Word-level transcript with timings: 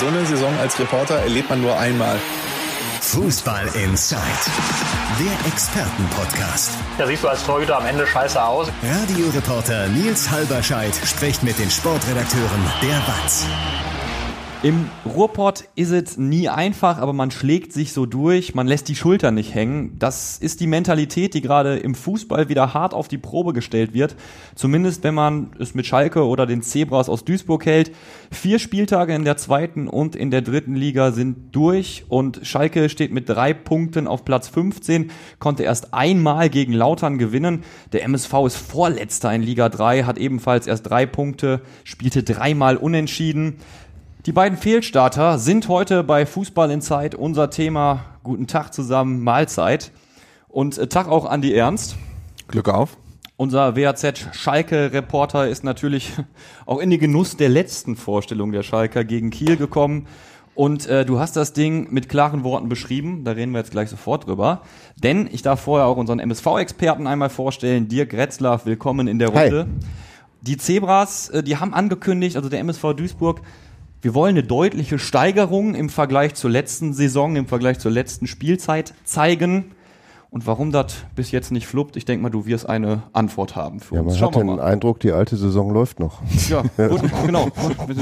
So 0.00 0.06
eine 0.06 0.24
Saison 0.26 0.56
als 0.60 0.78
Reporter 0.78 1.16
erlebt 1.16 1.50
man 1.50 1.60
nur 1.60 1.76
einmal. 1.76 2.20
Fußball 3.00 3.66
Inside, 3.82 4.20
der 5.18 5.52
Expertenpodcast. 5.52 6.70
Da 6.98 7.06
siehst 7.06 7.24
du 7.24 7.28
als 7.28 7.42
Torhüter 7.44 7.78
am 7.78 7.86
Ende 7.86 8.06
scheiße 8.06 8.40
aus. 8.40 8.68
Radioreporter 8.82 9.88
Nils 9.88 10.30
Halberscheid 10.30 10.94
spricht 11.04 11.42
mit 11.42 11.58
den 11.58 11.70
Sportredakteuren 11.70 12.62
der 12.80 12.96
WAZ. 13.08 13.46
Im 14.64 14.90
Ruhrpott 15.06 15.68
ist 15.76 15.92
es 15.92 16.18
nie 16.18 16.48
einfach, 16.48 16.98
aber 16.98 17.12
man 17.12 17.30
schlägt 17.30 17.72
sich 17.72 17.92
so 17.92 18.06
durch, 18.06 18.56
man 18.56 18.66
lässt 18.66 18.88
die 18.88 18.96
Schultern 18.96 19.36
nicht 19.36 19.54
hängen. 19.54 19.94
Das 20.00 20.38
ist 20.38 20.58
die 20.58 20.66
Mentalität, 20.66 21.34
die 21.34 21.42
gerade 21.42 21.76
im 21.76 21.94
Fußball 21.94 22.48
wieder 22.48 22.74
hart 22.74 22.92
auf 22.92 23.06
die 23.06 23.18
Probe 23.18 23.52
gestellt 23.52 23.94
wird. 23.94 24.16
Zumindest 24.56 25.04
wenn 25.04 25.14
man 25.14 25.50
es 25.60 25.76
mit 25.76 25.86
Schalke 25.86 26.26
oder 26.26 26.44
den 26.44 26.62
Zebras 26.62 27.08
aus 27.08 27.24
Duisburg 27.24 27.66
hält. 27.66 27.92
Vier 28.32 28.58
Spieltage 28.58 29.14
in 29.14 29.24
der 29.24 29.36
zweiten 29.36 29.86
und 29.86 30.16
in 30.16 30.32
der 30.32 30.42
dritten 30.42 30.74
Liga 30.74 31.12
sind 31.12 31.54
durch 31.54 32.06
und 32.08 32.40
Schalke 32.42 32.88
steht 32.88 33.12
mit 33.12 33.28
drei 33.28 33.54
Punkten 33.54 34.08
auf 34.08 34.24
Platz 34.24 34.48
15, 34.48 35.12
konnte 35.38 35.62
erst 35.62 35.94
einmal 35.94 36.50
gegen 36.50 36.72
Lautern 36.72 37.18
gewinnen. 37.18 37.62
Der 37.92 38.02
MSV 38.02 38.32
ist 38.46 38.56
Vorletzter 38.56 39.32
in 39.32 39.42
Liga 39.42 39.68
3, 39.68 40.02
hat 40.02 40.18
ebenfalls 40.18 40.66
erst 40.66 40.90
drei 40.90 41.06
Punkte, 41.06 41.62
spielte 41.84 42.24
dreimal 42.24 42.76
unentschieden. 42.76 43.60
Die 44.28 44.34
beiden 44.34 44.58
Fehlstarter 44.58 45.38
sind 45.38 45.68
heute 45.68 46.04
bei 46.04 46.26
Fußball 46.26 46.70
in 46.70 46.82
Zeit 46.82 47.14
unser 47.14 47.48
Thema. 47.48 48.04
Guten 48.22 48.46
Tag 48.46 48.74
zusammen, 48.74 49.24
Mahlzeit. 49.24 49.90
Und 50.48 50.76
äh, 50.76 50.86
Tag 50.86 51.08
auch 51.08 51.24
Andi 51.24 51.54
Ernst. 51.54 51.96
Glück 52.46 52.68
auf. 52.68 52.98
Unser 53.38 53.74
WAZ 53.74 54.26
Schalke-Reporter 54.32 55.48
ist 55.48 55.64
natürlich 55.64 56.12
auch 56.66 56.78
in 56.78 56.90
den 56.90 57.00
Genuss 57.00 57.38
der 57.38 57.48
letzten 57.48 57.96
Vorstellung 57.96 58.52
der 58.52 58.62
Schalker 58.62 59.02
gegen 59.02 59.30
Kiel 59.30 59.56
gekommen. 59.56 60.06
Und 60.54 60.86
äh, 60.88 61.06
du 61.06 61.18
hast 61.18 61.34
das 61.34 61.54
Ding 61.54 61.90
mit 61.90 62.10
klaren 62.10 62.44
Worten 62.44 62.68
beschrieben, 62.68 63.24
da 63.24 63.30
reden 63.30 63.52
wir 63.52 63.60
jetzt 63.60 63.70
gleich 63.70 63.88
sofort 63.88 64.26
drüber. 64.26 64.60
Denn 65.02 65.26
ich 65.32 65.40
darf 65.40 65.62
vorher 65.62 65.86
auch 65.86 65.96
unseren 65.96 66.18
MSV-Experten 66.18 67.06
einmal 67.06 67.30
vorstellen, 67.30 67.88
Dirk 67.88 68.12
Retzlaff, 68.12 68.66
willkommen 68.66 69.08
in 69.08 69.18
der 69.18 69.28
Runde. 69.28 69.60
Hi. 69.60 69.86
Die 70.42 70.58
Zebras, 70.58 71.30
äh, 71.30 71.42
die 71.42 71.56
haben 71.56 71.72
angekündigt, 71.72 72.36
also 72.36 72.50
der 72.50 72.60
MSV 72.60 72.92
Duisburg, 72.92 73.40
wir 74.02 74.14
wollen 74.14 74.30
eine 74.36 74.42
deutliche 74.46 74.98
Steigerung 74.98 75.74
im 75.74 75.88
Vergleich 75.88 76.34
zur 76.34 76.50
letzten 76.50 76.92
Saison, 76.92 77.36
im 77.36 77.46
Vergleich 77.46 77.78
zur 77.78 77.90
letzten 77.90 78.26
Spielzeit 78.26 78.94
zeigen. 79.04 79.72
Und 80.30 80.46
warum 80.46 80.72
das 80.72 80.94
bis 81.16 81.30
jetzt 81.30 81.52
nicht 81.52 81.66
fluppt, 81.66 81.96
ich 81.96 82.04
denke 82.04 82.22
mal, 82.22 82.28
du 82.28 82.44
wirst 82.44 82.68
eine 82.68 83.02
Antwort 83.14 83.56
haben 83.56 83.80
für 83.80 83.94
Ja, 83.94 84.00
uns. 84.02 84.10
man 84.10 84.18
Schauen 84.18 84.34
hat 84.34 84.40
den 84.40 84.46
mal. 84.46 84.60
Eindruck, 84.60 85.00
die 85.00 85.10
alte 85.10 85.38
Saison 85.38 85.72
läuft 85.72 86.00
noch. 86.00 86.20
Ja, 86.50 86.62
gut, 86.88 87.00
genau. 87.24 87.48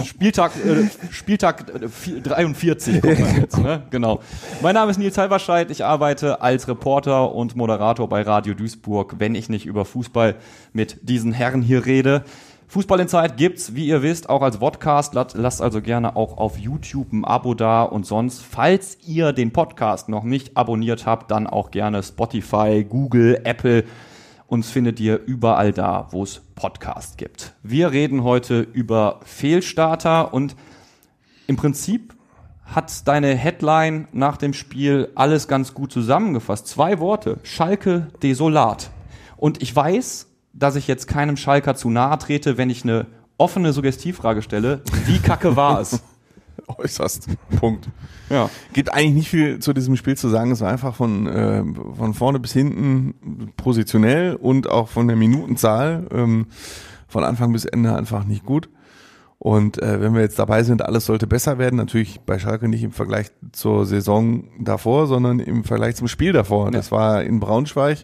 Spieltag, 0.05 0.51
äh, 0.57 0.89
Spieltag 1.13 1.73
äh, 1.73 1.89
vier- 1.89 2.21
43 2.21 3.01
kommt 3.01 3.21
man 3.21 3.37
jetzt, 3.41 3.59
ne? 3.59 3.83
Genau. 3.91 4.19
Mein 4.61 4.75
Name 4.75 4.91
ist 4.91 4.99
Nils 4.99 5.17
Halberscheid. 5.17 5.71
Ich 5.71 5.85
arbeite 5.85 6.41
als 6.43 6.67
Reporter 6.67 7.33
und 7.33 7.55
Moderator 7.55 8.09
bei 8.09 8.23
Radio 8.23 8.55
Duisburg, 8.55 9.15
wenn 9.21 9.37
ich 9.37 9.49
nicht 9.49 9.65
über 9.65 9.85
Fußball 9.85 10.35
mit 10.73 10.99
diesen 11.09 11.33
Herren 11.33 11.63
hier 11.63 11.87
rede. 11.87 12.25
Fußball 12.69 12.99
in 12.99 13.09
Zeit 13.09 13.37
gibt's, 13.37 13.77
wie 13.77 13.87
ihr 13.87 14.03
wisst, 14.03 14.29
auch 14.29 14.43
als 14.43 14.59
Podcast. 14.59 15.15
Lasst, 15.15 15.63
also 15.63 15.81
gerne 15.81 16.17
auch 16.17 16.37
auf 16.37 16.59
YouTube 16.59 17.13
ein 17.13 17.25
Abo 17.25 17.55
da 17.55 17.85
und 17.85 18.05
sonst, 18.05 18.43
falls 18.43 18.99
ihr 19.07 19.33
den 19.33 19.53
Podcast 19.53 20.09
noch 20.09 20.25
nicht 20.25 20.57
abonniert 20.57 21.07
habt, 21.07 21.31
dann 21.31 21.47
auch 21.47 21.71
gerne 21.71 22.03
Spotify, 22.03 22.85
Google, 22.89 23.41
Apple. 23.45 23.85
Uns 24.49 24.71
findet 24.71 24.99
ihr 24.99 25.21
überall 25.25 25.73
da, 25.73 26.09
wo 26.11 26.25
es 26.25 26.41
Podcast 26.57 27.19
gibt. 27.19 27.55
Wir 27.63 27.93
reden 27.93 28.25
heute 28.25 28.61
über 28.61 29.21
Fehlstarter 29.25 30.35
und 30.35 30.57
im 31.47 31.57
Prinzip 31.57 32.15
hat 32.65 33.07
deine 33.07 33.35
Headline 33.37 34.09
nach 34.13 34.37
dem 34.37 34.53
Spiel 34.53 35.11
alles 35.15 35.47
ganz 35.47 35.73
gut 35.73 35.93
zusammengefasst. 35.93 36.67
Zwei 36.67 36.99
Worte. 36.99 37.39
Schalke 37.45 38.09
desolat. 38.23 38.91
Und 39.37 39.63
ich 39.63 39.75
weiß, 39.75 40.26
dass 40.59 40.77
ich 40.77 40.89
jetzt 40.89 41.07
keinem 41.07 41.37
Schalker 41.37 41.75
zu 41.75 41.91
nahe 41.91 42.19
trete, 42.19 42.57
wenn 42.57 42.71
ich 42.71 42.83
eine 42.85 43.07
offene 43.39 43.73
Suggestivfrage 43.73 44.43
stelle. 44.43 44.83
Wie 45.05 45.19
kacke 45.19 45.57
war 45.57 45.81
es? 45.81 46.03
Äußerst. 46.79 47.29
Punkt. 47.61 47.89
Ja. 48.31 48.51
Gibt 48.73 48.93
eigentlich 48.93 49.15
nicht 49.15 49.29
viel 49.29 49.59
zu 49.59 49.73
diesem 49.73 49.97
Spiel 49.97 50.17
zu 50.17 50.29
sagen. 50.29 50.51
Es 50.51 50.63
war 50.63 50.71
einfach 50.71 50.95
von, 50.95 51.27
äh, 51.27 51.63
von 51.97 52.15
vorne 52.15 52.41
bis 52.41 52.53
hinten 52.53 53.53
positionell 53.57 54.35
und 54.35 54.69
auch 54.69 54.89
von 54.89 55.07
der 55.07 55.17
Minutenzahl 55.17 56.07
ähm, 56.11 56.47
von 57.07 57.25
Anfang 57.25 57.53
bis 57.53 57.67
Ende 57.67 57.95
einfach 57.95 58.25
nicht 58.25 58.45
gut. 58.45 58.69
Und 59.39 59.81
äh, 59.83 60.01
wenn 60.01 60.15
wir 60.15 60.23
jetzt 60.23 60.39
dabei 60.39 60.63
sind, 60.63 60.83
alles 60.83 61.05
sollte 61.07 61.27
besser 61.27 61.59
werden, 61.59 61.77
natürlich 61.77 62.21
bei 62.21 62.39
Schalke 62.39 62.69
nicht 62.69 62.83
im 62.83 62.93
Vergleich 62.93 63.27
zur 63.53 63.85
Saison 63.85 64.45
davor, 64.59 65.07
sondern 65.07 65.41
im 65.41 65.63
Vergleich 65.63 65.95
zum 65.95 66.09
Spiel 66.09 66.33
davor. 66.33 66.71
Das 66.71 66.91
war 66.91 67.23
in 67.23 67.39
Braunschweig. 67.39 67.99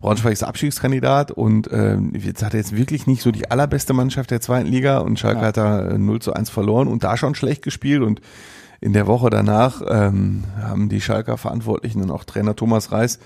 Braunschweig 0.00 0.32
ist 0.32 0.44
Abstiegskandidat 0.44 1.30
und 1.32 1.68
ähm, 1.72 2.12
jetzt 2.14 2.44
hat 2.44 2.54
er 2.54 2.60
jetzt 2.60 2.76
wirklich 2.76 3.06
nicht 3.06 3.22
so 3.22 3.32
die 3.32 3.50
allerbeste 3.50 3.92
Mannschaft 3.94 4.30
der 4.30 4.40
zweiten 4.40 4.68
Liga 4.68 4.98
und 4.98 5.18
Schalke 5.18 5.40
Ja. 5.40 5.46
hat 5.48 5.56
da 5.56 5.80
äh, 5.88 5.98
0 5.98 6.20
zu 6.20 6.32
1 6.32 6.50
verloren 6.50 6.86
und 6.88 7.02
da 7.04 7.16
schon 7.16 7.34
schlecht 7.34 7.62
gespielt 7.62 8.02
und 8.02 8.20
in 8.80 8.92
der 8.92 9.08
Woche 9.08 9.28
danach 9.28 9.82
ähm, 9.88 10.44
haben 10.60 10.88
die 10.88 11.00
Schalker 11.00 11.36
Verantwortlichen 11.36 12.00
und 12.02 12.12
auch 12.12 12.22
Trainer 12.24 12.54
Thomas 12.54 12.92
Reis 12.92 13.18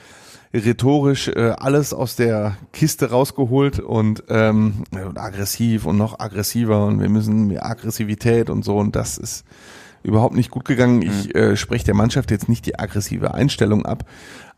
rhetorisch 0.54 1.28
äh, 1.28 1.52
alles 1.58 1.92
aus 1.94 2.16
der 2.16 2.56
Kiste 2.72 3.10
rausgeholt 3.10 3.78
und, 3.80 4.24
ähm, 4.28 4.84
und 4.92 5.18
aggressiv 5.18 5.84
und 5.86 5.96
noch 5.98 6.20
aggressiver 6.20 6.86
und 6.86 7.00
wir 7.00 7.08
müssen 7.08 7.48
mehr 7.48 7.66
Aggressivität 7.66 8.48
und 8.50 8.64
so 8.64 8.78
und 8.78 8.96
das 8.96 9.18
ist 9.18 9.44
überhaupt 10.02 10.34
nicht 10.34 10.50
gut 10.50 10.64
gegangen. 10.64 11.00
Ich 11.02 11.34
äh, 11.34 11.56
spreche 11.56 11.84
der 11.84 11.94
Mannschaft 11.94 12.30
jetzt 12.30 12.48
nicht 12.48 12.66
die 12.66 12.78
aggressive 12.78 13.34
Einstellung 13.34 13.86
ab, 13.86 14.04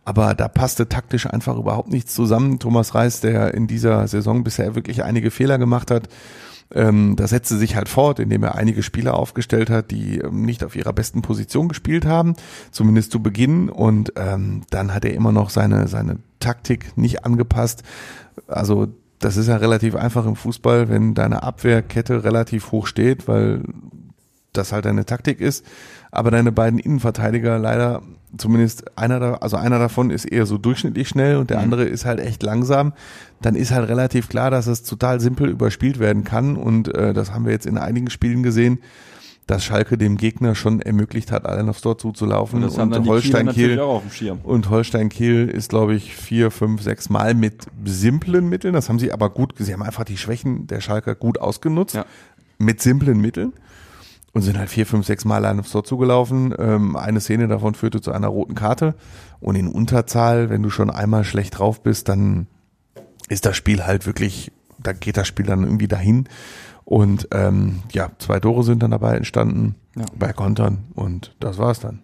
aber 0.04 0.34
da 0.34 0.48
passte 0.48 0.88
taktisch 0.88 1.26
einfach 1.26 1.56
überhaupt 1.56 1.90
nichts 1.90 2.14
zusammen. 2.14 2.58
Thomas 2.58 2.94
Reis, 2.94 3.20
der 3.20 3.54
in 3.54 3.66
dieser 3.66 4.06
Saison 4.08 4.44
bisher 4.44 4.74
wirklich 4.74 5.02
einige 5.02 5.30
Fehler 5.30 5.58
gemacht 5.58 5.90
hat, 5.90 6.08
ähm, 6.72 7.16
das 7.16 7.30
setzte 7.30 7.56
sich 7.56 7.76
halt 7.76 7.88
fort, 7.88 8.18
indem 8.18 8.42
er 8.42 8.54
einige 8.56 8.82
Spieler 8.82 9.14
aufgestellt 9.14 9.70
hat, 9.70 9.90
die 9.90 10.18
ähm, 10.18 10.42
nicht 10.42 10.64
auf 10.64 10.76
ihrer 10.76 10.92
besten 10.92 11.22
Position 11.22 11.68
gespielt 11.68 12.06
haben, 12.06 12.34
zumindest 12.70 13.12
zu 13.12 13.22
Beginn. 13.22 13.68
Und 13.68 14.12
ähm, 14.16 14.62
dann 14.70 14.94
hat 14.94 15.04
er 15.04 15.14
immer 15.14 15.32
noch 15.32 15.50
seine, 15.50 15.88
seine 15.88 16.18
Taktik 16.40 16.96
nicht 16.96 17.24
angepasst. 17.24 17.82
Also 18.48 18.88
das 19.18 19.36
ist 19.36 19.48
ja 19.48 19.56
relativ 19.56 19.94
einfach 19.94 20.26
im 20.26 20.36
Fußball, 20.36 20.88
wenn 20.88 21.14
deine 21.14 21.42
Abwehrkette 21.42 22.24
relativ 22.24 22.72
hoch 22.72 22.86
steht, 22.86 23.28
weil 23.28 23.62
das 24.52 24.72
halt 24.72 24.84
deine 24.84 25.04
Taktik 25.04 25.40
ist. 25.40 25.64
Aber 26.14 26.30
deine 26.30 26.52
beiden 26.52 26.78
Innenverteidiger 26.78 27.58
leider, 27.58 28.00
zumindest 28.38 28.96
einer 28.96 29.18
da, 29.18 29.34
also 29.34 29.56
einer 29.56 29.80
davon 29.80 30.10
ist 30.10 30.24
eher 30.24 30.46
so 30.46 30.58
durchschnittlich 30.58 31.08
schnell 31.08 31.36
und 31.36 31.50
der 31.50 31.58
andere 31.58 31.84
ist 31.84 32.04
halt 32.04 32.20
echt 32.20 32.44
langsam. 32.44 32.92
Dann 33.42 33.56
ist 33.56 33.72
halt 33.72 33.88
relativ 33.88 34.28
klar, 34.28 34.52
dass 34.52 34.68
es 34.68 34.84
total 34.84 35.20
simpel 35.20 35.48
überspielt 35.48 35.98
werden 35.98 36.22
kann. 36.22 36.56
Und 36.56 36.94
äh, 36.94 37.14
das 37.14 37.32
haben 37.32 37.46
wir 37.46 37.52
jetzt 37.52 37.66
in 37.66 37.78
einigen 37.78 38.10
Spielen 38.10 38.44
gesehen, 38.44 38.78
dass 39.48 39.64
Schalke 39.64 39.98
dem 39.98 40.16
Gegner 40.16 40.54
schon 40.54 40.80
ermöglicht 40.80 41.32
hat, 41.32 41.46
allein 41.46 41.68
aufs 41.68 41.80
Tor 41.80 41.98
zuzulaufen. 41.98 42.62
Und 42.62 42.70
Kieler 42.70 43.04
Holstein 43.06 43.48
Kiel 43.48 43.80
und 44.44 44.70
Holstein 44.70 45.08
Kiel 45.08 45.48
ist, 45.48 45.70
glaube 45.70 45.96
ich, 45.96 46.14
vier, 46.14 46.52
fünf, 46.52 46.80
sechs 46.80 47.10
Mal 47.10 47.34
mit 47.34 47.66
simplen 47.84 48.48
Mitteln. 48.48 48.72
Das 48.72 48.88
haben 48.88 49.00
sie 49.00 49.12
aber 49.12 49.30
gut, 49.30 49.54
sie 49.58 49.72
haben 49.72 49.82
einfach 49.82 50.04
die 50.04 50.16
Schwächen 50.16 50.68
der 50.68 50.80
Schalker 50.80 51.16
gut 51.16 51.40
ausgenutzt. 51.40 51.96
Ja. 51.96 52.06
Mit 52.56 52.80
simplen 52.80 53.20
Mitteln. 53.20 53.52
Und 54.34 54.42
sind 54.42 54.58
halt 54.58 54.68
vier, 54.68 54.84
fünf, 54.84 55.06
sechs 55.06 55.24
Mal 55.24 55.46
aufs 55.46 55.70
Tor 55.70 55.84
zugelaufen. 55.84 56.52
Ähm, 56.58 56.96
eine 56.96 57.20
Szene 57.20 57.46
davon 57.48 57.74
führte 57.74 58.00
zu 58.00 58.10
einer 58.12 58.28
roten 58.28 58.54
Karte. 58.56 58.94
Und 59.40 59.54
in 59.54 59.68
Unterzahl, 59.68 60.50
wenn 60.50 60.62
du 60.62 60.70
schon 60.70 60.90
einmal 60.90 61.22
schlecht 61.24 61.58
drauf 61.58 61.82
bist, 61.82 62.08
dann 62.08 62.48
ist 63.28 63.46
das 63.46 63.56
Spiel 63.56 63.86
halt 63.86 64.06
wirklich, 64.06 64.50
da 64.82 64.92
geht 64.92 65.16
das 65.16 65.28
Spiel 65.28 65.46
dann 65.46 65.62
irgendwie 65.62 65.86
dahin. 65.88 66.28
Und 66.84 67.28
ähm, 67.30 67.82
ja, 67.92 68.10
zwei 68.18 68.40
Tore 68.40 68.64
sind 68.64 68.82
dann 68.82 68.90
dabei 68.90 69.16
entstanden 69.16 69.76
Ja. 69.96 70.04
bei 70.18 70.32
Kontern. 70.32 70.84
Und 70.94 71.34
das 71.40 71.56
war's 71.58 71.78
dann. 71.80 72.00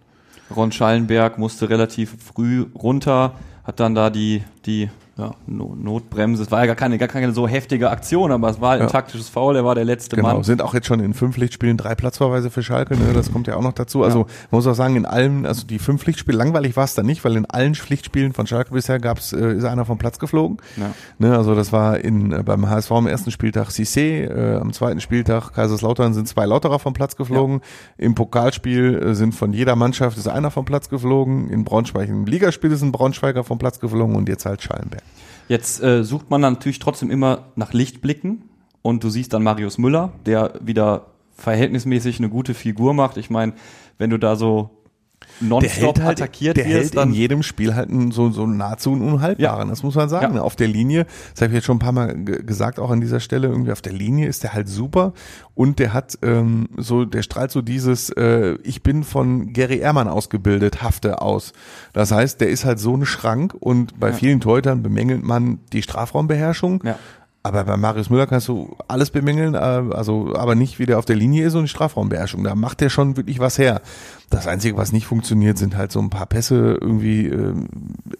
Ron 0.55 0.71
Schallenberg 0.71 1.37
musste 1.37 1.69
relativ 1.69 2.15
früh 2.23 2.65
runter, 2.75 3.33
hat 3.65 3.79
dann 3.81 3.93
da 3.93 4.09
die, 4.09 4.43
die 4.65 4.89
ja, 5.17 5.31
No- 5.45 5.75
Notbremse. 5.77 6.41
Es 6.43 6.51
war 6.51 6.61
ja 6.61 6.65
gar 6.67 6.75
keine, 6.75 6.97
gar 6.97 7.07
keine 7.09 7.31
so 7.33 7.47
heftige 7.47 7.89
Aktion, 7.89 8.31
aber 8.31 8.49
es 8.49 8.61
war 8.61 8.71
halt 8.71 8.81
ein 8.81 8.87
Ja. 8.87 8.91
taktisches 8.91 9.27
Foul, 9.29 9.55
er 9.57 9.65
war 9.65 9.75
der 9.75 9.83
letzte 9.85 10.15
Genau, 10.15 10.33
Mann. 10.35 10.43
sind 10.43 10.61
auch 10.61 10.73
jetzt 10.73 10.87
schon 10.87 10.99
in 11.01 11.13
fünf 11.13 11.35
Pflichtspielen 11.35 11.75
drei 11.77 11.95
Platzverweise 11.95 12.49
für 12.49 12.63
Schalke, 12.63 12.95
ne? 12.97 13.13
das 13.13 13.31
kommt 13.31 13.47
ja 13.47 13.55
auch 13.57 13.61
noch 13.61 13.73
dazu. 13.73 14.03
Also 14.03 14.19
man 14.19 14.27
muss 14.51 14.67
auch 14.67 14.73
sagen, 14.73 14.95
in 14.95 15.05
allen, 15.05 15.45
also 15.45 15.67
die 15.67 15.79
fünf 15.79 16.01
Pflichtspiele, 16.01 16.37
langweilig 16.37 16.75
war 16.77 16.85
es 16.85 16.95
dann 16.95 17.05
nicht, 17.05 17.23
weil 17.25 17.35
in 17.35 17.45
allen 17.45 17.75
Pflichtspielen 17.75 18.33
von 18.33 18.47
Schalke 18.47 18.73
bisher 18.73 18.99
gab's, 18.99 19.33
äh, 19.33 19.53
ist 19.53 19.65
einer 19.65 19.85
vom 19.85 19.97
Platz 19.97 20.17
geflogen. 20.17 20.57
Ja. 20.77 20.91
Ne? 21.19 21.37
Also 21.37 21.55
das 21.55 21.71
war 21.73 21.99
in 21.99 22.31
äh, 22.31 22.41
beim 22.43 22.69
HSV 22.69 22.91
am 22.91 23.07
ersten 23.07 23.31
Spieltag 23.31 23.67
Cissé, 23.69 24.25
äh, 24.27 24.55
am 24.59 24.71
zweiten 24.73 25.01
Spieltag 25.01 25.51
Kaiserslautern 25.53 26.13
sind 26.13 26.27
zwei 26.27 26.45
Lauterer 26.45 26.79
vom 26.79 26.93
Platz 26.93 27.15
geflogen. 27.17 27.61
Im 27.97 28.15
Pokalspiel 28.15 28.95
äh, 29.09 29.13
sind 29.15 29.35
von 29.35 29.51
jeder 29.53 29.75
Mannschaft 29.75 30.17
ist 30.17 30.27
einer 30.27 30.51
vom 30.51 30.65
Platz 30.65 30.89
geflogen. 30.89 31.49
In 31.49 31.63
Braunschweig 31.65 32.07
im 32.09 32.25
Ligaspiel 32.25 32.71
ist 32.71 32.81
ein 32.81 32.91
Braunschweiger 32.91 33.43
vom 33.43 33.57
Platz 33.59 33.79
geflogen 33.79 34.15
und 34.15 34.29
jetzt 34.29 34.45
halt 34.45 34.61
Schallenberg. 34.61 35.01
Jetzt 35.51 35.83
äh, 35.83 36.05
sucht 36.05 36.29
man 36.29 36.39
natürlich 36.39 36.79
trotzdem 36.79 37.11
immer 37.11 37.51
nach 37.57 37.73
Lichtblicken 37.73 38.43
und 38.81 39.03
du 39.03 39.09
siehst 39.09 39.33
dann 39.33 39.43
Marius 39.43 39.77
Müller, 39.77 40.13
der 40.25 40.53
wieder 40.61 41.07
verhältnismäßig 41.33 42.19
eine 42.19 42.29
gute 42.29 42.53
Figur 42.53 42.93
macht. 42.93 43.17
Ich 43.17 43.29
meine, 43.29 43.51
wenn 43.97 44.09
du 44.09 44.17
da 44.17 44.37
so 44.37 44.69
nonstop 45.41 45.97
hält 45.97 46.03
halt, 46.05 46.21
attackiert 46.21 46.57
der 46.57 46.65
wirst, 46.67 46.95
hält 46.95 47.05
in 47.05 47.13
jedem 47.13 47.43
Spiel 47.43 47.75
halt 47.75 47.89
einen, 47.89 48.11
so, 48.11 48.29
so 48.31 48.45
nahezu 48.47 48.91
einen 48.93 49.01
unhaltbaren, 49.01 49.67
Ja. 49.67 49.69
das 49.69 49.83
muss 49.83 49.95
man 49.95 50.07
sagen. 50.09 50.35
Ja. 50.35 50.41
Auf 50.41 50.55
der 50.55 50.67
Linie, 50.67 51.05
das 51.33 51.41
habe 51.41 51.51
ich 51.51 51.55
jetzt 51.55 51.65
schon 51.65 51.77
ein 51.77 51.79
paar 51.79 51.91
Mal 51.91 52.15
ge- 52.23 52.43
gesagt, 52.43 52.79
auch 52.79 52.89
an 52.91 53.01
dieser 53.01 53.19
Stelle, 53.19 53.47
irgendwie 53.47 53.71
auf 53.71 53.81
der 53.81 53.93
Linie 53.93 54.27
ist 54.27 54.43
der 54.43 54.53
halt 54.53 54.69
super 54.69 55.13
und 55.55 55.79
der 55.79 55.93
hat 55.93 56.17
ähm, 56.21 56.69
so, 56.77 57.05
der 57.05 57.21
strahlt 57.23 57.51
so 57.51 57.61
dieses, 57.61 58.09
äh, 58.11 58.57
ich 58.63 58.83
bin 58.83 59.03
von 59.03 59.51
Gary 59.53 59.77
Ehrmann 59.79 60.07
ausgebildet, 60.07 60.81
Hafte 60.81 61.21
aus. 61.21 61.53
Das 61.93 62.11
heißt, 62.11 62.39
der 62.41 62.49
ist 62.49 62.65
halt 62.65 62.79
so 62.79 62.95
ein 62.95 63.05
Schrank 63.05 63.53
und 63.59 63.99
bei 63.99 64.09
Ja. 64.09 64.13
vielen 64.13 64.39
Torhütern 64.39 64.83
bemängelt 64.83 65.23
man 65.23 65.59
die 65.73 65.81
Strafraumbeherrschung. 65.81 66.83
Ja. 66.85 66.97
Aber 67.43 67.63
bei 67.63 67.75
Marius 67.75 68.11
Müller 68.11 68.27
kannst 68.27 68.47
du 68.49 68.75
alles 68.87 69.09
bemängeln, 69.09 69.55
äh, 69.55 69.57
also 69.57 70.35
aber 70.35 70.53
nicht, 70.53 70.77
wie 70.77 70.85
der 70.85 70.99
auf 70.99 71.05
der 71.05 71.15
Linie 71.15 71.43
ist 71.47 71.55
und 71.55 71.63
die 71.63 71.69
Strafraumbeherrschung. 71.69 72.43
Da 72.43 72.53
macht 72.53 72.81
der 72.81 72.89
schon 72.89 73.17
wirklich 73.17 73.39
was 73.39 73.57
her. 73.57 73.81
Das 74.31 74.47
Einzige, 74.47 74.77
was 74.77 74.93
nicht 74.93 75.05
funktioniert, 75.05 75.57
sind 75.57 75.75
halt 75.75 75.91
so 75.91 75.99
ein 75.99 76.09
paar 76.09 76.25
Pässe 76.25 76.77
irgendwie 76.79 77.27
äh, 77.27 77.53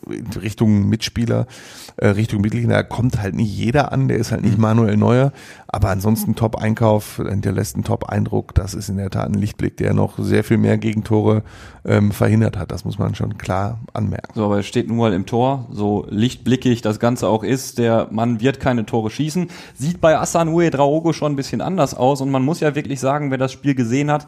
in 0.09 0.27
Richtung 0.41 0.89
Mitspieler, 0.89 1.47
äh, 1.95 2.09
Richtung 2.09 2.41
Mittellinie. 2.41 2.75
Da 2.75 2.83
kommt 2.83 3.21
halt 3.21 3.33
nicht 3.33 3.49
jeder 3.49 3.93
an, 3.93 4.09
der 4.09 4.17
ist 4.17 4.33
halt 4.33 4.43
nicht 4.43 4.57
Manuel 4.57 4.97
Neuer. 4.97 5.31
Aber 5.69 5.89
ansonsten 5.89 6.35
Top-Einkauf, 6.35 7.21
hinterlässt 7.25 7.75
einen 7.75 7.85
Top-Eindruck. 7.85 8.53
Das 8.55 8.73
ist 8.73 8.89
in 8.89 8.97
der 8.97 9.09
Tat 9.09 9.29
ein 9.29 9.35
Lichtblick, 9.35 9.77
der 9.77 9.93
noch 9.93 10.19
sehr 10.19 10.43
viel 10.43 10.57
mehr 10.57 10.77
Gegentore 10.77 11.43
ähm, 11.85 12.11
verhindert 12.11 12.57
hat. 12.57 12.71
Das 12.71 12.83
muss 12.83 12.99
man 12.99 13.15
schon 13.15 13.37
klar 13.37 13.79
anmerken. 13.93 14.33
So, 14.35 14.43
aber 14.43 14.59
es 14.59 14.67
steht 14.67 14.89
nun 14.89 14.97
mal 14.97 15.13
im 15.13 15.25
Tor, 15.25 15.67
so 15.71 16.05
lichtblickig 16.09 16.81
das 16.81 16.99
Ganze 16.99 17.29
auch 17.29 17.43
ist, 17.43 17.77
der 17.77 18.09
Mann 18.11 18.41
wird 18.41 18.59
keine 18.59 18.85
Tore 18.85 19.09
schießen. 19.09 19.47
Sieht 19.75 20.01
bei 20.01 20.19
Asan 20.19 20.49
Uedraogo 20.49 21.13
schon 21.13 21.31
ein 21.31 21.37
bisschen 21.37 21.61
anders 21.61 21.93
aus 21.93 22.19
und 22.19 22.31
man 22.31 22.43
muss 22.43 22.59
ja 22.59 22.75
wirklich 22.75 22.99
sagen, 22.99 23.31
wer 23.31 23.37
das 23.37 23.53
Spiel 23.53 23.75
gesehen 23.75 24.11
hat, 24.11 24.27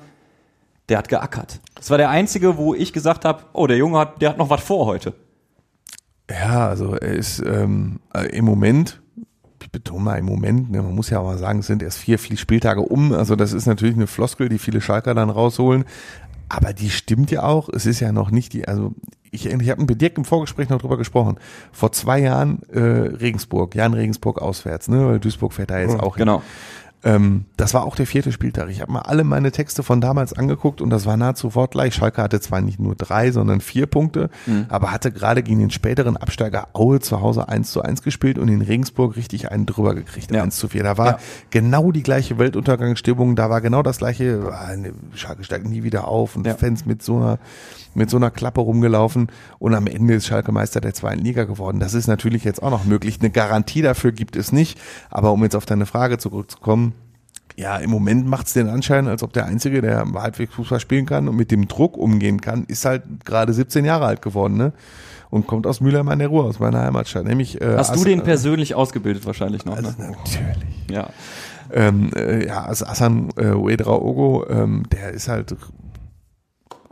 der 0.90 0.98
hat 0.98 1.10
geackert. 1.10 1.60
Das 1.84 1.90
war 1.90 1.98
der 1.98 2.10
einzige, 2.10 2.56
wo 2.56 2.74
ich 2.74 2.94
gesagt 2.94 3.26
habe, 3.26 3.44
oh, 3.52 3.68
der 3.68 3.76
Junge 3.76 4.00
hat, 4.00 4.22
der 4.22 4.30
hat 4.30 4.38
noch 4.38 4.50
was 4.50 4.64
vor 4.64 4.86
heute. 4.86 5.14
Ja, 6.32 6.70
also 6.70 6.96
er 6.96 7.12
ist 7.12 7.44
ähm, 7.46 8.00
äh, 8.16 8.28
im 8.28 8.46
Moment, 8.46 9.02
ich 9.62 9.70
betone 9.70 10.02
mal 10.02 10.16
im 10.18 10.24
Moment, 10.24 10.72
ne, 10.72 10.82
man 10.82 10.96
muss 10.96 11.10
ja 11.10 11.20
auch 11.20 11.26
mal 11.26 11.38
sagen, 11.38 11.60
es 11.60 11.68
sind 11.68 11.84
erst 11.84 11.98
vier, 11.98 12.20
vier 12.20 12.38
Spieltage 12.38 12.80
um. 12.80 13.12
Also 13.12 13.36
das 13.36 13.52
ist 13.52 13.66
natürlich 13.66 13.98
eine 13.98 14.08
Floskel, 14.08 14.48
die 14.48 14.60
viele 14.60 14.80
Schalker 14.80 15.14
dann 15.14 15.30
rausholen. 15.30 15.84
Aber 16.48 16.72
die 16.72 16.90
stimmt 16.90 17.32
ja 17.32 17.44
auch. 17.44 17.68
Es 17.68 17.86
ist 17.86 18.00
ja 18.00 18.14
noch 18.14 18.32
nicht 18.32 18.54
die, 18.54 18.66
also 18.66 18.94
ich, 19.32 19.46
ich 19.48 19.70
habe 19.70 19.84
mit 19.84 20.00
Dirk 20.00 20.18
im 20.18 20.24
Vorgespräch 20.24 20.70
noch 20.70 20.80
drüber 20.80 20.98
gesprochen. 20.98 21.38
Vor 21.74 21.92
zwei 21.92 22.20
Jahren 22.20 22.62
äh, 22.72 22.80
Regensburg, 22.80 23.76
Jan 23.76 23.94
Regensburg 23.94 24.42
auswärts, 24.42 24.88
ne? 24.88 25.06
Weil 25.06 25.20
Duisburg 25.20 25.52
fährt 25.52 25.72
da 25.72 25.80
jetzt 25.80 26.00
auch 26.00 26.16
hin. 26.16 26.28
Genau. 26.28 26.44
Ähm, 27.06 27.46
das 27.58 27.74
war 27.74 27.84
auch 27.84 27.96
der 27.96 28.08
vierte 28.08 28.32
Spieltag. 28.32 28.70
Ich 28.70 28.80
habe 28.82 28.92
mal 28.92 29.02
alle 29.02 29.24
meine 29.26 29.52
Texte 29.52 29.84
von 29.84 30.00
damals 30.00 30.32
angeguckt 30.32 30.80
und 30.82 30.90
das 30.90 31.06
war 31.06 31.18
nahezu 31.18 31.54
wortgleich. 31.54 31.94
Schalke 31.94 32.22
hatte 32.22 32.40
zwar 32.40 32.62
nicht 32.62 32.80
nur 32.80 32.96
drei, 32.96 33.32
sondern 33.32 33.60
vier 33.60 33.88
Punkte, 33.88 34.30
aber 34.70 34.92
hatte 34.92 35.12
gerade 35.12 35.44
gegen 35.44 35.60
den 35.60 35.70
späteren 35.70 36.16
Absteiger 36.16 36.70
Aue 36.74 37.02
zu 37.02 37.20
Hause 37.22 37.50
1 37.50 37.72
zu 37.72 37.82
1 37.82 38.04
gespielt 38.04 38.38
und 38.40 38.48
in 38.48 38.62
Regensburg 38.62 39.18
richtig 39.18 39.52
einen 39.52 39.66
drüber 39.66 39.96
gekriegt, 39.96 40.32
Ja. 40.32 40.44
1 40.44 40.56
zu 40.56 40.70
4. 40.70 40.84
Da 40.84 40.98
war 40.98 41.06
Ja. 41.08 41.18
genau 41.50 41.92
die 41.92 42.04
gleiche 42.04 42.40
Weltuntergangsstimmung, 42.40 43.36
da 43.36 43.50
war 43.50 43.60
genau 43.60 43.84
das 43.84 43.98
gleiche, 43.98 44.50
ah, 44.54 44.76
ne, 44.76 44.94
Schalke 45.14 45.44
steigt 45.44 45.68
nie 45.68 45.84
wieder 45.84 46.08
auf 46.08 46.38
und 46.38 46.48
Ja. 46.48 46.56
Fans 46.56 46.86
mit 46.86 47.04
so 47.04 47.18
einer 47.18 47.38
mit 47.96 48.10
so 48.10 48.18
einer 48.18 48.32
Klappe 48.32 48.62
rumgelaufen 48.62 49.28
und 49.60 49.74
am 49.76 49.88
Ende 49.88 50.16
ist 50.16 50.28
Schalke 50.28 50.52
Meister 50.52 50.82
der 50.82 50.94
zweiten 50.94 51.22
Liga 51.22 51.44
geworden. 51.46 51.80
Das 51.80 51.94
ist 51.94 52.08
natürlich 52.08 52.44
jetzt 52.44 52.62
auch 52.64 52.72
noch 52.72 52.86
möglich. 52.86 53.20
Eine 53.20 53.30
Garantie 53.30 53.82
dafür 53.82 54.12
gibt 54.12 54.36
es 54.36 54.52
nicht, 54.52 54.80
aber 55.10 55.32
um 55.32 55.44
jetzt 55.44 55.56
auf 55.56 55.66
deine 55.66 55.86
Frage 55.86 56.18
zurückzukommen, 56.18 56.94
ja, 57.56 57.78
im 57.78 57.92
Moment 57.92 58.26
macht 58.26 58.48
es 58.48 58.54
den 58.54 58.68
Anschein, 58.68 59.08
als 59.08 59.22
ob 59.22 59.32
der 59.34 59.46
Einzige, 59.46 59.82
der 59.82 60.06
halbwegs 60.16 60.56
Fußball 60.56 60.80
spielen 60.80 61.06
kann 61.06 61.28
und 61.28 61.36
mit 61.36 61.52
dem 61.52 61.68
Druck 61.68 61.98
umgehen 61.98 62.42
kann, 62.42 62.64
ist 62.66 62.84
halt 62.86 63.04
gerade 63.26 63.54
17 63.54 63.86
Jahre 63.86 64.06
alt 64.08 64.22
geworden, 64.24 64.58
ne? 64.58 64.74
Und 65.30 65.46
kommt 65.48 65.66
aus 65.68 65.80
Mülheim 65.82 66.10
an 66.10 66.20
der 66.20 66.28
Ruhr, 66.30 66.46
aus 66.46 66.60
meiner 66.60 66.82
Heimatstadt. 66.82 67.26
Nämlich, 67.26 67.60
äh, 67.62 67.76
Hast 67.78 67.90
du 67.90 67.94
As- 67.96 68.04
den 68.04 68.22
persönlich 68.24 68.74
ausgebildet 68.76 69.26
wahrscheinlich 69.26 69.66
noch, 69.66 69.76
Also, 69.76 69.90
ne? 69.90 69.96
natürlich. 70.12 70.58
Ja. 70.92 71.10
Ähm, 71.72 72.12
äh, 72.16 72.46
ja, 72.48 72.64
also 72.66 72.86
Asan 72.86 73.30
äh, 73.38 73.52
Uedraogo, 73.52 74.46
ähm, 74.50 74.84
der 74.92 75.12
ist 75.12 75.28
halt, 75.28 75.56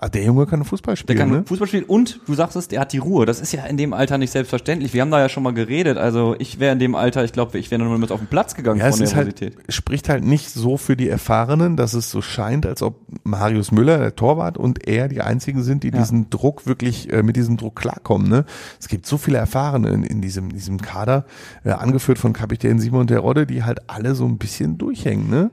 ah, 0.01 0.09
der 0.09 0.23
Junge 0.25 0.45
kann 0.47 0.63
Fußball 0.65 0.93
Der 0.95 0.97
spielen, 0.97 1.17
kann 1.17 1.29
ne? 1.29 1.43
Fußball 1.45 1.67
spielen 1.67 1.85
und 1.85 2.19
du 2.27 2.33
sagst 2.33 2.57
es, 2.57 2.67
der 2.67 2.81
hat 2.81 2.91
die 2.91 2.97
Ruhe. 2.97 3.25
Das 3.25 3.39
ist 3.39 3.53
ja 3.53 3.63
in 3.65 3.77
dem 3.77 3.93
Alter 3.93 4.17
nicht 4.17 4.31
selbstverständlich. 4.31 4.93
Wir 4.93 5.01
haben 5.01 5.11
da 5.11 5.19
ja 5.21 5.29
schon 5.29 5.43
mal 5.43 5.53
geredet. 5.53 5.97
Also 5.97 6.35
ich 6.39 6.59
wäre 6.59 6.73
in 6.73 6.79
dem 6.79 6.95
Alter, 6.95 7.23
ich 7.23 7.31
glaube, 7.31 7.57
ich 7.57 7.71
wäre 7.71 7.81
nur 7.81 7.97
mit 7.97 8.11
auf 8.11 8.19
den 8.19 8.27
Platz 8.27 8.55
gegangen 8.55 8.79
Ja, 8.79 8.91
von 8.91 8.95
es 9.01 9.09
ist 9.11 9.15
halt, 9.15 9.39
Nervosität. 9.41 9.73
spricht 9.73 10.09
halt 10.09 10.23
nicht 10.25 10.49
so 10.49 10.75
für 10.77 10.97
die 10.97 11.07
Erfahrenen, 11.07 11.77
dass 11.77 11.93
es 11.93 12.11
so 12.11 12.21
scheint, 12.21 12.65
als 12.65 12.81
ob 12.81 12.99
Marius 13.23 13.71
Müller, 13.71 13.99
der 13.99 14.15
Torwart, 14.15 14.57
und 14.57 14.87
er 14.87 15.07
die 15.07 15.21
einzigen 15.21 15.63
sind, 15.63 15.83
die 15.83 15.89
Ja. 15.89 15.99
diesen 15.99 16.29
Druck 16.29 16.65
wirklich, 16.65 17.11
äh, 17.13 17.23
mit 17.23 17.35
diesem 17.35 17.55
Druck 17.57 17.75
klarkommen. 17.75 18.27
Ne? 18.27 18.45
Es 18.79 18.87
gibt 18.87 19.05
so 19.05 19.17
viele 19.17 19.37
Erfahrene 19.37 19.89
in, 19.89 20.03
in 20.03 20.21
diesem, 20.21 20.49
diesem 20.51 20.81
Kader, 20.81 21.25
äh, 21.63 21.69
angeführt 21.71 22.17
von 22.19 22.33
Kapitän 22.33 22.79
Simon 22.79 23.07
Terodde, 23.07 23.45
die 23.45 23.63
halt 23.63 23.89
alle 23.89 24.15
so 24.15 24.25
ein 24.25 24.37
bisschen 24.39 24.77
durchhängen. 24.77 25.29
Ne? 25.29 25.51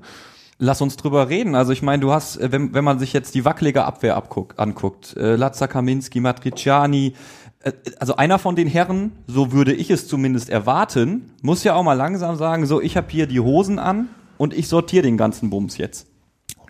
Lass 0.60 0.80
uns 0.80 0.96
drüber 0.96 1.28
reden. 1.28 1.54
Also 1.54 1.72
ich 1.72 1.82
meine, 1.82 2.00
du 2.00 2.10
hast, 2.12 2.36
äh, 2.36 2.50
wenn, 2.50 2.74
wenn 2.74 2.84
man 2.84 2.98
sich 2.98 3.12
jetzt 3.12 3.34
die 3.34 3.44
wackelige 3.44 3.84
Abwehr 3.84 4.16
abguckt, 4.16 4.58
anguckt, 4.58 5.16
äh, 5.16 5.36
Lazza 5.36 5.68
Kaminski, 5.68 6.18
Matriciani, 6.20 7.14
äh, 7.62 7.72
also 8.00 8.16
einer 8.16 8.38
von 8.40 8.56
den 8.56 8.66
Herren, 8.66 9.12
so 9.28 9.52
würde 9.52 9.72
ich 9.72 9.90
es 9.90 10.08
zumindest 10.08 10.50
erwarten, 10.50 11.30
muss 11.42 11.62
ja 11.62 11.74
auch 11.74 11.84
mal 11.84 11.92
langsam 11.94 12.34
sagen, 12.36 12.66
so 12.66 12.80
ich 12.80 12.96
habe 12.96 13.06
hier 13.08 13.26
die 13.28 13.38
Hosen 13.40 13.78
an 13.78 14.08
und 14.36 14.52
ich 14.52 14.66
sortiere 14.68 15.02
den 15.04 15.16
ganzen 15.16 15.48
Bums 15.50 15.76
jetzt. 15.78 16.06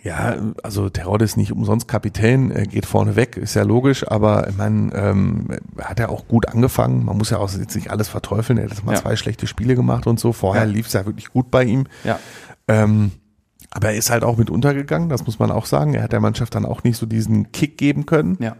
Ja, 0.02 0.36
also 0.62 0.88
Terodde 0.90 1.24
ist 1.24 1.36
nicht 1.36 1.50
umsonst 1.50 1.88
Kapitän, 1.88 2.50
er 2.52 2.66
geht 2.66 2.86
vorne 2.86 3.16
weg, 3.16 3.36
ist 3.36 3.54
ja 3.54 3.62
logisch, 3.64 4.06
aber 4.06 4.48
ich 4.48 4.56
meine, 4.56 4.94
ähm, 4.94 5.48
hat 5.80 5.98
er 5.98 6.10
auch 6.10 6.28
gut 6.28 6.46
angefangen. 6.46 7.04
Man 7.04 7.18
muss 7.18 7.30
ja 7.30 7.38
auch 7.38 7.50
jetzt 7.52 7.74
nicht 7.74 7.90
alles 7.90 8.06
verteufeln. 8.06 8.58
Er 8.58 8.64
hat 8.64 8.70
jetzt 8.70 8.84
mal 8.84 8.92
Ja. 8.94 9.00
zwei 9.00 9.16
schlechte 9.16 9.46
Spiele 9.48 9.74
gemacht 9.74 10.06
und 10.06 10.20
so. 10.20 10.32
Vorher 10.32 10.64
Ja. 10.66 10.70
lief 10.70 10.86
es 10.86 10.92
ja 10.92 11.04
wirklich 11.04 11.30
gut 11.32 11.50
bei 11.50 11.64
ihm. 11.64 11.86
Ja. 12.04 12.18
Ähm, 12.68 13.10
aber 13.70 13.90
er 13.90 13.96
ist 13.96 14.10
halt 14.10 14.24
auch 14.24 14.36
mit 14.36 14.50
untergegangen, 14.50 15.08
das 15.08 15.26
muss 15.26 15.38
man 15.38 15.50
auch 15.50 15.66
sagen. 15.66 15.94
Er 15.94 16.02
hat 16.02 16.12
der 16.12 16.20
Mannschaft 16.20 16.54
dann 16.54 16.64
auch 16.64 16.84
nicht 16.84 16.96
so 16.96 17.06
diesen 17.06 17.52
Kick 17.52 17.76
geben 17.78 18.06
können. 18.06 18.36
Ja. 18.40 18.56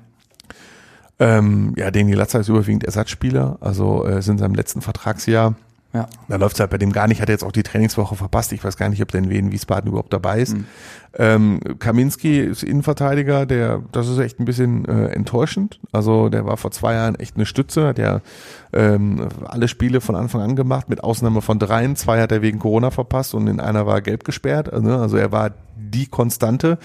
Ähm, 1.19 1.75
ja, 1.77 1.91
Deni 1.91 2.13
Latzer 2.13 2.41
ist 2.41 2.49
überwiegend 2.49 2.85
Ersatzspieler, 2.85 3.59
also 3.61 4.07
äh, 4.07 4.19
ist 4.19 4.29
in 4.29 4.39
seinem 4.39 4.55
letzten 4.55 4.83
Vertragsjahr. 4.83 5.57
Ja. 5.95 6.07
Da 6.29 6.37
läuft 6.37 6.55
es 6.55 6.61
halt 6.61 6.71
bei 6.71 6.77
dem 6.77 6.93
gar 6.93 7.09
nicht, 7.09 7.23
hat 7.23 7.31
jetzt 7.31 7.43
auch 7.43 7.53
die 7.53 7.63
Trainingswoche 7.63 8.15
verpasst. 8.15 8.53
Ich 8.53 8.63
weiß 8.63 8.77
gar 8.77 8.91
nicht, 8.91 9.01
ob 9.01 9.11
der 9.11 9.23
in 9.23 9.31
Wien 9.31 9.53
Wiesbaden 9.53 9.89
überhaupt 9.89 10.13
dabei 10.13 10.41
ist. 10.41 10.55
Ähm, 11.17 11.61
Kaminski 11.79 12.41
ist 12.41 12.63
Innenverteidiger, 12.63 13.47
der, 13.47 13.83
das 13.91 14.07
ist 14.09 14.19
echt 14.19 14.39
ein 14.39 14.45
bisschen 14.45 14.85
äh, 14.85 15.09
enttäuschend. 15.09 15.81
Also 15.91 16.29
der 16.29 16.45
war 16.45 16.59
vor 16.59 16.71
zwei 16.73 16.93
Jahren 16.93 17.15
echt 17.15 17.37
eine 17.37 17.47
Stütze, 17.47 17.87
hat 17.87 17.99
ja 17.99 18.21
ähm, 18.75 19.29
alle 19.47 19.67
Spiele 19.67 20.03
von 20.03 20.15
Anfang 20.15 20.43
an 20.43 20.57
gemacht, 20.57 20.91
mit 20.91 21.03
Ausnahme 21.03 21.41
von 21.41 21.59
dreien. 21.59 21.97
Zwei 21.97 22.21
hat 22.21 22.33
er 22.33 22.43
wegen 22.43 22.59
Corona 22.59 22.91
verpasst 22.91 23.35
und 23.35 23.47
in 23.47 23.59
einer 23.59 23.87
war 23.87 23.97
er 23.97 24.03
gelb 24.03 24.25
gesperrt. 24.25 24.71
Also, 24.71 24.91
also 24.91 25.17
er 25.17 25.33
war 25.33 25.53
die 25.77 26.07
Konstante. 26.07 26.79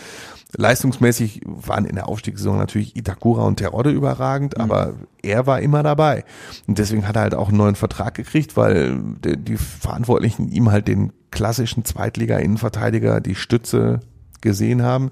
Leistungsmäßig 0.55 1.41
waren 1.45 1.85
in 1.85 1.95
der 1.95 2.07
Aufstiegssaison 2.07 2.57
natürlich 2.57 2.95
Itakura 2.95 3.43
und 3.43 3.57
Terodde 3.57 3.89
überragend, 3.89 4.59
aber 4.59 4.93
er 5.21 5.47
war 5.47 5.61
immer 5.61 5.81
dabei. 5.81 6.25
Und 6.67 6.77
deswegen 6.77 7.07
hat 7.07 7.15
er 7.15 7.23
halt 7.23 7.35
auch 7.35 7.49
einen 7.49 7.57
neuen 7.57 7.75
Vertrag 7.75 8.13
gekriegt, 8.13 8.55
weil 8.55 8.99
die, 9.23 9.57
Verantwortlichen 9.57 10.49
ihm 10.49 10.71
halt 10.71 10.87
den 10.87 11.11
klassischen 11.31 11.85
Zweitliga-Innenverteidiger, 11.85 13.19
die 13.19 13.35
Stütze 13.35 14.01
gesehen 14.41 14.83
haben. 14.83 15.11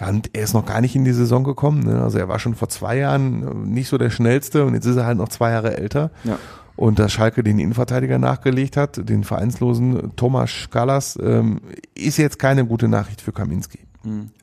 Ja, 0.00 0.08
und 0.08 0.30
er 0.32 0.44
ist 0.44 0.54
noch 0.54 0.64
gar 0.64 0.80
nicht 0.80 0.96
in 0.96 1.04
die 1.04 1.12
Saison 1.12 1.44
gekommen. 1.44 1.84
Ne? 1.84 2.02
Also 2.02 2.18
er 2.18 2.28
war 2.28 2.38
schon 2.38 2.54
vor 2.54 2.68
zwei 2.68 2.96
Jahren 2.96 3.42
äh, 3.42 3.54
nicht 3.68 3.88
so 3.88 3.98
der 3.98 4.10
schnellste 4.10 4.64
und 4.64 4.74
jetzt 4.74 4.86
ist 4.86 4.96
er 4.96 5.04
halt 5.04 5.18
noch 5.18 5.28
zwei 5.28 5.50
Jahre 5.50 5.76
älter. 5.76 6.10
Ja. 6.24 6.38
Und 6.74 6.98
dass 6.98 7.12
Schalke 7.12 7.42
den 7.42 7.58
Innenverteidiger 7.58 8.18
nachgelegt 8.18 8.78
hat, 8.78 9.08
den 9.08 9.24
vereinslosen 9.24 10.16
Thomas 10.16 10.68
Kalas, 10.70 11.18
ähm, 11.22 11.60
ist 11.94 12.16
jetzt 12.16 12.38
keine 12.38 12.64
gute 12.64 12.88
Nachricht 12.88 13.20
für 13.20 13.32
Kaminski. 13.32 13.80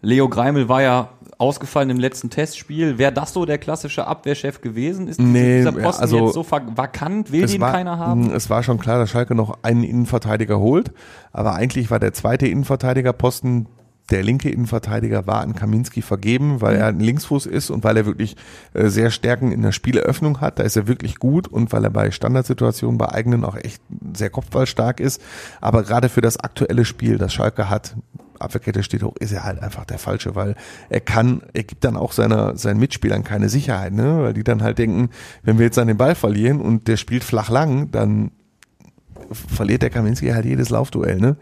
Leo 0.01 0.30
Greimel 0.30 0.70
war 0.70 0.82
ja 0.82 1.10
ausgefallen 1.38 1.89
im 1.89 2.00
letzten 2.00 2.30
Testspiel. 2.30 2.98
Wäre 2.98 3.12
das 3.13 3.34
so 3.34 3.46
der 3.46 3.58
klassische 3.58 4.08
Abwehrchef 4.08 4.62
gewesen? 4.62 5.08
Ist 5.08 5.20
Nee, 5.22 5.58
dieser 5.60 5.72
Posten 5.72 6.01
also- 6.01 6.25
jetzt 6.25 6.34
so 6.34 6.44
va- 6.50 6.62
vakant? 6.75 7.32
Will 7.32 7.46
den 7.46 7.62
war, 7.62 7.72
keiner 7.72 7.98
haben? 7.98 8.32
Es 8.32 8.50
war 8.50 8.63
schon 8.63 8.78
klar, 8.80 9.00
dass 9.00 9.10
Schalke 9.10 9.36
noch 9.36 9.58
einen 9.63 9.84
Innenverteidiger 9.84 10.60
holt, 10.60 10.92
aber 11.32 11.56
eigentlich 11.56 11.92
war 11.92 12.00
der 12.00 12.13
zweite 12.13 12.48
Innenverteidigerposten 12.48 13.68
der 14.12 14.24
linke 14.24 14.50
Innenverteidiger 14.50 15.28
war 15.28 15.42
an 15.42 15.54
Kaminski 15.54 16.01
vergeben, 16.01 16.62
weil 16.62 16.78
er 16.78 16.88
ein 16.88 17.00
Linksfuß 17.00 17.46
ist 17.46 17.70
und 17.70 17.84
weil 17.84 17.96
er 17.96 18.08
wirklich 18.08 18.36
äh, 18.74 18.88
sehr 18.88 19.12
Stärken 19.12 19.51
in 19.51 19.62
der 19.62 19.72
Spieleröffnung 19.72 20.42
hat. 20.42 20.58
Da 20.58 20.63
ist 20.63 20.75
er 20.75 20.88
wirklich 20.88 21.20
gut 21.20 21.48
und 21.48 21.72
weil 21.74 21.84
er 21.84 21.92
bei 21.92 22.10
Standardsituationen 22.10 22.98
bei 22.98 23.10
eigenen 23.10 23.46
auch 23.46 23.56
echt 23.56 23.84
sehr 24.16 24.32
kopfballstark 24.32 25.00
ist. 25.00 25.22
Aber 25.62 25.84
gerade 25.84 26.10
für 26.10 26.22
das 26.22 26.38
aktuelle 26.39 26.86
Spiel, 26.86 27.20
das 27.20 27.34
Schalke 27.34 27.70
hat, 27.70 27.96
Abwehrkette 28.39 28.84
steht 28.84 29.03
hoch, 29.03 29.15
ist 29.19 29.31
er 29.31 29.43
halt 29.43 29.62
einfach 29.62 29.86
der 29.86 30.00
Falsche, 30.00 30.36
weil 30.36 30.55
er 30.89 31.00
kann, 31.00 31.43
er 31.53 31.63
gibt 31.63 31.84
dann 31.84 31.98
auch 31.98 32.12
seiner, 32.12 32.58
seinen 32.58 32.79
Mitspielern 32.79 33.24
keine 33.24 33.50
Sicherheit, 33.50 33.93
ne? 33.93 34.24
weil 34.24 34.34
die 34.34 34.43
dann 34.43 34.63
halt 34.63 34.77
denken, 34.77 35.10
wenn 35.43 35.58
wir 35.58 35.65
jetzt 35.65 35.79
an 35.79 35.88
den 35.88 35.98
Ball 35.98 36.15
verlieren 36.15 36.62
und 36.62 36.88
der 36.88 36.98
spielt 36.98 37.24
flach 37.24 37.50
lang, 37.50 37.91
dann 37.91 38.31
verliert 39.31 39.81
der 39.81 39.89
Kaminski 39.89 40.29
halt 40.29 40.46
jedes 40.46 40.69
Laufduell, 40.69 41.17
ne? 41.17 41.38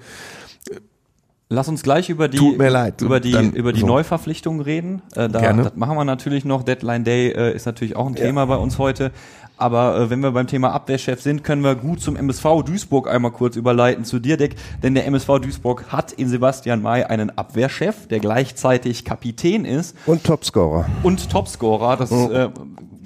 Lass 1.50 1.70
uns 1.70 1.82
gleich 1.82 2.10
über 2.10 2.28
die, 2.28 2.38
leid. 2.58 3.02
über 3.02 3.22
die, 3.22 3.32
Dann 3.32 3.54
über 3.54 3.72
die 3.72 3.80
so. 3.80 3.88
Neuverpflichtung 3.88 4.60
reden. 4.60 5.02
Äh, 5.16 5.30
da, 5.30 5.40
Gerne. 5.40 5.64
Das 5.64 5.76
machen 5.78 5.96
wir 5.96 6.04
natürlich 6.04 6.44
noch. 6.44 6.64
Deadline 6.64 7.06
Day 7.06 7.30
äh, 7.32 7.56
ist 7.56 7.66
natürlich 7.66 7.96
auch 7.96 8.06
ein 8.08 8.16
Thema 8.16 8.46
bei 8.48 8.58
uns 8.58 8.78
heute. 8.78 9.12
Aber 9.56 9.98
äh, 9.98 10.10
wenn 10.10 10.20
wir 10.20 10.32
beim 10.32 10.48
Thema 10.48 10.72
Abwehrchef 10.74 11.22
sind, 11.22 11.46
können 11.46 11.64
wir 11.64 11.76
gut 11.76 12.02
zum 12.02 12.18
MSV 12.18 12.64
Duisburg 12.66 13.08
einmal 13.10 13.32
kurz 13.32 13.56
überleiten 13.56 14.04
zu 14.04 14.20
dir, 14.20 14.36
Dick. 14.36 14.56
Denn 14.84 14.94
der 14.94 15.08
MSV 15.08 15.40
Duisburg 15.42 15.86
hat 15.88 16.12
in 16.12 16.28
Sebastian 16.28 16.82
May 16.82 17.04
einen 17.06 17.30
Abwehrchef, 17.38 18.08
der 18.08 18.20
gleichzeitig 18.20 19.06
Kapitän 19.06 19.64
ist 19.64 19.96
Und 20.06 20.26
Topscorer. 20.26 20.86
und 21.04 21.30
Topscorer. 21.32 21.96
Das, 21.96 22.12
äh, 22.12 22.50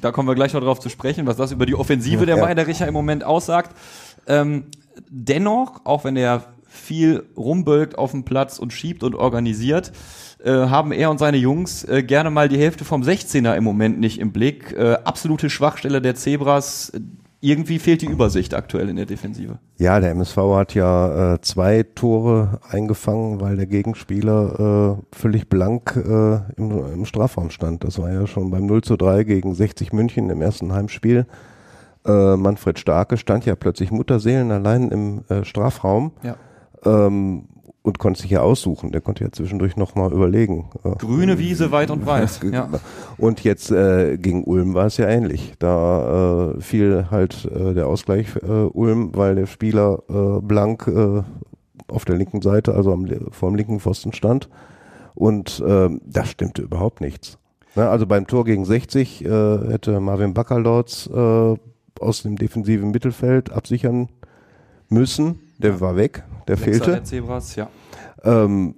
da 0.01 0.12
kommen 0.12 0.27
wir 0.27 0.33
gleich 0.36 0.53
noch 0.53 0.62
drauf 0.62 0.79
zu 0.79 0.89
sprechen, 0.89 1.27
was 1.27 1.38
das 1.38 1.51
über 1.51 1.67
die 1.67 1.75
Offensive 1.75 2.25
der 2.25 2.38
Ja. 2.38 2.43
Meidericher 2.43 2.88
im 2.88 2.93
Moment 2.95 3.24
aussagt. 3.24 3.71
Ähm, 4.25 4.65
dennoch, 5.10 5.81
auch 5.86 6.03
wenn 6.03 6.15
er 6.17 6.43
viel 6.72 7.24
rumbölkt 7.36 7.98
auf 7.98 8.12
dem 8.12 8.24
Platz 8.24 8.58
und 8.58 8.72
schiebt 8.72 9.04
und 9.04 9.13
organisiert, 9.13 9.92
äh, 10.44 10.51
haben 10.51 10.94
er 10.94 11.12
und 11.12 11.20
seine 11.20 11.38
Jungs 11.38 11.84
äh, 11.84 12.01
gerne 12.01 12.32
mal 12.32 12.48
die 12.48 12.58
Hälfte 12.58 12.86
vom 12.86 13.04
16er 13.04 13.56
im 13.56 13.63
Moment 13.63 14.00
nicht 14.00 14.20
im 14.20 14.32
Blick. 14.32 14.72
Äh, 14.72 14.98
absolute 15.04 15.50
Schwachstelle 15.50 16.01
der 16.01 16.16
Zebras. 16.16 16.94
Irgendwie 17.42 17.80
fehlt 17.80 18.01
die 18.01 18.08
Übersicht 18.08 18.54
aktuell 18.54 18.88
in 18.88 18.96
der 18.96 19.06
Defensive. 19.06 19.60
Ja, 19.78 20.00
der 20.00 20.12
MSV 20.12 20.38
hat 20.56 20.74
ja 20.75 21.34
äh, 21.34 21.42
zwei 21.42 21.84
Tore 21.84 22.60
eingefangen, 22.70 23.42
weil 23.42 23.58
der 23.58 23.66
Gegenspieler 23.66 24.98
äh, 25.01 25.16
völlig 25.16 25.50
blank 25.50 25.96
äh, 25.98 26.36
im, 26.56 26.72
im 26.94 27.06
Strafraum 27.06 27.50
stand. 27.50 27.84
Das 27.84 28.00
war 28.00 28.12
ja 28.12 28.28
schon 28.28 28.50
beim 28.50 28.66
0 28.66 28.82
zu 28.84 28.96
3 28.96 29.24
gegen 29.25 29.54
60 29.54 29.92
München 29.92 30.30
im 30.30 30.42
ersten 30.42 30.72
Heimspiel. 30.72 31.25
Manfred 32.04 32.80
Starke 32.80 33.16
stand 33.16 33.46
ja 33.46 33.54
plötzlich 33.54 33.92
Mutterseelen 33.92 34.50
allein 34.50 34.90
im 34.90 35.24
Strafraum 35.44 36.13
Ja. 36.24 36.36
Ähm, 36.86 37.48
und 37.84 37.98
konnte 37.98 38.22
sich 38.22 38.32
ja 38.32 38.42
aussuchen. 38.42 38.92
Der 38.92 39.02
konnte 39.02 39.24
ja 39.24 39.32
zwischendurch 39.32 39.76
nochmal 39.76 40.12
überlegen. 40.12 40.70
Äh, 40.84 40.96
Grüne 40.98 41.40
Wiese 41.40 41.72
weit 41.72 41.90
und 41.90 42.06
weit. 42.06 42.40
Ja. 42.52 42.70
Und 43.18 43.44
jetzt 43.44 43.72
äh, 43.72 44.18
gegen 44.18 44.44
Ulm 44.44 44.74
war 44.74 44.86
es 44.86 44.98
ja 44.98 45.08
ähnlich. 45.08 45.54
Da 45.60 46.54
äh, 46.56 46.62
fiel 46.62 47.08
halt 47.10 47.46
äh, 47.46 47.74
der 47.74 47.88
Ausgleich 47.88 48.36
äh, 48.36 48.48
Ulm, 48.48 49.12
weil 49.16 49.36
der 49.36 49.48
Spieler 49.48 50.04
äh, 50.10 50.42
blank 50.42 50.92
auf 51.88 52.06
der 52.06 52.16
linken 52.16 52.42
Seite, 52.42 52.74
also 52.74 52.94
am, 52.94 53.08
vor 53.32 53.56
linken 53.56 53.80
Pfosten 53.80 54.14
stand. 54.14 54.50
Und 55.14 55.62
ähm, 55.66 56.02
da 56.06 56.26
stimmte 56.26 56.62
überhaupt 56.62 57.02
nichts. 57.02 57.38
Ne, 57.76 57.88
also 57.88 58.06
beim 58.06 58.28
Tor 58.28 58.44
gegen 58.46 58.66
60 58.66 59.24
äh, 59.24 59.28
hätte 59.28 60.00
Marvin 60.00 60.34
Baccalords 60.34 61.08
äh, 61.08 61.56
aus 62.00 62.24
dem 62.24 62.38
defensiven 62.38 62.92
Mittelfeld 62.92 63.52
absichern 63.52 64.10
müssen. 64.90 65.40
Der 65.58 65.80
war 65.80 65.96
weg, 65.96 66.24
der 66.51 66.58
fehlte 66.58 66.91
Der 66.91 67.03
Zebras, 67.05 67.55
ja. 67.55 67.70
ähm, 68.25 68.75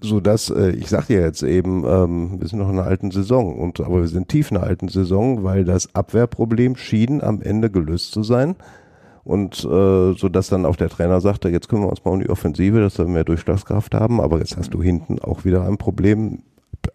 so 0.00 0.18
dass 0.18 0.50
äh, 0.50 0.70
ich 0.70 0.88
sag 0.88 1.06
dir 1.06 1.20
jetzt 1.20 1.44
eben, 1.44 1.84
ähm, 1.86 2.40
wir 2.40 2.48
sind 2.48 2.58
noch 2.58 2.68
in 2.68 2.78
einer 2.78 2.88
alten 2.88 3.12
Saison 3.12 3.56
und 3.56 3.78
aber 3.78 4.00
wir 4.00 4.08
sind 4.08 4.28
tief 4.28 4.50
in 4.50 4.56
einer 4.56 4.66
alten 4.66 4.88
Saison, 4.88 5.44
weil 5.44 5.64
das 5.64 5.94
Abwehrproblem 5.94 6.74
schien 6.74 7.22
am 7.22 7.40
Ende 7.40 7.70
gelöst 7.70 8.10
zu 8.10 8.24
sein 8.24 8.56
und 9.22 9.64
äh, 9.64 10.14
so 10.14 10.28
dass 10.28 10.48
dann 10.48 10.66
auch 10.66 10.74
der 10.74 10.88
Trainer 10.88 11.20
sagte, 11.20 11.48
jetzt 11.48 11.68
kümmern 11.68 11.84
wir 11.86 11.90
uns 11.90 12.04
mal 12.04 12.10
um 12.10 12.20
die 12.20 12.28
Offensive, 12.28 12.80
dass 12.80 12.98
wir 12.98 13.06
mehr 13.06 13.22
Durchschlagskraft 13.22 13.94
haben, 13.94 14.20
aber 14.20 14.38
jetzt 14.38 14.56
hast 14.56 14.74
du 14.74 14.82
hinten 14.82 15.20
auch 15.20 15.44
wieder 15.44 15.64
ein 15.64 15.78
Problem. 15.78 16.42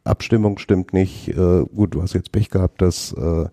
Abstimmung 0.03 0.59
stimmt 0.59 0.91
nicht. 0.91 1.29
Äh, 1.29 1.63
gut, 1.74 1.95
du 1.95 2.01
hast 2.01 2.13
jetzt 2.13 2.33
Pech 2.33 2.50
gehabt, 2.50 2.81
dass 2.81 3.13
äh, 3.13 3.45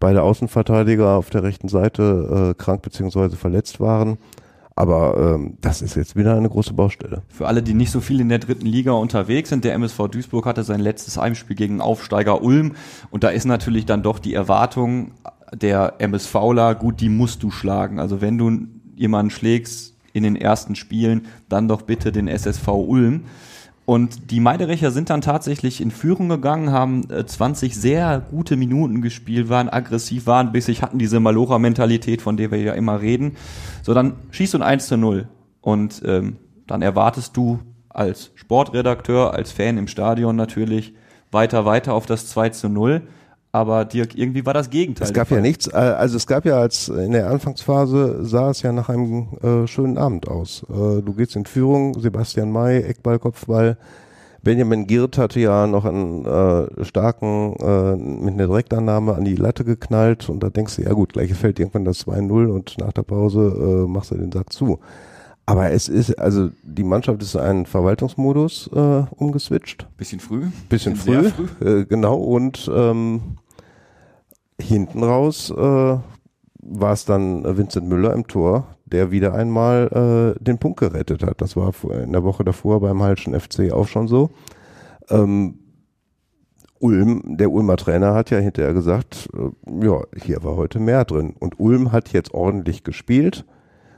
beide 0.00 0.22
Außenverteidiger 0.22 1.10
auf 1.10 1.28
der 1.28 1.42
rechten 1.42 1.68
Seite 1.68 2.54
äh, 2.56 2.60
krank 2.60 2.80
beziehungsweise 2.80 3.36
verletzt 3.36 3.80
waren. 3.80 4.16
Aber 4.74 5.34
ähm, 5.34 5.58
das 5.60 5.82
ist 5.82 5.96
jetzt 5.96 6.16
wieder 6.16 6.36
eine 6.36 6.48
große 6.48 6.72
Baustelle. 6.72 7.22
Für 7.28 7.46
alle, 7.46 7.62
die 7.62 7.74
nicht 7.74 7.90
so 7.90 8.00
viel 8.00 8.20
in 8.20 8.28
der 8.28 8.38
dritten 8.38 8.66
Liga 8.66 8.92
unterwegs 8.92 9.50
sind, 9.50 9.64
der 9.64 9.74
MSV 9.74 10.08
Duisburg 10.08 10.46
hatte 10.46 10.64
sein 10.64 10.80
letztes 10.80 11.18
Heimspiel 11.18 11.56
gegen 11.56 11.80
Aufsteiger 11.80 12.42
Ulm 12.42 12.74
und 13.10 13.24
da 13.24 13.28
ist 13.28 13.44
natürlich 13.44 13.84
dann 13.84 14.02
doch 14.02 14.18
die 14.18 14.34
Erwartung 14.34 15.12
der 15.54 15.94
MSVler, 15.98 16.74
gut, 16.74 17.00
die 17.00 17.10
musst 17.10 17.42
du 17.42 17.50
schlagen. 17.50 17.98
Also 17.98 18.20
wenn 18.20 18.38
du 18.38 18.66
jemanden 18.96 19.30
schlägst 19.30 19.94
in 20.12 20.22
den 20.22 20.36
ersten 20.36 20.74
Spielen, 20.74 21.26
dann 21.48 21.68
doch 21.68 21.82
bitte 21.82 22.12
den 22.12 22.28
SSV 22.28 22.68
Ulm. 22.68 23.24
Und 23.84 24.30
die 24.30 24.38
Meidericher 24.38 24.92
sind 24.92 25.10
dann 25.10 25.22
tatsächlich 25.22 25.80
in 25.80 25.90
Führung 25.90 26.28
gegangen, 26.28 26.70
haben 26.70 27.10
äh, 27.10 27.26
20 27.26 27.74
sehr 27.74 28.20
gute 28.30 28.56
Minuten 28.56 29.02
gespielt, 29.02 29.48
waren 29.48 29.68
aggressiv, 29.68 30.26
waren 30.26 30.52
bissig, 30.52 30.82
hatten 30.82 30.98
diese 30.98 31.18
Malocha-Mentalität, 31.18 32.22
von 32.22 32.36
der 32.36 32.52
wir 32.52 32.58
ja 32.58 32.74
immer 32.74 33.00
reden. 33.00 33.36
So, 33.82 33.92
dann 33.92 34.14
schießt 34.30 34.54
du 34.54 34.58
ein 34.58 34.62
1 34.62 34.86
zu 34.86 34.96
0. 34.96 35.28
Und 35.60 36.02
ähm, 36.04 36.36
dann 36.66 36.82
erwartest 36.82 37.36
du 37.36 37.58
als 37.88 38.30
Sportredakteur, 38.36 39.34
als 39.34 39.52
Fan 39.52 39.78
im 39.78 39.88
Stadion 39.88 40.36
natürlich 40.36 40.94
weiter, 41.32 41.64
weiter 41.64 41.94
auf 41.94 42.06
das 42.06 42.28
2 42.28 42.50
zu 42.50 42.68
0. 42.68 43.02
Aber 43.54 43.84
Dirk, 43.84 44.14
irgendwie 44.14 44.46
war 44.46 44.54
das 44.54 44.70
Gegenteil. 44.70 45.06
Es 45.06 45.12
gab 45.12 45.30
ja 45.30 45.40
nichts, 45.40 45.66
äh, 45.66 45.76
also 45.76 46.16
es 46.16 46.26
gab 46.26 46.46
ja 46.46 46.58
als 46.58 46.88
in 46.88 47.12
der 47.12 47.28
Anfangsphase 47.28 48.24
sah 48.24 48.50
es 48.50 48.62
ja 48.62 48.72
nach 48.72 48.88
einem 48.88 49.28
äh, 49.42 49.66
schönen 49.66 49.98
Abend 49.98 50.26
aus. 50.26 50.64
Äh, 50.70 51.02
du 51.02 51.12
gehst 51.14 51.36
in 51.36 51.44
Führung, 51.44 52.00
Sebastian 52.00 52.50
May, 52.50 52.80
Eckball, 52.80 53.18
Kopfball. 53.18 53.76
Benjamin 54.42 54.86
Girt 54.86 55.18
hatte 55.18 55.38
ja 55.38 55.66
noch 55.66 55.84
einen 55.84 56.24
äh, 56.24 56.84
starken 56.84 57.54
äh, 57.60 57.94
mit 57.94 58.34
einer 58.34 58.46
Direktannahme 58.46 59.14
an 59.14 59.24
die 59.24 59.36
Latte 59.36 59.64
geknallt 59.64 60.30
und 60.30 60.42
da 60.42 60.48
denkst 60.48 60.76
du, 60.76 60.82
ja 60.82 60.92
gut, 60.94 61.12
gleich 61.12 61.32
fällt 61.34 61.60
irgendwann 61.60 61.84
das 61.84 62.06
2-0 62.06 62.46
und 62.46 62.78
nach 62.78 62.92
der 62.92 63.02
Pause 63.02 63.84
äh, 63.84 63.88
machst 63.88 64.10
du 64.10 64.16
den 64.16 64.32
Sack 64.32 64.50
zu. 64.50 64.80
Aber 65.44 65.70
es 65.70 65.88
ist, 65.88 66.18
also 66.18 66.50
die 66.62 66.84
Mannschaft 66.84 67.20
ist 67.22 67.34
in 67.34 67.40
einen 67.40 67.66
Verwaltungsmodus 67.66 68.70
äh, 68.74 69.02
umgeswitcht. 69.16 69.86
Bisschen 69.96 70.20
früh. 70.20 70.46
Bisschen 70.68 70.96
Sehr 70.96 71.24
früh, 71.24 71.46
Äh, 71.60 71.84
genau, 71.84 72.16
und 72.16 72.70
ähm, 72.72 73.20
hinten 74.62 75.02
raus 75.02 75.50
äh, 75.50 75.54
war 75.54 76.92
es 76.92 77.04
dann 77.04 77.44
Vincent 77.56 77.88
Müller 77.88 78.12
im 78.12 78.26
Tor, 78.26 78.66
der 78.86 79.10
wieder 79.10 79.34
einmal 79.34 80.34
äh, 80.38 80.42
den 80.42 80.58
Punkt 80.58 80.80
gerettet 80.80 81.22
hat. 81.22 81.40
Das 81.40 81.56
war 81.56 81.72
in 82.02 82.12
der 82.12 82.24
Woche 82.24 82.44
davor 82.44 82.80
beim 82.80 83.02
Halschen 83.02 83.38
FC 83.38 83.72
auch 83.72 83.88
schon 83.88 84.08
so. 84.08 84.30
Ähm, 85.10 85.58
Ulm, 86.78 87.36
der 87.36 87.50
Ulmer 87.52 87.76
Trainer 87.76 88.14
hat 88.14 88.30
ja 88.30 88.38
hinterher 88.38 88.74
gesagt, 88.74 89.28
äh, 89.34 89.86
ja, 89.86 90.00
hier 90.20 90.42
war 90.42 90.56
heute 90.56 90.80
mehr 90.80 91.04
drin. 91.04 91.34
Und 91.38 91.60
Ulm 91.60 91.92
hat 91.92 92.12
jetzt 92.12 92.34
ordentlich 92.34 92.82
gespielt. 92.82 93.44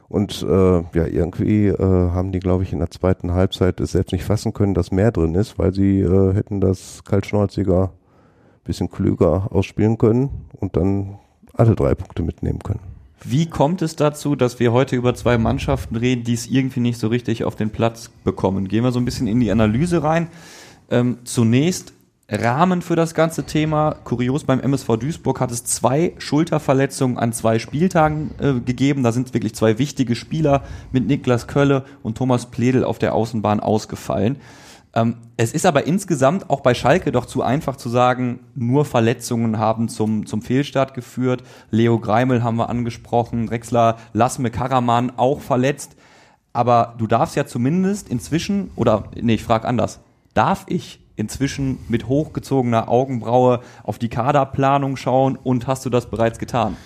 Und 0.08 0.42
äh, 0.42 0.76
ja, 0.76 1.06
irgendwie 1.06 1.68
äh, 1.68 1.78
haben 1.78 2.30
die, 2.30 2.40
glaube 2.40 2.62
ich, 2.62 2.72
in 2.72 2.78
der 2.78 2.90
zweiten 2.90 3.32
Halbzeit 3.32 3.80
es 3.80 3.92
selbst 3.92 4.12
nicht 4.12 4.24
fassen 4.24 4.52
können, 4.52 4.74
dass 4.74 4.92
mehr 4.92 5.12
drin 5.12 5.34
ist, 5.34 5.58
weil 5.58 5.72
sie 5.72 6.00
äh, 6.00 6.34
hätten 6.34 6.60
das 6.60 7.02
kaltschnäuziger, 7.04 7.94
bisschen 8.64 8.90
klüger 8.90 9.48
ausspielen 9.50 9.98
können 9.98 10.30
und 10.58 10.76
dann 10.76 11.18
alle 11.52 11.74
drei 11.74 11.94
Punkte 11.94 12.22
mitnehmen 12.22 12.60
können. 12.60 12.80
Wie 13.24 13.46
kommt 13.46 13.80
es 13.80 13.96
dazu, 13.96 14.36
dass 14.36 14.60
wir 14.60 14.72
heute 14.72 14.96
über 14.96 15.14
zwei 15.14 15.38
Mannschaften 15.38 15.96
reden, 15.96 16.24
die 16.24 16.34
es 16.34 16.46
irgendwie 16.46 16.80
nicht 16.80 16.98
so 16.98 17.08
richtig 17.08 17.44
auf 17.44 17.56
den 17.56 17.70
Platz 17.70 18.10
bekommen? 18.22 18.68
Gehen 18.68 18.84
wir 18.84 18.92
so 18.92 18.98
ein 18.98 19.06
bisschen 19.06 19.26
in 19.26 19.40
die 19.40 19.50
Analyse 19.50 20.02
rein. 20.02 20.28
Ähm, 20.90 21.18
zunächst 21.24 21.94
Rahmen 22.28 22.82
für 22.82 22.96
das 22.96 23.14
ganze 23.14 23.44
Thema. 23.44 23.96
Kurios 24.04 24.44
beim 24.44 24.60
MSV 24.60 24.96
Duisburg 24.96 25.40
hat 25.40 25.50
es 25.50 25.64
zwei 25.64 26.14
Schulterverletzungen 26.18 27.18
an 27.18 27.32
zwei 27.32 27.58
Spieltagen 27.58 28.30
äh, 28.38 28.60
gegeben. 28.60 29.02
Da 29.02 29.12
sind 29.12 29.32
wirklich 29.34 29.54
zwei 29.54 29.78
wichtige 29.78 30.14
Spieler 30.14 30.64
mit 30.90 31.06
Niklas 31.06 31.46
Kölle 31.46 31.84
und 32.02 32.16
Thomas 32.16 32.50
Pledel 32.50 32.84
auf 32.84 32.98
der 32.98 33.14
Außenbahn 33.14 33.60
ausgefallen. 33.60 34.36
Ähm, 34.94 35.16
es 35.36 35.52
ist 35.52 35.66
aber 35.66 35.86
insgesamt 35.86 36.48
auch 36.50 36.60
bei 36.60 36.74
Schalke 36.74 37.10
doch 37.10 37.26
zu 37.26 37.42
einfach 37.42 37.76
zu 37.76 37.88
sagen, 37.88 38.40
nur 38.54 38.84
Verletzungen 38.84 39.58
haben 39.58 39.88
zum, 39.88 40.26
zum 40.26 40.40
Fehlstart 40.40 40.94
geführt. 40.94 41.42
Leo 41.70 41.98
Greimel 41.98 42.44
haben 42.44 42.56
wir 42.56 42.68
angesprochen, 42.68 43.46
Drexler, 43.46 43.96
Lasme 44.12 44.50
Karaman 44.50 45.12
auch 45.16 45.40
verletzt. 45.40 45.96
Aber 46.52 46.94
du 46.98 47.08
darfst 47.08 47.34
ja 47.34 47.46
zumindest 47.46 48.08
inzwischen, 48.08 48.70
oder 48.76 49.04
nee, 49.20 49.34
ich 49.34 49.42
frage 49.42 49.66
anders, 49.66 50.00
darf 50.34 50.64
ich 50.68 51.00
inzwischen 51.16 51.78
mit 51.88 52.06
hochgezogener 52.06 52.88
Augenbraue 52.88 53.60
auf 53.82 53.98
die 53.98 54.08
Kaderplanung 54.08 54.96
schauen 54.96 55.36
und 55.36 55.66
hast 55.66 55.84
du 55.84 55.90
das 55.90 56.10
bereits 56.10 56.38
getan? 56.38 56.76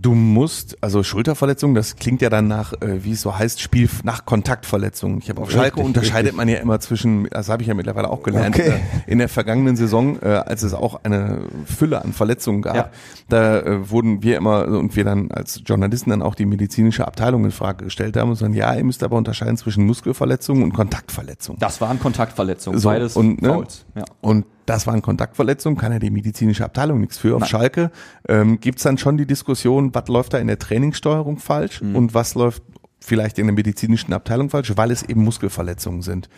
Du 0.00 0.14
musst, 0.14 0.78
also 0.80 1.02
Schulterverletzung, 1.02 1.74
das 1.74 1.96
klingt 1.96 2.22
ja 2.22 2.30
dann 2.30 2.46
nach, 2.46 2.72
äh, 2.74 3.02
wie 3.04 3.12
es 3.12 3.22
so 3.22 3.36
heißt, 3.36 3.60
Spiel 3.60 3.88
nach 4.04 4.24
Kontaktverletzung. 4.26 5.18
Ich 5.18 5.28
habe 5.28 5.42
auf 5.42 5.50
Schalke 5.50 5.80
unterscheidet 5.80 6.26
richtig. 6.26 6.36
man 6.36 6.48
ja 6.48 6.58
immer 6.58 6.78
zwischen, 6.78 7.28
das 7.30 7.48
habe 7.48 7.62
ich 7.62 7.68
ja 7.68 7.74
mittlerweile 7.74 8.08
auch 8.08 8.22
gelernt, 8.22 8.54
Okay. 8.54 8.68
äh, 9.06 9.10
in 9.10 9.18
der 9.18 9.28
vergangenen 9.28 9.76
Saison, 9.76 10.18
äh, 10.22 10.26
als 10.28 10.62
es 10.62 10.72
auch 10.72 11.00
eine 11.02 11.40
Fülle 11.64 12.04
an 12.04 12.12
Verletzungen 12.12 12.62
gab, 12.62 12.76
Ja. 12.76 12.90
da 13.28 13.58
äh, 13.58 13.90
wurden 13.90 14.22
wir 14.22 14.36
immer 14.36 14.68
und 14.68 14.94
wir 14.94 15.02
dann 15.04 15.30
als 15.32 15.62
Journalisten 15.66 16.10
dann 16.10 16.22
auch 16.22 16.36
die 16.36 16.46
medizinische 16.46 17.06
Abteilung 17.06 17.44
in 17.44 17.50
Frage 17.50 17.84
gestellt 17.86 18.16
haben 18.16 18.30
und 18.30 18.36
sagen, 18.36 18.54
ja, 18.54 18.72
ihr 18.74 18.84
müsst 18.84 19.02
aber 19.02 19.16
unterscheiden 19.16 19.56
zwischen 19.56 19.84
Muskelverletzungen 19.84 20.62
und 20.62 20.74
Kontaktverletzungen. 20.74 21.58
Das 21.58 21.80
waren 21.80 21.98
Kontaktverletzungen, 21.98 22.78
So, 22.78 22.88
beides 22.88 23.16
und, 23.16 23.42
ne, 23.42 23.48
Fouls. 23.48 23.84
Ja. 23.96 24.04
Und 24.20 24.44
das 24.68 24.86
waren 24.86 25.02
Kontaktverletzungen, 25.02 25.78
kann 25.78 25.92
ja 25.92 25.98
die 25.98 26.10
medizinische 26.10 26.64
Abteilung 26.64 27.00
nichts 27.00 27.18
für. 27.18 27.34
Auf 27.34 27.40
Nein. 27.40 27.50
Schalke 27.50 27.90
ähm, 28.28 28.60
gibt's 28.60 28.82
dann 28.82 28.98
schon 28.98 29.16
die 29.16 29.26
Diskussion, 29.26 29.94
was 29.94 30.08
läuft 30.08 30.34
da 30.34 30.38
in 30.38 30.46
der 30.46 30.58
Trainingssteuerung 30.58 31.38
falsch 31.38 31.80
Mhm. 31.82 31.96
und 31.96 32.14
was 32.14 32.34
läuft 32.34 32.62
vielleicht 33.00 33.38
in 33.38 33.46
der 33.46 33.54
medizinischen 33.54 34.12
Abteilung 34.12 34.50
falsch, 34.50 34.72
weil 34.76 34.90
es 34.90 35.02
eben 35.02 35.22
Muskelverletzungen 35.22 36.02
sind. 36.02 36.28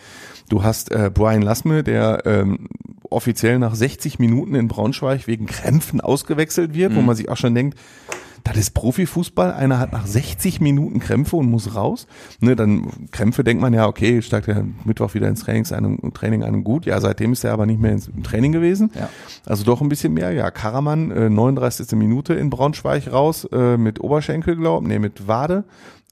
Du 0.49 0.63
hast 0.63 0.91
äh, 0.91 1.09
Brian 1.13 1.41
Lassme, 1.41 1.83
der 1.83 2.21
ähm, 2.25 2.67
offiziell 3.09 3.59
nach 3.59 3.75
60 3.75 4.19
Minuten 4.19 4.55
in 4.55 4.67
Braunschweig 4.67 5.27
wegen 5.27 5.47
Krämpfen 5.47 5.99
ausgewechselt 6.01 6.73
wird, 6.73 6.95
wo 6.95 7.01
man 7.01 7.15
sich 7.15 7.29
auch 7.29 7.37
schon 7.37 7.55
denkt, 7.55 7.77
das 8.43 8.57
ist 8.57 8.71
Profifußball. 8.71 9.53
Einer 9.53 9.79
hat 9.79 9.91
nach 9.91 10.05
60 10.05 10.61
Minuten 10.61 10.99
Krämpfe 10.99 11.35
und 11.35 11.49
muss 11.49 11.75
raus. 11.75 12.07
Ne, 12.39 12.55
dann 12.55 12.87
Krämpfe 13.11 13.43
denkt 13.43 13.61
man 13.61 13.73
ja, 13.73 13.87
okay, 13.87 14.21
steigt 14.21 14.47
er 14.47 14.65
Mittwoch 14.83 15.13
wieder 15.13 15.27
ins 15.27 15.41
Trainings 15.41 15.71
einem, 15.71 15.99
Training 16.13 16.43
einem 16.43 16.63
gut. 16.63 16.85
Ja, 16.85 16.99
seitdem 16.99 17.33
ist 17.33 17.43
er 17.43 17.53
aber 17.53 17.65
nicht 17.65 17.79
mehr 17.79 17.91
ins, 17.91 18.07
im 18.07 18.23
Training 18.23 18.51
gewesen. 18.51 18.91
Ja. 18.95 19.09
Also 19.45 19.63
doch 19.63 19.81
ein 19.81 19.89
bisschen 19.89 20.13
mehr. 20.13 20.31
Ja, 20.31 20.51
Karaman, 20.51 21.11
äh, 21.11 21.29
39. 21.29 21.91
Minute 21.97 22.33
in 22.33 22.49
Braunschweig 22.49 23.11
raus, 23.11 23.47
äh, 23.51 23.77
mit 23.77 24.01
Oberschenkel, 24.01 24.55
glaub, 24.55 24.85
nee, 24.85 24.99
mit 24.99 25.27
Wade. 25.27 25.63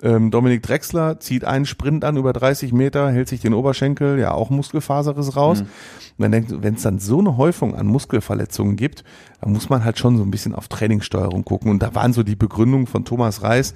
Ähm, 0.01 0.31
Dominik 0.31 0.63
Drexler 0.63 1.19
zieht 1.19 1.43
einen 1.43 1.65
Sprint 1.65 2.05
an 2.05 2.15
über 2.15 2.31
30 2.31 2.71
Meter, 2.71 3.11
hält 3.11 3.27
sich 3.27 3.41
den 3.41 3.53
Oberschenkel, 3.53 4.17
ja 4.17 4.31
auch 4.31 4.49
Muskelfaserriss 4.49 5.35
raus. 5.35 5.61
Und 5.61 5.69
man 6.17 6.31
denkt, 6.31 6.53
wenn 6.63 6.75
es 6.75 6.83
dann 6.83 6.99
so 6.99 7.19
eine 7.19 7.37
Häufung 7.37 7.75
an 7.75 7.87
Muskelverletzungen 7.87 8.75
gibt, 8.75 9.03
dann 9.41 9.51
muss 9.51 9.69
man 9.69 9.83
halt 9.83 9.99
schon 9.99 10.17
so 10.17 10.23
ein 10.23 10.31
bisschen 10.31 10.55
auf 10.55 10.67
Trainingssteuerung 10.69 11.43
gucken. 11.43 11.69
Und 11.69 11.83
da 11.83 11.95
waren 11.95 12.13
so 12.13 12.23
die 12.23 12.35
Begründungen 12.35 12.87
von 12.87 13.03
Thomas 13.03 13.43
Reis, 13.43 13.73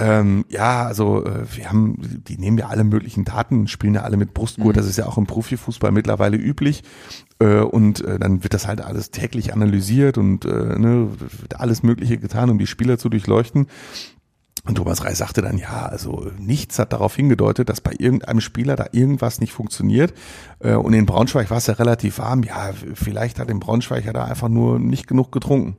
ähm, 0.00 0.44
ja, 0.48 0.84
also 0.84 1.24
äh, 1.24 1.44
wir 1.56 1.68
haben, 1.68 1.96
die 2.28 2.38
nehmen 2.38 2.56
ja 2.56 2.68
alle 2.68 2.84
möglichen 2.84 3.24
Daten, 3.24 3.66
spielen 3.66 3.94
ja 3.94 4.02
alle 4.02 4.16
mit 4.16 4.32
Brustgurt, 4.32 4.76
das 4.76 4.86
ist 4.86 4.96
ja 4.96 5.06
auch 5.06 5.18
im 5.18 5.26
Profifußball 5.26 5.90
mittlerweile 5.90 6.36
üblich. 6.36 6.84
Äh, 7.40 7.62
und 7.62 8.04
äh, 8.04 8.18
dann 8.20 8.44
wird 8.44 8.54
das 8.54 8.68
halt 8.68 8.80
alles 8.80 9.10
täglich 9.10 9.52
analysiert 9.52 10.16
und 10.16 10.44
äh, 10.44 10.78
ne, 10.78 11.08
wird 11.40 11.58
alles 11.58 11.82
Mögliche 11.82 12.16
getan, 12.16 12.48
um 12.48 12.58
die 12.58 12.68
Spieler 12.68 12.96
zu 12.96 13.08
durchleuchten. 13.08 13.66
Und 14.66 14.74
Thomas 14.74 15.04
Reis 15.04 15.18
sagte 15.18 15.42
dann, 15.42 15.58
ja, 15.58 15.86
also 15.86 16.30
nichts 16.38 16.78
hat 16.78 16.92
darauf 16.92 17.14
hingedeutet, 17.14 17.68
dass 17.68 17.80
bei 17.80 17.92
irgendeinem 17.98 18.40
Spieler 18.40 18.76
da 18.76 18.86
irgendwas 18.92 19.40
nicht 19.40 19.52
funktioniert. 19.52 20.12
Äh, 20.60 20.74
Und 20.74 20.92
in 20.94 21.06
Braunschweig 21.06 21.50
war 21.50 21.58
es 21.58 21.66
ja 21.66 21.74
relativ 21.74 22.18
warm. 22.18 22.42
Ja, 22.42 22.70
vielleicht 22.94 23.38
hat 23.38 23.50
in 23.50 23.60
Braunschweig 23.60 24.04
ja 24.04 24.12
da 24.12 24.24
einfach 24.24 24.48
nur 24.48 24.78
nicht 24.78 25.06
genug 25.06 25.32
getrunken. 25.32 25.76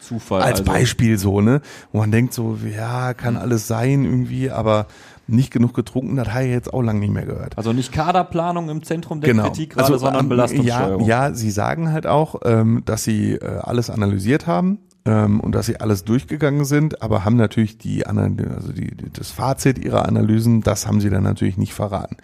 Zufall. 0.00 0.42
Als 0.42 0.60
also. 0.60 0.72
Beispiel 0.72 1.18
so, 1.18 1.40
ne? 1.40 1.60
Wo 1.92 1.98
man 1.98 2.10
denkt 2.10 2.34
so, 2.34 2.58
ja, 2.68 3.14
kann 3.14 3.36
alles 3.36 3.68
sein 3.68 4.04
irgendwie, 4.04 4.50
aber 4.50 4.86
nicht 5.28 5.52
genug 5.52 5.72
getrunken, 5.74 6.16
das 6.16 6.28
habe 6.28 6.44
ich 6.44 6.50
jetzt 6.50 6.72
auch 6.74 6.82
lange 6.82 6.98
nicht 6.98 7.12
mehr 7.12 7.24
gehört. 7.24 7.56
Also 7.56 7.72
nicht 7.72 7.92
Kaderplanung 7.92 8.68
im 8.68 8.82
Zentrum 8.82 9.20
der 9.20 9.34
Kritik 9.34 9.70
gerade, 9.70 9.98
sondern 9.98 10.24
ähm, 10.24 10.28
Belastungssteuerung. 10.28 11.04
Ja, 11.06 11.28
ja, 11.28 11.34
sie 11.34 11.50
sagen 11.50 11.92
halt 11.92 12.06
auch, 12.06 12.40
ähm, 12.44 12.82
dass 12.84 13.04
sie 13.04 13.34
äh, 13.34 13.58
alles 13.60 13.88
analysiert 13.88 14.46
haben 14.46 14.78
ähm, 15.04 15.40
und 15.40 15.54
dass 15.54 15.66
sie 15.66 15.80
alles 15.80 16.04
durchgegangen 16.04 16.64
sind, 16.64 17.02
aber 17.02 17.24
haben 17.24 17.36
natürlich 17.36 17.78
die, 17.78 18.06
also 18.06 18.72
die, 18.72 18.94
das 19.12 19.30
Fazit 19.30 19.78
ihrer 19.78 20.06
Analysen, 20.06 20.60
das 20.62 20.86
haben 20.86 21.00
sie 21.00 21.10
dann 21.10 21.24
natürlich 21.24 21.56
nicht 21.56 21.74
verraten. 21.74 22.16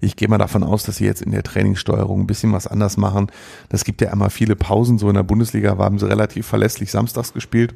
Ich 0.00 0.16
gehe 0.16 0.28
mal 0.28 0.38
davon 0.38 0.62
aus, 0.62 0.84
dass 0.84 0.96
sie 0.96 1.06
jetzt 1.06 1.22
in 1.22 1.32
der 1.32 1.42
Trainingssteuerung 1.42 2.20
ein 2.20 2.26
bisschen 2.26 2.52
was 2.52 2.66
anders 2.66 2.96
machen. 2.96 3.28
Das 3.68 3.84
gibt 3.84 4.00
ja 4.00 4.12
immer 4.12 4.30
viele 4.30 4.56
Pausen. 4.56 4.98
So 4.98 5.08
in 5.08 5.14
der 5.14 5.22
Bundesliga 5.22 5.78
haben 5.78 5.98
sie 5.98 6.08
relativ 6.08 6.46
verlässlich 6.46 6.90
samstags 6.90 7.32
gespielt. 7.32 7.74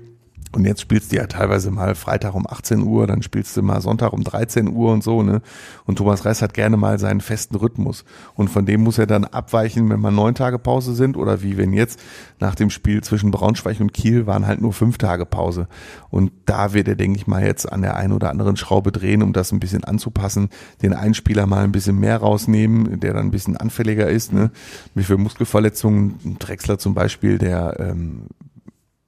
Und 0.52 0.64
jetzt 0.64 0.80
spielst 0.80 1.12
du 1.12 1.16
ja 1.16 1.26
teilweise 1.28 1.70
mal 1.70 1.94
Freitag 1.94 2.34
um 2.34 2.44
18 2.44 2.82
Uhr, 2.82 3.06
dann 3.06 3.22
spielst 3.22 3.56
du 3.56 3.62
mal 3.62 3.80
Sonntag 3.80 4.12
um 4.12 4.24
13 4.24 4.68
Uhr 4.68 4.92
und 4.92 5.04
so, 5.04 5.22
ne? 5.22 5.42
Und 5.86 5.96
Thomas 5.96 6.24
Reis 6.24 6.42
hat 6.42 6.54
gerne 6.54 6.76
mal 6.76 6.98
seinen 6.98 7.20
festen 7.20 7.54
Rhythmus. 7.54 8.04
Und 8.34 8.48
von 8.50 8.66
dem 8.66 8.82
muss 8.82 8.98
er 8.98 9.06
dann 9.06 9.24
abweichen, 9.24 9.88
wenn 9.88 10.00
mal 10.00 10.10
neun 10.10 10.34
Tage 10.34 10.58
Pause 10.58 10.94
sind 10.94 11.16
oder 11.16 11.42
wie 11.42 11.56
wenn 11.56 11.72
jetzt 11.72 12.00
nach 12.40 12.56
dem 12.56 12.70
Spiel 12.70 13.00
zwischen 13.02 13.30
Braunschweig 13.30 13.80
und 13.80 13.94
Kiel 13.94 14.26
waren 14.26 14.44
halt 14.44 14.60
nur 14.60 14.72
fünf 14.72 14.98
Tage 14.98 15.24
Pause. 15.24 15.68
Und 16.10 16.32
da 16.46 16.72
wird 16.72 16.88
er, 16.88 16.96
denke 16.96 17.16
ich 17.16 17.28
mal, 17.28 17.44
jetzt 17.44 17.70
an 17.70 17.82
der 17.82 17.96
einen 17.96 18.12
oder 18.12 18.30
anderen 18.30 18.56
Schraube 18.56 18.90
drehen, 18.90 19.22
um 19.22 19.32
das 19.32 19.52
ein 19.52 19.60
bisschen 19.60 19.84
anzupassen, 19.84 20.48
den 20.82 20.94
einen 20.94 21.14
Spieler 21.14 21.46
mal 21.46 21.62
ein 21.62 21.72
bisschen 21.72 22.00
mehr 22.00 22.16
rausnehmen, 22.16 22.98
der 22.98 23.14
dann 23.14 23.26
ein 23.26 23.30
bisschen 23.30 23.56
anfälliger 23.56 24.08
ist, 24.08 24.32
ne? 24.32 24.50
Wie 24.96 25.04
für 25.04 25.16
Muskelverletzungen, 25.16 26.38
Drexler 26.40 26.78
zum 26.78 26.94
Beispiel, 26.94 27.38
der 27.38 27.76
ähm, 27.78 28.26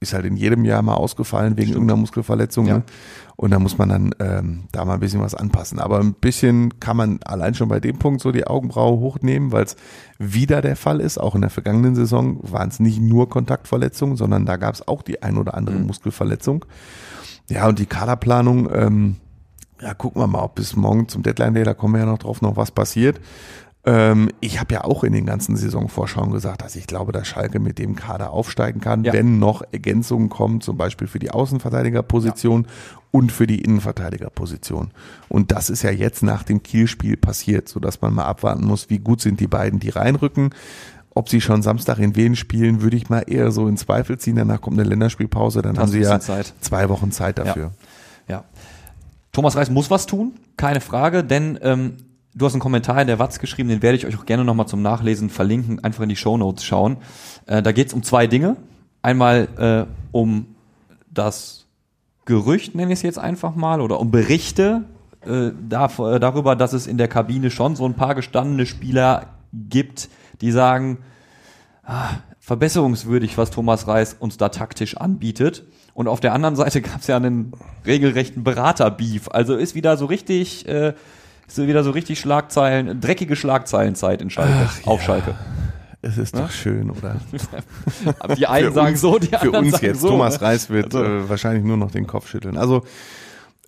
ist 0.03 0.13
halt 0.13 0.27
in 0.27 0.37
jedem 0.37 0.65
Jahr 0.65 0.83
mal 0.83 0.95
ausgefallen 0.95 1.57
wegen 1.57 1.73
irgendeiner 1.73 2.01
Muskelverletzung. 2.01 2.67
Ja. 2.67 2.79
Ne? 2.79 2.85
Und 3.37 3.51
da 3.51 3.59
muss 3.59 3.79
man 3.79 3.89
dann 3.89 4.15
ähm, 4.21 4.65
da 4.73 4.85
mal 4.85 4.95
ein 4.95 5.01
bisschen 5.01 5.21
was 5.21 5.35
anpassen. 5.35 5.79
Aber 5.79 5.99
ein 5.99 6.15
bisschen 6.15 6.79
kann 6.81 6.97
man 6.97 7.21
allein 7.25 7.55
schon 7.55 7.69
bei 7.69 7.81
dem 7.81 7.99
Punkt 7.99 8.21
so 8.21 8.31
die 8.31 8.47
Augenbraue 8.47 9.01
hochnehmen, 9.01 9.53
weil 9.53 9.65
es 9.65 9.77
wieder 10.19 10.61
der 10.61 10.77
Fall 10.77 11.01
ist. 11.01 11.19
Auch 11.19 11.35
in 11.35 11.41
der 11.41 11.51
vergangenen 11.51 11.95
Saison 11.95 12.39
waren 12.43 12.69
es 12.69 12.79
nicht 12.79 13.01
nur 13.01 13.29
Kontaktverletzungen, 13.29 14.17
sondern 14.17 14.47
da 14.47 14.57
gab 14.57 14.75
es 14.75 14.87
auch 14.87 15.03
die 15.03 15.23
ein 15.23 15.39
oder 15.39 15.55
andere 15.55 15.77
Muskelverletzung. 15.77 16.65
Ja, 17.49 17.69
und 17.69 17.79
die 17.79 17.87
Kaderplanung, 17.87 18.69
ähm, 18.73 19.17
ja, 19.81 19.95
gucken 19.95 20.23
wir 20.23 20.29
mal, 20.29 20.43
ob 20.43 20.55
bis 20.55 20.77
morgen 20.77 21.09
zum 21.09 21.23
Deadline 21.23 21.55
Day, 21.55 21.65
da 21.65 21.75
kommen 21.75 21.95
wir 21.95 22.01
ja 22.01 22.07
noch 22.07 22.19
drauf, 22.19 22.41
noch 22.41 22.57
was 22.57 22.71
passiert. 22.71 23.21
Ähm, 23.85 24.31
ich 24.41 24.61
habe 24.61 24.75
ja 24.75 24.85
auch 24.85 25.03
in 25.03 25.13
den 25.13 25.27
ganzen 25.27 25.57
Saisonvorschauen 25.57 26.31
gesagt, 26.31 26.63
dass 26.63 26.77
ich 26.77 26.87
glaube, 26.87 27.11
dass 27.11 27.27
Schalke 27.27 27.59
mit 27.59 27.79
dem 27.81 27.97
Kader 27.97 28.31
aufsteigen 28.31 28.81
kann, 28.81 29.03
Ja. 29.03 29.13
wenn 29.13 29.41
noch 29.41 29.63
Ergänzungen 29.73 30.29
kommen, 30.29 30.61
zum 30.61 30.77
Beispiel 30.77 31.09
für 31.09 31.19
die 31.19 31.31
Außenverteidigerposition 31.33 32.67
und 33.11 33.33
für 33.33 33.47
die 33.49 33.61
Innenverteidigerposition. 33.61 34.93
Und 35.29 35.51
das 35.53 35.69
ist 35.69 35.83
ja 35.83 35.91
jetzt 35.91 36.23
nach 36.23 36.45
dem 36.45 36.63
Kielspiel 36.63 37.17
passiert, 37.17 37.69
sodass 37.69 38.01
man 38.01 38.15
mal 38.15 38.25
abwarten 38.25 38.65
muss, 38.65 38.89
wie 38.89 38.99
gut 39.01 39.21
sind 39.21 39.41
die 39.41 39.49
beiden, 39.49 39.81
die 39.81 39.89
reinrücken. 39.91 40.51
Ob 41.15 41.29
sie 41.29 41.41
schon 41.41 41.61
Samstag 41.63 41.99
in 41.99 42.17
Wien 42.17 42.37
spielen, 42.37 42.83
würde 42.83 42.97
ich 42.97 43.11
mal 43.11 43.25
eher 43.27 43.51
so 43.51 43.67
in 43.69 43.77
Zweifel 43.77 44.17
ziehen. 44.17 44.37
Danach 44.37 44.61
kommt 44.61 44.79
eine 44.79 44.89
Länderspielpause, 44.89 45.61
dann 45.61 45.73
Hast 45.77 45.83
haben 45.83 45.91
sie 45.91 46.01
ja 46.01 46.21
Zeit. 46.21 46.55
zwei 46.61 46.89
Wochen 46.89 47.11
Zeit 47.13 47.37
dafür. 47.39 47.73
Ja. 48.29 48.45
Thomas 49.33 49.57
Reis 49.57 49.71
muss 49.71 49.91
was 49.91 50.07
tun, 50.07 50.33
keine 50.57 50.81
Frage, 50.81 51.25
denn 51.25 51.59
ähm, 51.63 51.97
du 52.35 52.47
hast 52.47 52.55
einen 52.55 52.61
Kommentar 52.61 53.01
in 53.01 53.07
der 53.07 53.19
Watz 53.19 53.39
geschrieben, 53.39 53.69
den 53.69 53.83
werde 53.83 53.97
ich 53.97 54.07
euch 54.07 54.17
auch 54.17 54.27
gerne 54.27 54.45
nochmal 54.45 54.67
zum 54.67 54.83
Nachlesen 54.83 55.31
verlinken, 55.31 55.83
einfach 55.85 56.03
in 56.03 56.09
die 56.09 56.17
Shownotes 56.17 56.65
schauen. 56.65 56.97
Äh, 57.47 57.63
da 57.63 57.73
geht 57.73 57.89
es 57.89 57.95
um 57.95 58.03
zwei 58.03 58.27
Dinge. 58.27 58.57
Einmal 59.03 59.49
äh, 59.89 59.93
um 60.13 60.47
das 61.11 61.67
Gerücht, 62.25 62.75
nenne 62.75 62.93
ich 62.93 63.01
es 63.01 63.03
jetzt 63.03 63.19
einfach 63.19 63.55
mal, 63.57 63.81
oder 63.81 63.99
um 63.99 64.11
Berichte 64.11 64.85
äh, 65.27 65.51
da, 65.69 65.87
äh, 65.87 66.21
darüber, 66.21 66.57
dass 66.57 66.73
es 66.73 66.87
in 66.87 66.99
der 66.99 67.09
Kabine 67.09 67.51
schon 67.51 67.77
so 67.77 67.85
ein 67.85 67.95
paar 67.95 68.15
gestandene 68.15 68.67
Spieler 68.67 69.27
gibt, 69.53 70.09
die 70.41 70.53
sagen, 70.53 70.99
ah, 71.85 72.11
verbesserungswürdig, 72.41 73.39
was 73.39 73.51
Thomas 73.51 73.87
Reis 73.87 74.17
uns 74.19 74.37
da 74.37 74.49
taktisch 74.49 74.97
anbietet. 74.97 75.65
Und 75.95 76.09
auf 76.09 76.21
der 76.21 76.33
anderen 76.33 76.57
Seite 76.57 76.81
gab 76.81 77.01
es 77.01 77.07
ja 77.07 77.17
einen 77.17 77.53
regelrechten 77.87 78.45
Berater-Beef. 78.45 79.29
Also 79.29 79.57
ist 79.57 79.75
wieder 79.75 79.97
so 79.97 80.07
richtig, 80.07 80.67
äh, 80.67 80.95
ist 81.59 81.67
wieder 81.67 81.85
so 81.85 81.91
richtig 81.91 82.19
Schlagzeilen, 82.21 83.01
dreckige 83.01 83.37
Schlagzeilenzeit 83.37 84.23
in 84.23 84.31
Schalke, 84.31 84.69
auf 84.87 85.03
Schalke. 85.03 85.35
Es 86.05 86.19
ist 86.19 86.37
doch 86.37 86.51
schön, 86.51 86.91
oder? 86.91 87.17
Die 88.37 88.47
einen 88.49 88.73
sagen 88.73 88.97
so, 88.97 89.19
die 89.21 89.29
Für 89.29 89.41
anderen 89.41 89.65
uns 89.67 89.73
sagen 89.75 89.87
jetzt. 89.87 90.01
so. 90.01 90.09
Thomas 90.09 90.41
ne? 90.41 90.47
Reis 90.47 90.69
wird 90.69 90.95
Also- 90.95 91.05
äh, 91.05 91.29
wahrscheinlich 91.29 91.63
nur 91.65 91.77
noch 91.77 91.93
den 91.93 92.07
Kopf 92.09 92.29
schütteln. 92.29 92.57
Also 92.57 92.83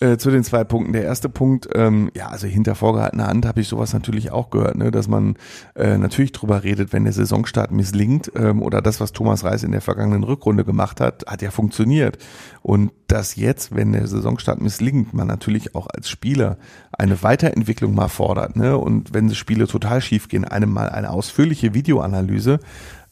äh, 0.04 0.18
zu 0.18 0.30
den 0.30 0.44
zwei 0.44 0.64
Punkten. 0.64 0.92
Der 0.92 1.04
erste 1.04 1.30
Punkt, 1.30 1.68
ähm, 1.74 2.10
ja, 2.14 2.28
also 2.28 2.46
hinter 2.46 2.74
vorgehaltener 2.74 3.26
Hand 3.26 3.46
habe 3.46 3.62
ich 3.62 3.68
sowas 3.68 3.94
natürlich 3.94 4.30
auch 4.30 4.50
gehört, 4.50 4.76
ne, 4.76 4.90
dass 4.90 5.08
man 5.08 5.36
äh, 5.74 5.96
natürlich 5.96 6.32
drüber 6.32 6.62
redet, 6.62 6.92
wenn 6.92 7.04
der 7.04 7.14
Saisonstart 7.14 7.72
misslingt 7.72 8.30
ähm, 8.36 8.60
oder 8.60 8.82
das, 8.82 9.00
was 9.00 9.12
Thomas 9.12 9.44
Reis 9.44 9.62
in 9.62 9.72
der 9.72 9.80
vergangenen 9.80 10.24
Rückrunde 10.24 10.64
gemacht 10.64 11.00
hat, 11.00 11.24
hat 11.26 11.40
ja 11.40 11.50
funktioniert. 11.50 12.18
Und 12.60 12.92
dass 13.06 13.36
jetzt, 13.36 13.74
wenn 13.74 13.92
der 13.92 14.06
Saisonstart 14.06 14.60
misslingt, 14.60 15.14
man 15.14 15.26
natürlich 15.26 15.74
auch 15.74 15.86
als 15.86 16.10
Spieler 16.10 16.58
eine 16.92 17.22
Weiterentwicklung 17.22 17.94
mal 17.94 18.08
fordert, 18.08 18.56
ne, 18.56 18.76
und 18.76 19.14
wenn 19.14 19.28
die 19.28 19.34
Spiele 19.34 19.66
total 19.66 20.02
schief 20.02 20.28
gehen, 20.28 20.44
einem 20.44 20.70
mal 20.70 20.90
eine 20.90 21.10
ausführliche 21.10 21.72
Videoanalyse 21.72 22.60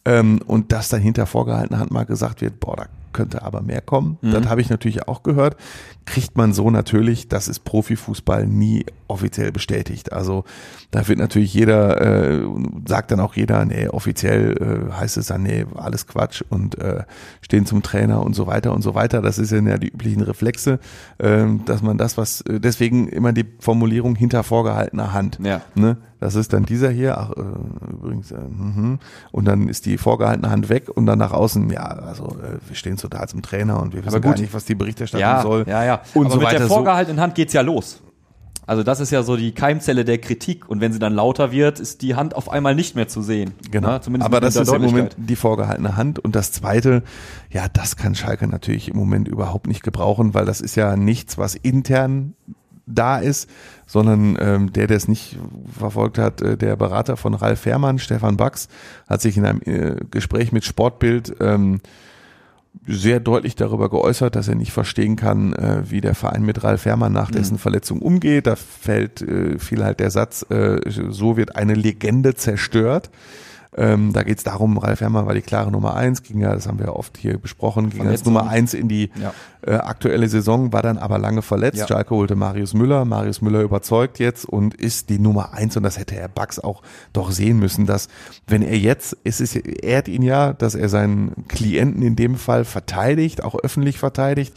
ähm, 0.05 0.41
und 0.47 0.73
dass 0.73 0.91
dann 0.91 1.01
hinter 1.01 1.25
vorgehaltener 1.25 1.79
Hand 1.79 1.91
mal 1.91 2.05
gesagt 2.05 2.43
wird, 2.43 2.61
boah, 2.61 2.77
da 2.77 2.87
könnte 3.13 3.43
aber 3.43 3.63
mehr 3.63 3.81
kommen. 3.81 4.19
Das 4.23 4.47
habe 4.49 4.61
ich 4.61 4.71
natürlich 4.71 5.09
auch 5.09 5.23
gehört. 5.23 5.57
Kriegt 6.05 6.37
man 6.37 6.53
so 6.53 6.71
natürlich, 6.71 7.29
das 7.29 7.49
ist 7.49 7.61
Profifußball 7.61 8.47
nie 8.47 8.85
offiziell 9.09 9.53
bestätigt. 9.53 10.13
Also 10.13 10.45
da 10.91 11.07
wird 11.07 11.19
natürlich 11.19 11.55
jeder, 11.55 12.01
äh, 12.01 12.43
sagt 12.87 13.11
dann 13.11 13.21
auch 13.21 13.35
jeder, 13.35 13.65
nee, 13.65 13.89
offiziell 13.89 14.89
äh, 14.91 14.93
heißt 14.93 15.17
es 15.17 15.27
dann, 15.27 15.43
nee, 15.43 15.67
alles 15.75 16.07
Quatsch 16.07 16.43
und 16.49 16.79
äh, 16.79 17.05
stehen 17.41 17.67
zum 17.67 17.83
Trainer 17.83 18.23
und 18.23 18.35
so 18.35 18.47
weiter 18.47 18.73
und 18.73 18.83
so 18.83 18.95
weiter. 18.95 19.23
Das 19.23 19.39
ist 19.39 19.53
ja 19.53 19.79
die 19.79 19.89
üblichen 19.89 20.23
Reflexe, 20.23 20.81
ähm, 21.19 21.65
dass 21.67 21.83
man 21.83 21.99
das, 21.99 22.17
was, 22.17 22.41
äh, 22.43 22.61
deswegen 22.61 23.09
immer 23.09 23.33
die 23.33 23.47
Formulierung 23.59 24.17
hinter 24.17 24.43
vorgehaltener 24.43 25.13
Hand. 25.13 25.39
Ja. 25.43 25.63
Ne? 25.75 25.99
Das 26.23 26.37
ist 26.37 26.53
dann 26.53 26.65
dieser 26.65 26.89
hier, 26.89 27.19
ach, 27.19 27.31
äh, 27.33 27.91
übrigens, 27.91 28.31
äh, 28.31 28.37
mhm. 28.39 29.01
und 29.33 29.45
dann 29.45 29.67
ist 29.67 29.87
die 29.87 29.99
vorgehaltene 29.99 30.53
Hand 30.53 30.69
weg 30.69 30.89
und 30.89 31.07
dann 31.07 31.19
nach 31.19 31.33
außen, 31.33 31.69
ja, 31.69 31.83
also 31.83 32.27
äh, 32.27 32.59
wir 32.65 32.77
stehen 32.77 32.97
total 32.97 33.29
zum 33.29 33.43
Trainer 33.43 33.83
und 33.83 33.93
wir 33.93 34.07
wissen 34.07 34.21
gar 34.21 34.39
nicht, 34.39 34.55
was 34.55 34.65
die 34.65 34.77
Berichterstattung 34.77 35.21
ja, 35.21 35.43
soll. 35.43 35.65
Ja, 35.67 35.85
ja. 35.85 36.03
Und 36.15 36.27
Aber 36.27 36.35
so 36.35 36.39
mit 36.39 36.47
weiter. 36.47 36.59
der 36.59 36.69
so, 36.69 36.75
vorgehaltenen 36.75 37.21
Hand 37.21 37.35
geht's 37.35 37.55
ja 37.55 37.63
los. 37.63 38.03
Also 38.69 38.85
das 38.85 39.01
ist 39.01 39.11
ja 39.11 39.25
so 39.25 39.37
die 39.37 39.51
Keimzelle 39.51 40.05
der 40.05 40.19
Kritik. 40.19 40.69
Und 40.69 40.81
wenn 40.81 40.93
sie 40.93 41.01
dann 41.01 41.13
lauter 41.13 41.51
wird, 41.51 41.81
ist 41.81 42.03
die 42.03 42.15
Hand 42.15 42.37
auf 42.37 42.49
einmal 42.49 42.77
nicht 42.77 42.95
mehr 42.95 43.09
zu 43.09 43.21
sehen. 43.21 43.55
Genau. 43.73 43.89
Na, 43.89 44.01
zumindest 44.01 44.27
Aber 44.27 44.41
das 44.41 44.55
ist 44.55 44.73
im 44.73 44.83
Moment 44.83 45.17
die 45.19 45.35
vorgehaltene 45.35 45.97
Hand. 45.97 46.21
Und 46.21 46.37
das 46.37 46.53
Zweite, 46.53 47.03
ja, 47.51 47.67
das 47.69 47.97
kann 47.97 48.15
Schalke 48.15 48.47
natürlich 48.47 48.89
im 48.89 48.97
Moment 48.97 49.27
überhaupt 49.27 49.67
nicht 49.67 49.83
gebrauchen, 49.83 50.35
weil 50.35 50.45
das 50.45 50.61
ist 50.61 50.77
ja 50.77 50.95
nichts, 50.95 51.37
was 51.37 51.57
intern 51.57 52.35
da 52.87 53.19
ist, 53.19 53.49
sondern 53.87 54.37
ähm, 54.41 54.73
der, 54.73 54.87
der 54.87 54.97
es 54.97 55.09
nicht 55.09 55.39
verfolgt 55.79 56.19
hat, 56.19 56.41
äh, 56.41 56.57
der 56.57 56.77
Berater 56.77 57.17
von 57.17 57.35
Ralf 57.35 57.61
Fährmann, 57.61 57.99
Stefan 57.99 58.37
Bax, 58.37 58.69
hat 59.09 59.21
sich 59.21 59.37
in 59.37 59.45
einem 59.45 59.61
äh, 59.65 59.97
Gespräch 60.11 60.53
mit 60.53 60.65
Sportbild 60.65 61.35
ähm, 61.41 61.81
sehr 62.87 63.21
deutlich 63.21 63.55
darüber 63.55 63.91
geäußert, 63.91 64.35
dass 64.35 64.49
er 64.49 64.55
nicht 64.55 64.73
verstehen 64.73 65.17
kann, 65.17 65.53
äh, 65.53 65.83
wie 65.89 66.01
der 66.01 66.15
Verein 66.15 66.43
mit 66.43 66.65
Ralf 66.65 66.83
Fährmann 66.83 67.13
nach 67.13 67.31
dessen 67.31 67.55
mhm. 67.55 67.59
Verletzung 67.59 68.01
umgeht. 68.01 68.47
Da 68.47 68.57
fällt 68.57 69.23
äh, 69.23 69.59
viel 69.59 69.85
halt 69.85 70.01
der 70.01 70.11
Satz, 70.11 70.45
äh, 70.51 70.81
so 70.87 71.37
wird 71.37 71.57
eine 71.57 71.75
Legende 71.75 72.35
zerstört. 72.35 73.11
Ähm, 73.75 74.13
da 74.13 74.23
geht 74.23 74.37
es 74.37 74.45
darum, 74.45 74.77
Ralf 74.77 75.01
Herrmann 75.01 75.25
war 75.25 75.33
die 75.33 75.41
klare 75.41 75.71
Nummer 75.71 75.95
eins, 75.95 76.23
ging 76.23 76.41
ja, 76.41 76.53
das 76.53 76.67
haben 76.67 76.79
wir 76.79 76.95
oft 76.95 77.17
hier 77.17 77.39
besprochen, 77.39 77.89
ging 77.89 78.07
als 78.07 78.23
Nummer 78.27 78.47
eins 78.47 78.75
in 78.75 78.87
die 78.87 79.11
ja. 79.19 79.33
äh, 79.67 79.77
aktuelle 79.77 80.29
Saison, 80.29 80.75
war 80.75 80.83
dann 80.83 80.99
aber 80.99 81.19
lange 81.19 81.41
verletzt. 81.41 81.79
Ja. 81.79 81.87
Schalke 81.87 82.15
holte 82.15 82.37
Marius 82.37 82.75
Müller, 82.75 83.07
Marius 83.07 83.41
Müller 83.41 83.63
überzeugt 83.63 84.19
jetzt 84.19 84.45
und 84.45 84.75
ist 84.75 85.09
die 85.09 85.19
Nummer 85.19 85.55
eins 85.55 85.75
und 85.75 85.85
das 85.85 85.99
hätte 85.99 86.15
Herr 86.15 86.29
Bax 86.29 86.59
auch 86.59 86.83
doch 87.15 87.31
sehen 87.31 87.59
müssen, 87.59 87.87
dass 87.87 88.09
wenn 88.47 88.61
er 88.61 88.77
jetzt, 88.77 89.17
es 89.25 89.41
ist, 89.41 89.57
ehrt 89.57 90.07
ihn 90.07 90.23
ja, 90.23 90.53
dass 90.53 90.75
er 90.75 90.91
seinen 90.91 91.49
Klienten 91.49 92.03
in 92.03 92.15
dem 92.15 92.37
Fall 92.37 92.67
verteidigt, 92.67 93.43
auch 93.43 93.55
öffentlich 93.55 93.99
verteidigt, 93.99 94.55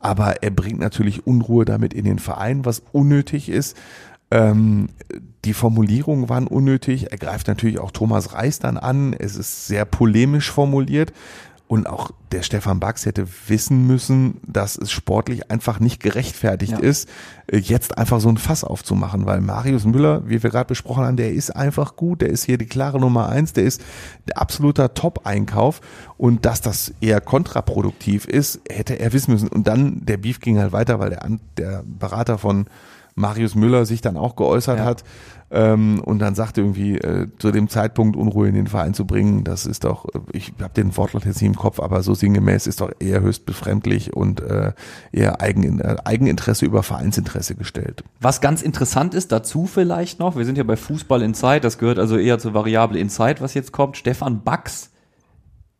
aber 0.00 0.42
er 0.42 0.50
bringt 0.50 0.80
natürlich 0.80 1.26
Unruhe 1.26 1.64
damit 1.64 1.94
in 1.94 2.04
den 2.04 2.18
Verein, 2.18 2.64
was 2.64 2.82
unnötig 2.92 3.48
ist. 3.48 3.76
Ähm, 4.30 4.88
die 5.44 5.54
Formulierungen 5.54 6.28
waren 6.28 6.46
unnötig. 6.46 7.10
Er 7.10 7.18
greift 7.18 7.48
natürlich 7.48 7.78
auch 7.78 7.90
Thomas 7.90 8.34
Reis 8.34 8.58
dann 8.58 8.76
an. 8.76 9.14
Es 9.14 9.36
ist 9.36 9.66
sehr 9.66 9.84
polemisch 9.84 10.50
formuliert. 10.50 11.12
Und 11.70 11.86
auch 11.86 12.10
der 12.32 12.42
Stefan 12.42 12.80
Bax 12.80 13.06
hätte 13.06 13.28
wissen 13.46 13.86
müssen, 13.86 14.40
dass 14.44 14.76
es 14.76 14.90
sportlich 14.90 15.52
einfach 15.52 15.78
nicht 15.78 16.02
gerechtfertigt 16.02 16.72
ja. 16.72 16.78
ist, 16.80 17.08
äh, 17.46 17.58
jetzt 17.58 17.96
einfach 17.96 18.18
so 18.18 18.28
ein 18.28 18.38
Fass 18.38 18.64
aufzumachen, 18.64 19.24
weil 19.24 19.40
Marius 19.40 19.84
Müller, 19.84 20.28
wie 20.28 20.42
wir 20.42 20.50
gerade 20.50 20.66
besprochen 20.66 21.04
haben, 21.04 21.16
der 21.16 21.32
ist 21.32 21.54
einfach 21.54 21.94
gut, 21.94 22.22
der 22.22 22.30
ist 22.30 22.42
hier 22.42 22.58
die 22.58 22.66
klare 22.66 22.98
Nummer 22.98 23.28
eins, 23.28 23.52
der 23.52 23.62
ist 23.62 23.80
der 24.26 24.38
absoluter 24.38 24.94
Top-Einkauf 24.94 25.80
und 26.16 26.44
dass 26.44 26.60
das 26.60 26.92
eher 27.00 27.20
kontraproduktiv 27.20 28.24
ist, 28.24 28.60
hätte 28.68 28.98
er 28.98 29.12
wissen 29.12 29.32
müssen. 29.32 29.46
Und 29.46 29.68
dann 29.68 30.04
der 30.04 30.16
Beef 30.16 30.40
ging 30.40 30.58
halt 30.58 30.72
weiter, 30.72 30.98
weil 30.98 31.10
der, 31.10 31.24
der 31.56 31.84
Berater 31.86 32.36
von 32.36 32.66
Marius 33.20 33.54
Müller 33.54 33.86
sich 33.86 34.00
dann 34.00 34.16
auch 34.16 34.36
geäußert 34.36 34.78
ja. 34.78 34.84
hat 34.84 35.04
ähm, 35.50 36.00
und 36.04 36.20
dann 36.20 36.34
sagte 36.34 36.60
irgendwie 36.60 36.96
äh, 36.96 37.26
zu 37.38 37.50
dem 37.50 37.68
Zeitpunkt 37.68 38.16
Unruhe 38.16 38.48
in 38.48 38.54
den 38.54 38.68
Verein 38.68 38.94
zu 38.94 39.04
bringen, 39.04 39.42
das 39.42 39.66
ist 39.66 39.82
doch, 39.84 40.06
ich 40.32 40.52
habe 40.60 40.74
den 40.74 40.96
Wortlaut 40.96 41.24
jetzt 41.24 41.40
nicht 41.40 41.48
im 41.48 41.56
Kopf, 41.56 41.80
aber 41.80 42.02
so 42.02 42.14
sinngemäß 42.14 42.68
ist 42.68 42.80
doch 42.80 42.92
eher 43.00 43.20
höchst 43.20 43.46
befremdlich 43.46 44.14
und 44.14 44.40
äh, 44.40 44.72
eher 45.10 45.40
Eigen, 45.42 45.80
äh, 45.80 45.96
Eigeninteresse 46.04 46.64
über 46.64 46.84
Vereinsinteresse 46.84 47.56
gestellt. 47.56 48.04
Was 48.20 48.40
ganz 48.40 48.62
interessant 48.62 49.14
ist 49.14 49.32
dazu 49.32 49.66
vielleicht 49.66 50.20
noch, 50.20 50.36
wir 50.36 50.44
sind 50.44 50.56
ja 50.56 50.64
bei 50.64 50.76
Fußball 50.76 51.22
in 51.22 51.34
Zeit, 51.34 51.64
das 51.64 51.78
gehört 51.78 51.98
also 51.98 52.16
eher 52.16 52.38
zur 52.38 52.54
Variable 52.54 52.98
in 52.98 53.08
Zeit, 53.08 53.40
was 53.40 53.54
jetzt 53.54 53.72
kommt. 53.72 53.96
Stefan 53.96 54.44
Bax 54.44 54.90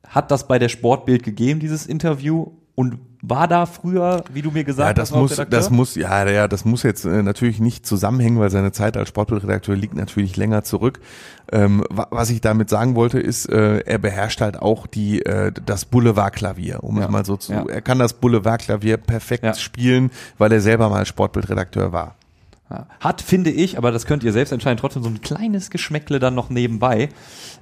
hat 0.04 0.32
das 0.32 0.48
bei 0.48 0.58
der 0.58 0.68
Sportbild 0.68 1.22
gegeben, 1.22 1.60
dieses 1.60 1.86
Interview, 1.86 2.48
und 2.80 2.98
war 3.22 3.46
da 3.46 3.66
früher, 3.66 4.24
wie 4.32 4.40
du 4.40 4.50
mir 4.50 4.64
gesagt 4.64 4.88
ja, 4.88 4.94
das 4.94 5.12
hast, 5.12 5.18
muss, 5.18 5.36
das 5.50 5.68
muss, 5.68 5.94
ja, 5.94 6.26
ja, 6.26 6.48
das 6.48 6.64
muss 6.64 6.82
jetzt 6.82 7.04
äh, 7.04 7.22
natürlich 7.22 7.60
nicht 7.60 7.84
zusammenhängen, 7.84 8.38
weil 8.38 8.48
seine 8.48 8.72
Zeit 8.72 8.96
als 8.96 9.10
Sportbildredakteur 9.10 9.76
liegt 9.76 9.94
natürlich 9.94 10.38
länger 10.38 10.64
zurück. 10.64 11.00
Ähm, 11.52 11.84
was 11.90 12.30
ich 12.30 12.40
damit 12.40 12.70
sagen 12.70 12.94
wollte, 12.94 13.20
ist, 13.20 13.44
äh, 13.50 13.80
er 13.80 13.98
beherrscht 13.98 14.40
halt 14.40 14.62
auch 14.62 14.86
die 14.86 15.20
äh, 15.26 15.52
das 15.66 15.84
Boulevardklavier, 15.84 16.82
um 16.82 16.96
ja. 16.96 17.04
es 17.04 17.10
mal 17.10 17.26
so 17.26 17.36
zu. 17.36 17.52
Ja. 17.52 17.66
Er 17.66 17.82
kann 17.82 17.98
das 17.98 18.14
Boulevardklavier 18.14 18.96
perfekt 18.96 19.58
spielen, 19.58 20.10
weil 20.38 20.50
er 20.52 20.62
selber 20.62 20.88
mal 20.88 21.04
Sportbildredakteur 21.04 21.92
war. 21.92 22.16
Hat, 23.00 23.20
finde 23.20 23.50
ich, 23.50 23.78
aber 23.78 23.90
das 23.90 24.06
könnt 24.06 24.22
ihr 24.22 24.32
selbst 24.32 24.52
entscheiden, 24.52 24.78
trotzdem 24.78 25.02
so 25.02 25.08
ein 25.08 25.20
kleines 25.20 25.70
Geschmäckle 25.70 26.20
dann 26.20 26.36
noch 26.36 26.50
nebenbei. 26.50 27.08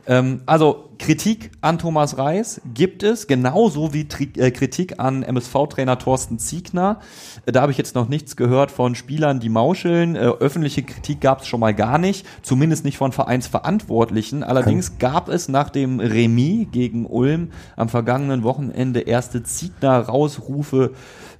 Ähm, 0.06 0.42
also 0.44 0.90
Kritik 0.98 1.50
an 1.62 1.78
Thomas 1.78 2.18
Reis 2.18 2.60
gibt 2.74 3.02
es, 3.02 3.26
genauso 3.26 3.94
wie 3.94 4.06
Tri 4.06 4.28
äh, 4.36 4.50
Kritik 4.50 5.00
an 5.00 5.22
MSV-Trainer 5.22 5.98
Thorsten 5.98 6.38
Ziegner. 6.38 7.00
Äh, 7.46 7.52
da 7.52 7.62
habe 7.62 7.72
ich 7.72 7.78
jetzt 7.78 7.94
noch 7.94 8.08
nichts 8.08 8.36
gehört 8.36 8.70
von 8.70 8.94
Spielern, 8.94 9.40
die 9.40 9.48
mauscheln. 9.48 10.14
Äh, 10.14 10.18
öffentliche 10.18 10.82
Kritik 10.82 11.22
gab 11.22 11.40
es 11.40 11.46
schon 11.46 11.60
mal 11.60 11.72
gar 11.72 11.96
nicht, 11.96 12.26
zumindest 12.42 12.84
nicht 12.84 12.98
von 12.98 13.12
Vereinsverantwortlichen. 13.12 14.42
Allerdings 14.42 14.98
gab 14.98 15.30
es 15.30 15.48
nach 15.48 15.70
dem 15.70 16.00
Remis 16.00 16.68
gegen 16.70 17.06
Ulm 17.06 17.50
am 17.76 17.88
vergangenen 17.88 18.42
Wochenende 18.42 19.00
erste 19.00 19.42
Ziegner-Rausrufe 19.42 20.92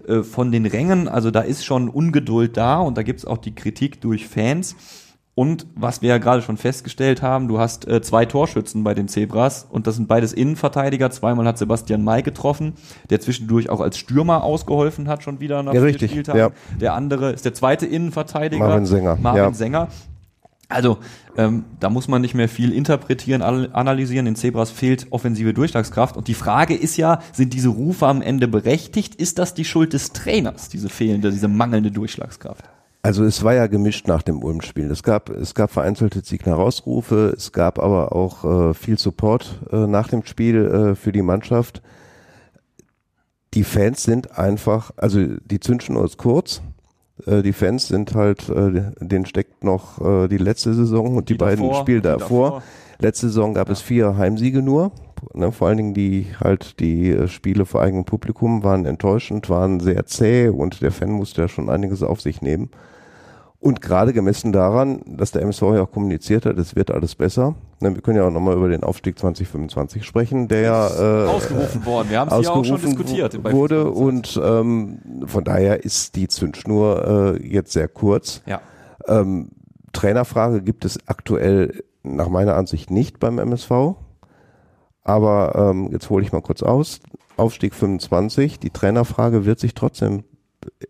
äh, 0.09 0.23
von 0.23 0.51
den 0.51 0.66
Rängen. 0.66 1.09
Also 1.09 1.31
da 1.31 1.40
ist 1.40 1.64
schon 1.64 1.88
Ungeduld 1.88 2.57
da 2.57 2.79
und 2.79 2.97
da 2.97 3.03
gibt 3.03 3.21
es 3.21 3.25
auch 3.25 3.38
die 3.38 3.55
Kritik 3.55 4.01
durch 4.01 4.27
Fans. 4.27 4.75
Und 5.38 5.66
was 5.77 6.03
wir 6.03 6.09
ja 6.09 6.18
gerade 6.18 6.42
schon 6.42 6.57
festgestellt 6.57 7.23
haben, 7.23 7.47
du 7.47 7.61
hast 7.61 7.87
äh, 7.87 8.03
zwei 8.03 8.27
Torschützen 8.27 8.83
bei 8.83 8.92
den 8.94 9.07
Zebras 9.07 9.68
und 9.71 9.87
das 9.87 9.94
sind 9.94 10.09
beides 10.09 10.33
Innenverteidiger. 10.33 11.12
Zweimal 11.12 11.47
hat 11.47 11.59
Sebastian 11.59 12.03
May 12.03 12.23
getroffen, 12.23 12.73
der 13.09 13.21
zwischendurch 13.21 13.71
auch 13.71 13.81
als 13.81 13.99
Stürmer 13.99 14.42
ausgeholfen 14.42 15.07
hat, 15.07 15.23
schon 15.23 15.38
wieder 15.38 15.62
nach 15.62 15.75
ja, 15.75 15.81
richtig, 15.81 16.11
Spieltagen. 16.11 16.40
Ja. 16.40 16.51
Der 16.81 16.94
andere 16.94 17.31
ist 17.31 17.44
der 17.44 17.55
zweite 17.55 17.87
Innenverteidiger. 17.87 18.66
Marvin 18.66 18.87
Sänger. 18.87 19.16
Marvin 19.23 19.42
ja. 19.44 19.53
Sänger. 19.53 19.88
Also 20.69 20.99
ähm, 21.37 21.65
da 21.81 21.89
muss 21.89 22.09
man 22.09 22.21
nicht 22.21 22.35
mehr 22.35 22.49
viel 22.49 22.73
interpretieren, 22.73 23.41
analysieren. 23.41 24.27
Den 24.27 24.37
Zebras 24.37 24.71
fehlt 24.71 25.07
offensive 25.11 25.55
Durchschlagskraft. 25.55 26.17
Und 26.17 26.29
die 26.29 26.35
Frage 26.35 26.75
ist 26.75 26.99
ja, 26.99 27.21
sind 27.33 27.55
diese 27.55 27.71
Rufe 27.71 28.07
am 28.07 28.21
Ende 28.21 28.49
berechtigt? 28.49 29.15
Ist 29.15 29.39
das 29.39 29.55
die 29.55 29.65
Schuld 29.65 29.95
des 29.95 30.13
Trainers, 30.13 30.69
diese 30.69 30.91
fehlende, 30.91 31.31
diese 31.31 31.49
mangelnde 31.49 31.91
Durchschlagskraft? 31.91 32.65
Also 33.01 33.25
es 33.25 33.43
war 33.43 33.55
ja 33.55 33.67
gemischt 33.69 34.09
nach 34.09 34.23
dem 34.23 34.43
Ulm-Spiel. 34.43 34.91
Es 34.91 35.03
gab, 35.03 35.31
es 35.31 35.55
gab 35.55 35.71
vereinzelte 35.71 36.21
Siegner-Rausrufe, 36.21 37.33
es 37.35 37.53
gab 37.53 37.79
aber 37.79 38.13
auch 38.13 38.45
äh, 38.45 38.75
viel 38.75 38.99
Support 38.99 39.61
äh, 39.73 39.87
nach 39.87 40.09
dem 40.09 40.27
Spiel 40.27 40.57
äh, 40.67 40.95
für 40.95 41.13
die 41.13 41.23
Mannschaft. 41.23 41.81
Die 43.55 43.65
Fans 43.65 44.03
sind 44.03 44.37
einfach, 44.37 44.91
also 44.97 45.25
die 45.25 45.61
Zündschnur 45.61 46.05
ist 46.05 46.19
kurz 46.19 46.61
äh, 47.27 47.43
die 47.43 47.53
Fans 47.53 47.89
sind 47.89 48.15
halt, 48.15 48.49
äh, 48.49 48.83
denen 49.01 49.27
steckt 49.27 49.65
noch 49.65 50.01
äh, 50.01 50.29
die 50.29 50.39
letzte 50.39 50.75
Saison 50.75 51.17
und 51.17 51.29
die, 51.29 51.35
die 51.35 51.39
beiden 51.39 51.65
davor, 51.67 51.81
Spiele 51.81 52.01
davor. 52.01 52.51
davor. 52.51 52.63
Letzte 53.01 53.29
Saison 53.29 53.55
gab 53.55 53.69
ja. 53.69 53.73
es 53.73 53.81
vier 53.81 54.17
Heimsiege 54.17 54.63
nur. 54.63 54.93
Ne, 55.35 55.51
vor 55.51 55.69
allen 55.69 55.77
Dingen 55.77 55.95
die 55.95 56.27
halt 56.41 56.79
die 56.81 57.11
äh, 57.11 57.29
Spiele 57.29 57.67
vor 57.67 57.83
eigenem 57.83 58.05
Publikum 58.05 58.63
waren 58.63 58.87
enttäuschend, 58.87 59.51
waren 59.51 59.81
sehr 59.81 60.07
zäh 60.07 60.49
und 60.49 60.81
der 60.81 60.93
Fan 60.93 61.11
musste 61.11 61.43
ja 61.43 61.49
schon 61.49 61.69
einiges 61.69 62.03
auf 62.03 62.21
sich 62.21 62.41
nehmen. 62.41 62.71
Und 63.61 63.81
gerade 63.81 64.12
gemessen 64.12 64.53
daran, 64.53 65.03
dass 65.05 65.33
der 65.33 65.42
MSV 65.42 65.62
ja 65.62 65.83
auch 65.83 65.90
kommuniziert 65.90 66.47
hat, 66.47 66.57
es 66.59 66.77
wird 66.77 66.92
alles 66.92 67.16
besser. 67.16 67.57
Ne, 67.81 67.92
wir 67.92 68.03
können 68.03 68.16
ja 68.16 68.27
auch 68.27 68.31
nochmal 68.31 68.57
über 68.57 68.68
den 68.68 68.85
Aufstieg 68.85 69.18
2025 69.18 70.05
sprechen, 70.05 70.47
der 70.47 70.61
ja 70.61 70.88
äh, 70.88 71.27
ausgerufen 71.29 71.85
worden. 71.85 72.11
Wir 72.11 72.21
haben 72.21 72.31
es 72.31 72.47
ja 72.47 72.53
auch 72.53 72.64
schon 72.64 72.81
diskutiert. 72.81 73.42
Wurde 73.53 73.90
und 73.90 74.40
ähm, 74.42 75.01
von 75.27 75.42
daher 75.42 75.85
ist 75.85 76.14
die 76.14 76.29
Zündschnur 76.29 77.37
äh, 77.37 77.49
jetzt 77.49 77.73
sehr 77.73 77.88
kurz. 77.88 78.42
Ja. 78.47 78.61
Ähm, 79.09 79.51
Trainerfrage 79.92 80.62
gibt 80.62 80.85
es 80.85 81.01
aktuell 81.09 81.83
nach 82.05 82.29
meiner 82.29 82.55
Ansicht 82.55 82.92
nicht 82.92 83.18
beim 83.18 83.38
MSV. 83.38 83.97
Aber 85.03 85.71
ähm, 85.71 85.88
jetzt 85.90 86.11
hole 86.11 86.23
ich 86.23 86.33
mal 86.33 86.42
kurz 86.42 86.62
aus. 86.62 87.01
Aufstieg 87.37 87.75
25, 87.75 88.61
die 88.61 88.71
Trainerfrage 88.71 89.44
wird 89.44 89.59
sich 89.59 89.75
trotzdem 89.75 90.25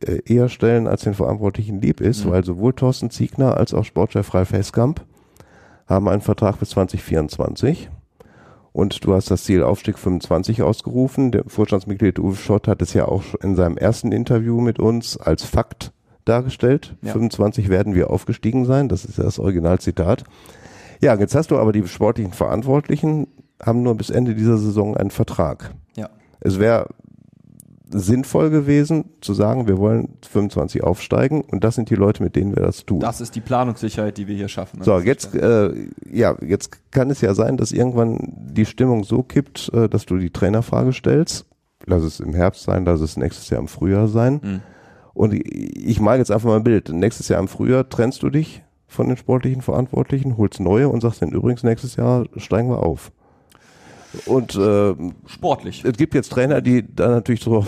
eher 0.00 0.48
stellen, 0.48 0.87
als 0.87 1.02
den 1.02 1.14
Verantwortlichen 1.14 1.81
lieb 1.81 2.00
ist, 2.00 2.24
mhm. 2.24 2.31
weil 2.31 2.44
sowohl 2.44 2.72
Thorsten 2.72 3.11
Ziegner 3.11 3.57
als 3.57 3.74
auch 3.74 3.85
Sportchef 3.85 4.33
Ralf 4.35 4.52
Heskamp 4.52 5.04
haben 5.87 6.09
einen 6.09 6.20
Vertrag 6.20 6.59
bis 6.59 6.70
2024. 6.70 7.90
Und 8.72 9.04
du 9.04 9.14
hast 9.14 9.31
das 9.31 9.44
Ziel 9.44 9.62
Aufstieg 9.62 9.98
25 9.98 10.62
ausgerufen. 10.62 11.33
Der 11.33 11.44
Vorstandsmitglied 11.46 12.18
Uwe 12.18 12.37
Schott 12.37 12.68
hat 12.68 12.83
es 12.83 12.92
ja 12.92 13.07
auch 13.07 13.22
in 13.42 13.57
seinem 13.57 13.76
ersten 13.76 14.12
Interview 14.12 14.61
mit 14.61 14.78
uns 14.78 15.16
als 15.16 15.42
Fakt 15.42 15.92
dargestellt. 16.24 16.96
Ja. 17.02 17.12
25 17.12 17.70
werden 17.70 17.94
wir 17.94 18.11
aufgestiegen 18.11 18.66
sein. 18.66 18.88
Das 18.88 19.04
ist 19.04 19.18
ja 19.18 19.24
das 19.24 19.38
Originalzitat. 19.38 20.24
Ja, 21.00 21.14
jetzt 21.14 21.35
hast 21.35 21.50
du 21.50 21.59
aber 21.59 21.72
die 21.72 21.87
sportlichen 21.88 22.33
Verantwortlichen 22.33 23.28
haben 23.61 23.83
nur 23.83 23.96
bis 23.96 24.11
Ende 24.11 24.35
dieser 24.35 24.59
Saison 24.59 24.96
einen 24.96 25.11
Vertrag. 25.11 25.72
Ja. 25.96 26.11
Es 26.40 26.61
wäre 26.61 26.88
sinnvoll 27.90 28.51
gewesen, 28.51 29.07
zu 29.20 29.35
sagen, 29.35 29.66
wir 29.66 29.79
wollen 29.79 30.16
25 30.29 30.83
aufsteigen 30.83 31.42
und 31.42 31.64
das 31.64 31.74
sind 31.74 31.90
die 31.90 31.94
Leute, 31.94 32.22
mit 32.22 32.37
denen 32.37 32.55
wir 32.55 32.62
das 32.62 32.85
tun. 32.85 33.01
Das 33.01 33.20
ist 33.20 33.35
die 33.35 33.40
Planungssicherheit, 33.40 34.16
die 34.18 34.27
wir 34.27 34.35
hier 34.35 34.48
schaffen. 34.48 34.83
So, 34.83 34.98
jetzt, 34.98 35.35
äh, 35.35 35.72
ja, 36.11 36.37
jetzt 36.40 36.90
kann 36.90 37.11
es 37.11 37.20
ja 37.20 37.35
sein, 37.35 37.57
dass 37.57 37.72
irgendwann 37.72 38.33
die 38.37 38.66
Stimmung 38.66 39.05
so 39.05 39.22
kippt, 39.22 39.70
äh, 39.72 39.88
dass 39.88 40.07
du 40.07 40.16
die 40.18 40.31
Trainerfrage 40.31 40.92
stellst. 40.92 41.46
Lass 41.87 42.03
es 42.03 42.20
im 42.20 42.35
Herbst 42.35 42.64
sein, 42.64 42.85
lass 42.85 43.01
es 43.01 43.16
nächstes 43.16 43.48
Jahr 43.51 43.61
im 43.61 43.68
Frühjahr 43.68 44.09
sein. 44.09 44.40
Mhm. 44.42 44.61
Und 45.14 45.33
ich 45.35 46.01
mag 46.01 46.18
jetzt 46.18 46.31
einfach 46.31 46.48
mal 46.48 46.57
ein 46.57 46.64
Bild. 46.64 46.90
Nächstes 46.90 47.29
Jahr 47.29 47.40
im 47.40 47.48
Frühjahr 47.48 47.88
trennst 47.88 48.22
du 48.22 48.31
dich 48.31 48.62
von 48.87 49.09
den 49.09 49.16
sportlichen 49.16 49.62
Verantwortlichen, 49.62 50.37
holst 50.37 50.61
neue 50.61 50.88
und 50.88 51.01
sagst 51.01 51.22
dann 51.22 51.31
übrigens 51.31 51.62
nächstes 51.62 51.96
Jahr 51.96 52.27
steigen 52.37 52.70
wir 52.70 52.83
auf. 52.83 53.12
Und 54.26 54.54
äh, 54.54 54.94
sportlich. 55.26 55.85
Es 55.85 55.96
gibt 55.96 56.14
jetzt 56.14 56.31
Trainer, 56.31 56.61
die 56.61 56.85
da 56.94 57.09
natürlich 57.09 57.42
so, 57.42 57.64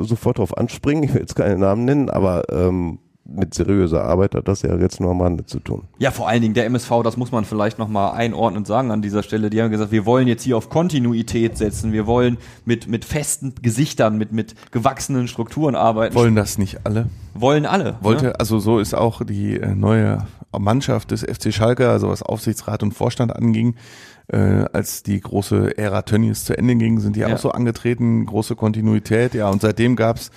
sofort 0.00 0.38
drauf 0.38 0.56
anspringen. 0.56 1.04
Ich 1.04 1.14
will 1.14 1.20
jetzt 1.20 1.36
keine 1.36 1.58
Namen 1.58 1.84
nennen, 1.84 2.10
aber 2.10 2.44
ähm, 2.50 2.98
mit 3.32 3.54
seriöser 3.54 4.04
Arbeit 4.04 4.34
hat 4.34 4.48
das 4.48 4.62
ja 4.62 4.76
jetzt 4.76 5.00
nur 5.00 5.10
am 5.10 5.20
Rande 5.20 5.44
zu 5.44 5.60
tun. 5.60 5.84
Ja, 5.98 6.10
vor 6.10 6.28
allen 6.28 6.42
Dingen 6.42 6.54
der 6.54 6.66
MSV, 6.66 7.02
das 7.04 7.16
muss 7.16 7.30
man 7.30 7.44
vielleicht 7.44 7.78
nochmal 7.78 8.12
einordnend 8.12 8.66
sagen 8.66 8.90
an 8.90 9.02
dieser 9.02 9.22
Stelle. 9.22 9.50
Die 9.50 9.62
haben 9.62 9.70
gesagt, 9.70 9.92
wir 9.92 10.04
wollen 10.04 10.26
jetzt 10.26 10.42
hier 10.42 10.56
auf 10.56 10.68
Kontinuität 10.68 11.56
setzen. 11.56 11.92
Wir 11.92 12.06
wollen 12.06 12.38
mit, 12.64 12.88
mit 12.88 13.04
festen 13.04 13.54
Gesichtern, 13.62 14.18
mit, 14.18 14.32
mit 14.32 14.54
gewachsenen 14.72 15.28
Strukturen 15.28 15.74
arbeiten. 15.74 16.14
Wollen 16.14 16.34
das 16.34 16.58
nicht 16.58 16.84
alle? 16.84 17.06
wollen 17.34 17.66
alle. 17.66 17.96
Wollte, 18.00 18.26
ne? 18.26 18.40
also 18.40 18.58
so 18.58 18.78
ist 18.78 18.94
auch 18.94 19.24
die 19.24 19.56
äh, 19.56 19.74
neue 19.74 20.26
Mannschaft 20.58 21.12
des 21.12 21.22
FC 21.22 21.52
Schalke, 21.52 21.88
also 21.88 22.08
was 22.08 22.22
Aufsichtsrat 22.22 22.82
und 22.82 22.92
Vorstand 22.92 23.34
anging, 23.34 23.76
äh, 24.32 24.64
als 24.72 25.02
die 25.02 25.20
große 25.20 25.76
Ära 25.78 26.02
Tönnies 26.02 26.44
zu 26.44 26.56
Ende 26.56 26.76
ging, 26.76 27.00
sind 27.00 27.16
die 27.16 27.20
Ja. 27.20 27.34
auch 27.34 27.38
so 27.38 27.50
angetreten, 27.50 28.26
große 28.26 28.56
Kontinuität, 28.56 29.34
ja, 29.34 29.48
und 29.48 29.60
seitdem 29.60 29.96
gab's 29.96 30.30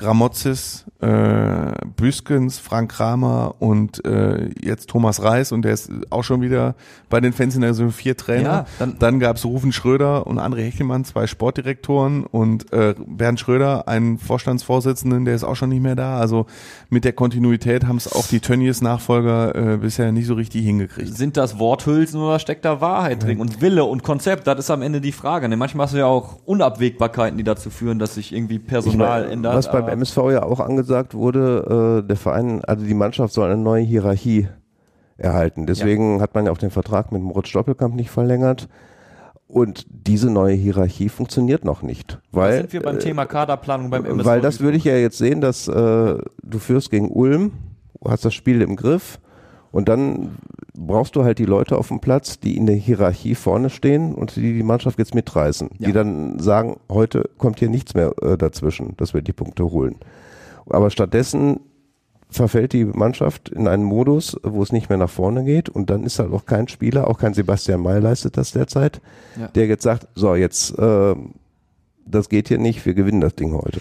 Gramozis, 0.00 0.86
äh, 1.00 1.72
Büskens, 1.96 2.58
Frank 2.58 2.90
Kramer 2.92 3.54
und 3.58 4.04
äh, 4.04 4.48
jetzt 4.60 4.88
Thomas 4.90 5.22
Reis 5.22 5.52
und 5.52 5.62
der 5.62 5.74
ist 5.74 5.90
auch 6.10 6.24
schon 6.24 6.40
wieder 6.40 6.74
bei 7.10 7.20
den 7.20 7.32
Fans 7.32 7.54
in 7.54 7.60
der 7.60 7.74
Saison 7.74 7.90
vier 7.92 8.16
Trainer. 8.16 8.42
Ja, 8.42 8.66
dann- 8.78 8.96
dann 8.98 9.20
gab's 9.20 9.44
Rufen 9.44 9.72
Schröder 9.72 10.26
und 10.26 10.38
André 10.38 10.62
Hechelmann, 10.62 11.04
zwei 11.04 11.26
Sportdirektoren 11.26 12.24
und 12.24 12.72
äh, 12.72 12.94
Bernd 13.06 13.38
Schröder, 13.40 13.86
einen 13.88 14.18
Vorstandsvorsitzenden, 14.18 15.24
der 15.26 15.34
ist 15.34 15.44
auch 15.44 15.54
schon 15.56 15.68
nicht 15.68 15.82
mehr 15.82 15.96
da. 15.96 16.18
Also 16.18 16.46
mit 16.88 17.04
der 17.04 17.12
Kontinuität 17.12 17.86
haben 17.86 17.96
es 17.96 18.10
auch 18.12 18.26
die 18.26 18.40
Tönnies 18.40 18.80
Nachfolger 18.80 19.54
äh, 19.74 19.76
bisher 19.76 20.10
nicht 20.12 20.26
so 20.26 20.34
richtig 20.34 20.64
hingekriegt. 20.64 21.14
Sind 21.16 21.36
das 21.36 21.58
Worthülsen 21.58 22.20
oder 22.20 22.38
steckt 22.38 22.64
da 22.64 22.80
Wahrheit 22.80 23.22
drin? 23.22 23.38
Und 23.40 23.60
Wille 23.60 23.84
und 23.84 24.02
Konzept, 24.02 24.46
das 24.46 24.58
ist 24.58 24.70
am 24.70 24.82
Ende 24.82 25.00
die 25.00 25.12
Frage. 25.12 25.48
Ne? 25.48 25.56
Manchmal 25.56 25.84
hast 25.86 25.92
du 25.94 25.98
ja 25.98 26.06
auch 26.06 26.38
Unabwägbarkeiten, 26.46 27.36
die 27.36 27.44
dazu 27.44 27.68
führen, 27.70 27.98
dass 27.98 28.14
sich 28.14 28.32
irgendwie 28.32 28.58
Personal 28.58 29.20
Ich 29.20 29.24
meine, 29.24 29.32
ändert. 29.32 29.54
Was 29.56 29.70
beim 29.90 29.98
MSV 29.98 30.16
ja 30.32 30.42
auch 30.42 30.60
angesagt 30.60 31.14
wurde, 31.14 32.02
äh, 32.02 32.06
der 32.06 32.16
Verein, 32.16 32.64
also 32.64 32.84
die 32.84 32.94
Mannschaft 32.94 33.34
soll 33.34 33.50
eine 33.50 33.60
neue 33.60 33.82
Hierarchie 33.82 34.48
erhalten. 35.16 35.66
Deswegen 35.66 36.20
hat 36.20 36.34
man 36.34 36.46
ja 36.46 36.52
auch 36.52 36.58
den 36.58 36.70
Vertrag 36.70 37.12
mit 37.12 37.22
Moritz 37.22 37.48
Stoppelkamp 37.48 37.94
nicht 37.94 38.10
verlängert. 38.10 38.68
Und 39.46 39.86
diese 39.88 40.30
neue 40.30 40.54
Hierarchie 40.54 41.08
funktioniert 41.08 41.64
noch 41.64 41.82
nicht. 41.82 42.20
Da 42.32 42.40
Weil, 42.40 42.56
sind 42.58 42.72
wir 42.72 42.82
beim 42.82 42.96
äh, 42.96 43.00
Thema 43.00 43.26
Kaderplanung 43.26 43.90
beim 43.90 44.04
MSV. 44.04 44.24
weil 44.24 44.40
das 44.40 44.60
würde 44.60 44.76
ich 44.76 44.84
ja 44.84 44.96
jetzt 44.96 45.18
sehen, 45.18 45.40
dass 45.40 45.66
äh, 45.66 45.72
du 45.72 46.58
führst 46.58 46.90
gegen 46.90 47.10
Ulm, 47.10 47.52
hast 48.04 48.24
das 48.24 48.32
Spiel 48.32 48.62
im 48.62 48.76
Griff 48.76 49.18
und 49.72 49.88
dann 49.88 50.36
brauchst 50.74 51.14
du 51.16 51.24
halt 51.24 51.38
die 51.38 51.44
Leute 51.44 51.76
auf 51.76 51.88
dem 51.88 52.00
Platz, 52.00 52.40
die 52.40 52.56
in 52.56 52.66
der 52.66 52.76
Hierarchie 52.76 53.34
vorne 53.34 53.70
stehen 53.70 54.14
und 54.14 54.36
die 54.36 54.54
die 54.54 54.62
Mannschaft 54.62 54.98
jetzt 54.98 55.14
mitreißen. 55.14 55.70
Ja. 55.78 55.86
Die 55.88 55.92
dann 55.92 56.38
sagen, 56.38 56.78
heute 56.88 57.28
kommt 57.38 57.58
hier 57.58 57.68
nichts 57.68 57.94
mehr 57.94 58.14
äh, 58.22 58.36
dazwischen, 58.38 58.96
dass 58.96 59.14
wir 59.14 59.22
die 59.22 59.32
Punkte 59.32 59.70
holen. 59.70 59.96
Aber 60.68 60.90
stattdessen 60.90 61.60
verfällt 62.30 62.72
die 62.72 62.84
Mannschaft 62.84 63.48
in 63.48 63.66
einen 63.66 63.82
Modus, 63.82 64.36
wo 64.44 64.62
es 64.62 64.70
nicht 64.72 64.88
mehr 64.88 64.98
nach 64.98 65.10
vorne 65.10 65.44
geht 65.44 65.68
und 65.68 65.90
dann 65.90 66.04
ist 66.04 66.18
halt 66.20 66.32
auch 66.32 66.46
kein 66.46 66.68
Spieler, 66.68 67.08
auch 67.08 67.18
kein 67.18 67.34
Sebastian 67.34 67.82
May 67.82 67.98
leistet 67.98 68.36
das 68.36 68.52
derzeit, 68.52 69.00
Ja. 69.38 69.48
der 69.48 69.66
jetzt 69.66 69.82
sagt, 69.82 70.06
so 70.14 70.34
jetzt, 70.36 70.78
äh, 70.78 71.14
das 72.06 72.28
geht 72.28 72.48
hier 72.48 72.58
nicht, 72.58 72.86
wir 72.86 72.94
gewinnen 72.94 73.20
das 73.20 73.34
Ding 73.34 73.52
heute. 73.52 73.80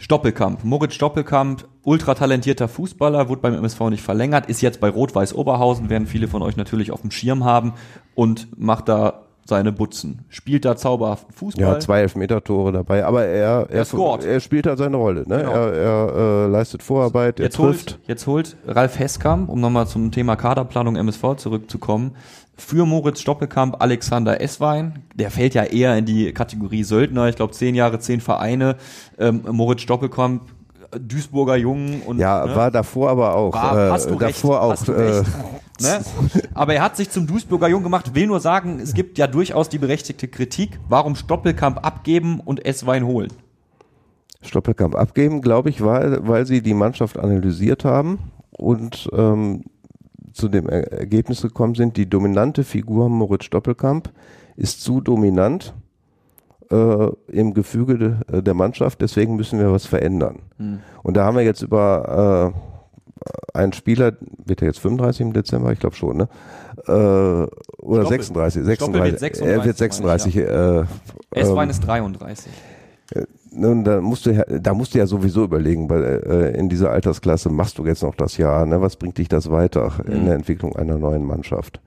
Stoppelkamp, 0.00 0.64
Moritz 0.64 0.94
Stoppelkamp, 0.94 1.68
ultra 1.82 2.14
talentierter 2.14 2.68
Fußballer, 2.68 3.28
wurde 3.28 3.42
beim 3.42 3.54
MSV 3.54 3.80
nicht 3.90 4.02
verlängert, 4.02 4.46
ist 4.48 4.62
jetzt 4.62 4.80
bei 4.80 4.88
Rot-Weiß 4.88 5.34
Oberhausen, 5.34 5.90
werden 5.90 6.06
viele 6.06 6.26
von 6.26 6.40
euch 6.40 6.56
natürlich 6.56 6.90
auf 6.90 7.02
dem 7.02 7.10
Schirm 7.10 7.44
haben 7.44 7.74
und 8.14 8.48
macht 8.58 8.88
da 8.88 9.26
seine 9.44 9.72
Butzen. 9.72 10.24
Spielt 10.30 10.64
da 10.64 10.76
zauberhaften 10.76 11.34
Fußball. 11.34 11.62
Ja, 11.62 11.80
zwei 11.80 12.00
Elfmeter-Tore 12.00 12.72
dabei, 12.72 13.04
aber 13.04 13.26
er, 13.26 13.66
er, 13.68 13.84
scored. 13.84 14.24
er 14.24 14.40
spielt 14.40 14.66
halt 14.66 14.78
seine 14.78 14.96
Rolle. 14.96 15.24
Ne? 15.26 15.38
Genau. 15.38 15.52
Er, 15.52 15.72
er 15.74 16.14
äh, 16.14 16.46
leistet 16.46 16.82
Vorarbeit, 16.82 17.38
er 17.38 17.46
Jetzt 17.46 17.56
trifft. 17.56 17.90
holt, 17.92 18.08
jetzt 18.08 18.26
holt 18.26 18.56
Ralf 18.66 18.98
Heskamp, 18.98 19.50
um 19.50 19.60
nochmal 19.60 19.86
zum 19.86 20.12
Thema 20.12 20.36
Kaderplanung 20.36 20.96
MSV 20.96 21.36
zurückzukommen, 21.36 22.12
für 22.60 22.86
Moritz 22.86 23.20
Stoppelkamp 23.20 23.82
Alexander 23.82 24.40
Esswein. 24.40 25.02
Der 25.14 25.30
fällt 25.30 25.54
ja 25.54 25.64
eher 25.64 25.96
in 25.96 26.04
die 26.04 26.32
Kategorie 26.32 26.84
Söldner. 26.84 27.28
Ich 27.28 27.36
glaube, 27.36 27.52
zehn 27.52 27.74
Jahre, 27.74 27.98
zehn 27.98 28.20
Vereine. 28.20 28.76
Ähm, 29.18 29.42
Moritz 29.50 29.80
Stoppelkamp, 29.82 30.42
Duisburger 30.98 31.56
Jungen 31.56 32.02
und 32.02 32.18
Ja, 32.18 32.46
ne? 32.46 32.54
war 32.54 32.70
davor 32.70 33.10
aber 33.10 33.34
auch. 33.34 33.54
War, 33.54 33.88
äh, 33.88 33.90
hast 33.90 34.10
du 34.10 34.14
recht, 34.14 34.36
davor 34.36 34.62
auch. 34.62 34.72
hast 34.72 34.88
du 34.88 34.92
äh, 34.92 35.18
recht. 35.18 35.30
Ne? 35.82 35.98
Aber 36.52 36.74
er 36.74 36.82
hat 36.82 36.98
sich 36.98 37.08
zum 37.08 37.26
Duisburger 37.26 37.66
Jung 37.66 37.82
gemacht. 37.82 38.14
Will 38.14 38.26
nur 38.26 38.40
sagen, 38.40 38.80
es 38.80 38.92
gibt 38.92 39.16
ja 39.16 39.26
durchaus 39.26 39.70
die 39.70 39.78
berechtigte 39.78 40.28
Kritik. 40.28 40.78
Warum 40.90 41.16
Stoppelkamp 41.16 41.86
abgeben 41.86 42.38
und 42.38 42.66
Esswein 42.66 43.06
holen? 43.06 43.32
Stoppelkamp 44.42 44.94
abgeben, 44.94 45.40
glaube 45.40 45.70
ich, 45.70 45.82
weil, 45.82 46.28
weil 46.28 46.44
sie 46.44 46.60
die 46.60 46.74
Mannschaft 46.74 47.18
analysiert 47.18 47.86
haben 47.86 48.18
und 48.50 49.08
ähm, 49.14 49.64
zu 50.32 50.48
dem 50.48 50.68
er 50.68 50.92
Ergebnis 50.92 51.42
gekommen 51.42 51.74
sind, 51.74 51.96
die 51.96 52.08
dominante 52.08 52.64
Figur 52.64 53.08
Moritz 53.08 53.44
Stoppelkamp 53.44 54.12
ist 54.56 54.82
zu 54.82 55.00
dominant 55.00 55.74
äh, 56.70 57.08
im 57.28 57.54
Gefüge 57.54 57.98
de, 58.28 58.42
der 58.42 58.54
Mannschaft, 58.54 59.00
deswegen 59.00 59.36
müssen 59.36 59.58
wir 59.58 59.72
was 59.72 59.86
verändern. 59.86 60.40
Und 61.02 61.16
da 61.16 61.24
haben 61.24 61.36
wir 61.36 61.44
jetzt 61.44 61.62
über 61.62 62.54
äh, 62.54 63.58
einen 63.58 63.72
Spieler, 63.72 64.12
wird 64.44 64.62
er 64.62 64.68
jetzt 64.68 64.80
35 64.80 65.20
im 65.20 65.32
Dezember? 65.32 65.72
Ich 65.72 65.80
glaube 65.80 65.96
schon, 65.96 66.16
ne? 66.16 66.28
Äh, 66.86 66.90
oder 66.90 68.06
Stoppel. 68.06 68.50
36, 68.50 68.74
Stoppel 68.74 69.02
wird 69.02 69.18
36. 69.18 69.46
Er 69.46 69.64
wird 69.64 69.76
36, 69.76 70.34
36. 70.34 70.36
Äh, 70.36 71.40
Esswein 71.40 71.64
ähm, 71.64 71.70
ist 71.70 71.80
33. 71.80 72.52
Nun, 73.52 73.82
da 73.84 74.00
musst 74.00 74.26
du 74.26 74.30
ja, 74.30 74.44
da 74.44 74.74
musst 74.74 74.94
du 74.94 74.98
ja 74.98 75.06
sowieso 75.06 75.44
überlegen, 75.44 75.90
weil 75.90 76.04
äh, 76.04 76.58
in 76.58 76.68
dieser 76.68 76.90
Altersklasse 76.90 77.50
machst 77.50 77.78
du 77.78 77.86
jetzt 77.86 78.02
noch 78.02 78.14
das 78.14 78.36
Jahr, 78.36 78.64
ne? 78.64 78.80
Was 78.80 78.96
bringt 78.96 79.18
dich 79.18 79.28
das 79.28 79.50
weiter 79.50 79.92
in 80.06 80.26
der 80.26 80.36
Entwicklung 80.36 80.76
einer 80.76 80.98
neuen 80.98 81.24
Mannschaft? 81.24 81.80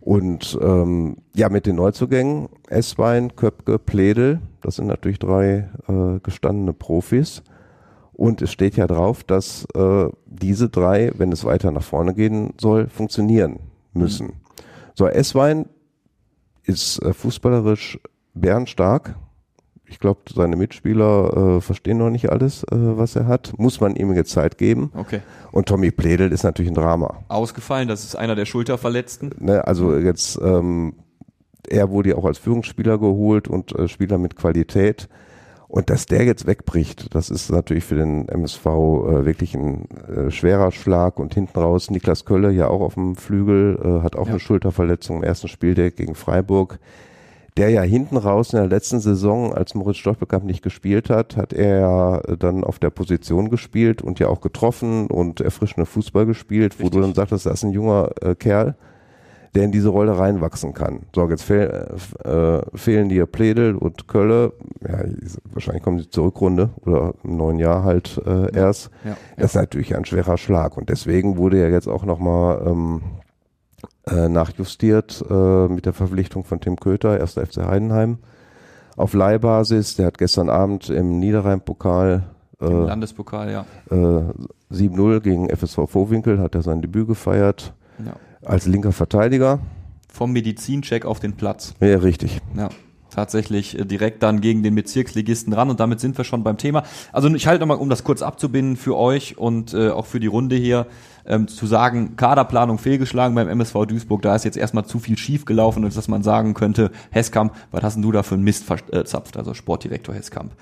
Und 0.00 0.56
ähm, 0.62 1.16
ja, 1.34 1.48
mit 1.48 1.66
den 1.66 1.76
Neuzugängen, 1.76 2.48
Esswein, 2.68 3.34
Köpke, 3.34 3.78
Pledel, 3.78 4.40
das 4.62 4.76
sind 4.76 4.86
natürlich 4.86 5.18
drei 5.18 5.68
äh, 5.88 6.20
gestandene 6.22 6.72
Profis. 6.72 7.42
Und 8.12 8.40
es 8.40 8.50
steht 8.50 8.76
ja 8.76 8.86
drauf, 8.86 9.24
dass 9.24 9.66
äh, 9.74 10.06
diese 10.26 10.68
drei, 10.68 11.12
wenn 11.18 11.32
es 11.32 11.44
weiter 11.44 11.70
nach 11.70 11.82
vorne 11.82 12.14
gehen 12.14 12.54
soll, 12.58 12.88
funktionieren 12.88 13.58
müssen. 13.92 14.34
So, 14.94 15.06
Esswein 15.06 15.66
ist 16.62 17.02
äh, 17.02 17.12
fußballerisch 17.12 17.98
bärenstark. 18.34 19.16
Ich 19.88 20.00
glaube, 20.00 20.20
seine 20.34 20.56
Mitspieler 20.56 21.56
äh, 21.56 21.60
verstehen 21.60 21.98
noch 21.98 22.10
nicht 22.10 22.30
alles, 22.30 22.64
äh, 22.64 22.68
was 22.72 23.14
er 23.14 23.26
hat. 23.26 23.52
Muss 23.56 23.80
man 23.80 23.94
ihm 23.94 24.12
jetzt 24.14 24.30
Zeit 24.32 24.58
geben. 24.58 24.90
Okay. 24.94 25.20
Und 25.52 25.68
Tommy 25.68 25.90
Pledel 25.92 26.32
ist 26.32 26.42
natürlich 26.42 26.70
ein 26.72 26.74
Drama. 26.74 27.22
Ausgefallen, 27.28 27.86
das 27.86 28.04
ist 28.04 28.16
einer 28.16 28.34
der 28.34 28.46
Schulterverletzten. 28.46 29.30
Ne? 29.38 29.64
Also 29.66 29.96
jetzt, 29.96 30.40
ähm, 30.42 30.94
er 31.68 31.90
wurde 31.90 32.10
ja 32.10 32.16
auch 32.16 32.24
als 32.24 32.38
Führungsspieler 32.38 32.98
geholt 32.98 33.46
und 33.48 33.72
äh, 33.78 33.86
Spieler 33.88 34.18
mit 34.18 34.34
Qualität. 34.36 35.08
Und 35.68 35.90
dass 35.90 36.06
der 36.06 36.24
jetzt 36.24 36.46
wegbricht, 36.46 37.14
das 37.14 37.28
ist 37.28 37.50
natürlich 37.50 37.84
für 37.84 37.96
den 37.96 38.28
MSV 38.28 38.66
äh, 38.66 39.24
wirklich 39.24 39.54
ein 39.54 39.88
äh, 40.08 40.30
schwerer 40.30 40.70
Schlag. 40.72 41.18
Und 41.18 41.34
hinten 41.34 41.58
raus 41.58 41.90
Niklas 41.90 42.24
Kölle 42.24 42.50
ja 42.50 42.68
auch 42.68 42.80
auf 42.80 42.94
dem 42.94 43.16
Flügel, 43.16 43.78
äh, 43.82 44.02
hat 44.02 44.16
auch 44.16 44.26
Ja. 44.26 44.32
eine 44.32 44.40
Schulterverletzung 44.40 45.18
im 45.18 45.22
ersten 45.22 45.48
Spiel 45.48 45.74
gegen 45.92 46.14
Freiburg. 46.14 46.78
Der 47.56 47.70
ja 47.70 47.80
hinten 47.80 48.18
raus 48.18 48.52
in 48.52 48.58
der 48.58 48.68
letzten 48.68 49.00
Saison, 49.00 49.54
als 49.54 49.74
Moritz 49.74 49.96
Stoppelkamp 49.96 50.44
nicht 50.44 50.62
gespielt 50.62 51.08
hat, 51.08 51.38
hat 51.38 51.54
er 51.54 51.78
ja 51.80 52.18
äh, 52.18 52.36
dann 52.36 52.64
auf 52.64 52.78
der 52.78 52.90
Position 52.90 53.48
gespielt 53.48 54.02
und 54.02 54.18
ja 54.18 54.28
auch 54.28 54.42
getroffen 54.42 55.06
und 55.06 55.40
erfrischende 55.40 55.86
Fußball 55.86 56.26
gespielt, 56.26 56.76
wo 56.80 56.90
du 56.90 57.00
dann 57.00 57.14
sagtest, 57.14 57.46
das 57.46 57.54
ist 57.54 57.64
ein 57.64 57.72
junger 57.72 58.10
äh, 58.20 58.34
Kerl, 58.34 58.74
der 59.54 59.64
in 59.64 59.72
diese 59.72 59.88
Rolle 59.88 60.18
reinwachsen 60.18 60.74
kann. 60.74 61.06
So, 61.14 61.26
jetzt 61.30 61.44
fehl, 61.44 61.96
äh, 62.24 62.76
fehlen 62.76 63.08
dir 63.08 63.24
Pledel 63.24 63.74
und 63.74 64.06
Kölle. 64.06 64.52
Ja, 64.86 64.98
wahrscheinlich 65.50 65.82
kommen 65.82 65.98
sie 65.98 66.10
zur 66.10 66.26
Rückrunde 66.26 66.68
oder 66.84 67.14
im 67.24 67.38
neuen 67.38 67.58
Jahr 67.58 67.84
halt 67.84 68.20
äh, 68.26 68.54
erst. 68.54 68.90
Ja. 69.02 69.16
Das 69.38 69.52
ist 69.52 69.54
natürlich 69.54 69.96
ein 69.96 70.04
schwerer 70.04 70.36
Schlag 70.36 70.76
und 70.76 70.90
deswegen 70.90 71.38
wurde 71.38 71.58
ja 71.58 71.68
jetzt 71.68 71.88
auch 71.88 72.04
nochmal 72.04 72.66
ähm, 72.66 73.00
äh, 74.06 74.28
nachjustiert 74.28 75.24
äh, 75.28 75.68
mit 75.68 75.86
der 75.86 75.92
Verpflichtung 75.92 76.44
von 76.44 76.60
Tim 76.60 76.76
Köter, 76.76 77.20
1. 77.20 77.34
FC 77.34 77.58
Heidenheim, 77.58 78.18
auf 78.96 79.14
Leihbasis. 79.14 79.96
Der 79.96 80.06
hat 80.06 80.18
gestern 80.18 80.48
Abend 80.48 80.88
im 80.90 81.18
Niederrhein-Pokal 81.18 82.24
Im 82.60 82.66
äh, 82.66 82.86
Landespokal, 82.86 83.50
ja. 83.50 83.66
äh, 83.90 84.74
7-0 84.74 85.20
gegen 85.20 85.50
FSV 85.50 85.88
Vorwinkel, 85.88 86.38
hat 86.38 86.54
er 86.54 86.62
sein 86.62 86.82
Debüt 86.82 87.08
gefeiert 87.08 87.74
ja. 88.04 88.14
als 88.44 88.66
linker 88.66 88.92
Verteidiger. 88.92 89.60
Vom 90.12 90.32
Medizincheck 90.32 91.04
auf 91.04 91.20
den 91.20 91.34
Platz. 91.34 91.74
Ja, 91.80 91.98
richtig. 91.98 92.40
Ja, 92.56 92.70
tatsächlich 93.10 93.78
äh, 93.78 93.84
direkt 93.84 94.22
dann 94.22 94.40
gegen 94.40 94.62
den 94.62 94.74
Bezirksligisten 94.74 95.52
ran 95.52 95.70
und 95.70 95.80
damit 95.80 96.00
sind 96.00 96.16
wir 96.16 96.24
schon 96.24 96.44
beim 96.44 96.58
Thema. 96.58 96.84
Also 97.12 97.28
ich 97.34 97.46
halte 97.46 97.60
nochmal, 97.60 97.78
um 97.78 97.88
das 97.88 98.04
kurz 98.04 98.22
abzubinden 98.22 98.76
für 98.76 98.96
euch 98.96 99.36
und 99.38 99.74
äh, 99.74 99.90
auch 99.90 100.06
für 100.06 100.20
die 100.20 100.26
Runde 100.26 100.54
hier, 100.56 100.86
ähm, 101.26 101.48
zu 101.48 101.66
sagen, 101.66 102.16
Kaderplanung 102.16 102.78
fehlgeschlagen 102.78 103.34
beim 103.34 103.48
MSV 103.48 103.86
Duisburg, 103.86 104.22
da 104.22 104.34
ist 104.34 104.44
jetzt 104.44 104.56
erstmal 104.56 104.84
zu 104.84 104.98
viel 104.98 105.18
schief 105.18 105.44
gelaufen, 105.44 105.84
als 105.84 105.94
dass 105.94 106.08
man 106.08 106.22
sagen 106.22 106.54
könnte, 106.54 106.90
Heskamp, 107.10 107.54
was 107.70 107.82
hast 107.82 107.94
denn 107.94 108.02
du 108.02 108.12
da 108.12 108.22
für 108.22 108.34
einen 108.34 108.44
Mist 108.44 108.64
verzapft, 108.64 109.36
also 109.36 109.54
Sportdirektor 109.54 110.14
Heskamp. 110.14 110.52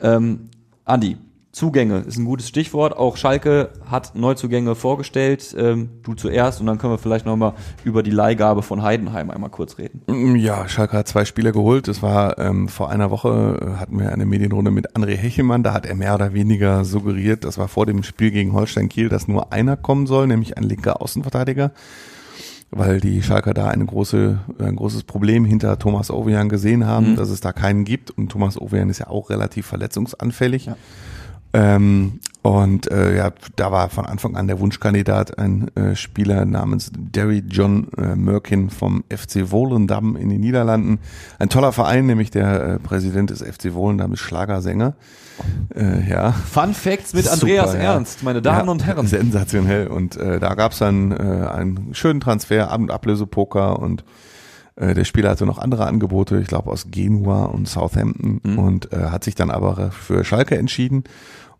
Ähm, 0.00 0.50
Andi, 0.84 1.16
Zugänge 1.56 2.00
ist 2.00 2.18
ein 2.18 2.26
gutes 2.26 2.48
Stichwort. 2.48 2.94
Auch 2.98 3.16
Schalke 3.16 3.70
hat 3.86 4.14
Neuzugänge 4.14 4.74
vorgestellt. 4.74 5.56
Ähm, 5.58 5.88
du 6.02 6.12
zuerst 6.12 6.60
und 6.60 6.66
dann 6.66 6.76
können 6.76 6.92
wir 6.92 6.98
vielleicht 6.98 7.24
nochmal 7.24 7.54
über 7.82 8.02
die 8.02 8.10
Leihgabe 8.10 8.60
von 8.60 8.82
Heidenheim 8.82 9.30
einmal 9.30 9.48
kurz 9.48 9.78
reden. 9.78 10.02
Mm, 10.06 10.36
Ja, 10.36 10.68
Schalke 10.68 10.98
hat 10.98 11.08
zwei 11.08 11.24
Spieler 11.24 11.52
geholt. 11.52 11.88
Das 11.88 12.02
war 12.02 12.38
ähm, 12.38 12.68
vor 12.68 12.90
einer 12.90 13.10
Woche 13.10 13.58
äh, 13.58 13.80
hatten 13.80 13.98
wir 13.98 14.12
eine 14.12 14.26
Medienrunde 14.26 14.70
mit 14.70 14.94
André 14.94 15.14
Hechelmann. 15.16 15.62
Da 15.62 15.72
hat 15.72 15.86
er 15.86 15.94
mehr 15.94 16.14
oder 16.14 16.34
weniger 16.34 16.84
suggeriert, 16.84 17.44
das 17.44 17.56
war 17.56 17.68
vor 17.68 17.86
dem 17.86 18.02
Spiel 18.02 18.32
gegen 18.32 18.52
Holstein 18.52 18.90
Kiel, 18.90 19.08
dass 19.08 19.26
nur 19.26 19.54
einer 19.54 19.78
kommen 19.78 20.06
soll, 20.06 20.26
nämlich 20.26 20.58
ein 20.58 20.62
linker 20.62 21.00
Außenverteidiger, 21.00 21.70
weil 22.70 23.00
die 23.00 23.22
Schalker 23.22 23.54
da 23.54 23.68
eine 23.68 23.86
große, 23.86 24.40
ein 24.58 24.76
großes 24.76 25.04
Problem 25.04 25.46
hinter 25.46 25.78
Thomas 25.78 26.10
Ovejan 26.10 26.50
gesehen 26.50 26.86
haben, 26.86 27.16
dass 27.16 27.30
es 27.30 27.40
da 27.40 27.54
keinen 27.54 27.86
gibt. 27.86 28.10
Und 28.10 28.28
Thomas 28.28 28.60
Ovejan 28.60 28.90
ist 28.90 28.98
ja 28.98 29.06
auch 29.06 29.30
relativ 29.30 29.64
verletzungsanfällig. 29.64 30.68
Ähm, 31.56 32.20
und 32.42 32.90
äh, 32.92 33.16
ja, 33.16 33.32
da 33.56 33.72
war 33.72 33.88
von 33.88 34.06
Anfang 34.06 34.36
an 34.36 34.46
der 34.46 34.60
Wunschkandidat 34.60 35.36
ein 35.38 35.74
äh, 35.76 35.96
Spieler 35.96 36.44
namens 36.44 36.92
Derry 36.96 37.42
John 37.48 37.88
äh, 37.98 38.14
Merkin 38.14 38.70
vom 38.70 39.02
FC 39.08 39.50
Volendam 39.50 40.14
in 40.16 40.28
den 40.28 40.40
Niederlanden. 40.40 40.98
Ein 41.40 41.48
toller 41.48 41.72
Verein, 41.72 42.06
nämlich 42.06 42.30
der 42.30 42.62
äh, 42.74 42.78
Präsident 42.78 43.30
des 43.30 43.42
FC 43.42 43.74
Volendam 43.74 44.12
ist 44.12 44.20
Schlagersänger. 44.20 44.94
Äh, 45.74 46.08
ja. 46.08 46.32
Fun 46.32 46.72
Facts 46.72 47.14
mit 47.14 47.26
Andreas 47.26 47.72
Super, 47.72 47.82
ja. 47.82 47.92
Ernst, 47.94 48.22
meine 48.22 48.42
Damen 48.42 48.66
Ja, 48.66 48.72
und 48.72 48.86
Herren. 48.86 49.06
Sensationell. 49.08 49.88
Und 49.88 50.16
äh, 50.16 50.38
da 50.38 50.54
gab's 50.54 50.78
dann 50.78 51.10
äh, 51.12 51.16
einen 51.48 51.94
schönen 51.94 52.20
Transfer, 52.20 52.70
Ab- 52.70 52.80
und 52.80 52.90
Ablösepoker 52.92 53.80
und 53.80 54.04
äh, 54.76 54.94
der 54.94 55.04
Spieler 55.04 55.30
hatte 55.30 55.46
noch 55.46 55.58
andere 55.58 55.86
Angebote, 55.86 56.38
ich 56.38 56.46
glaube 56.48 56.70
aus 56.70 56.86
Genua 56.90 57.46
und 57.46 57.66
Southampton 57.68 58.40
Mhm. 58.44 58.58
und 58.58 58.92
äh, 58.92 59.06
hat 59.10 59.24
sich 59.24 59.34
dann 59.34 59.50
aber 59.50 59.90
für 59.90 60.22
Schalke 60.22 60.56
entschieden. 60.56 61.02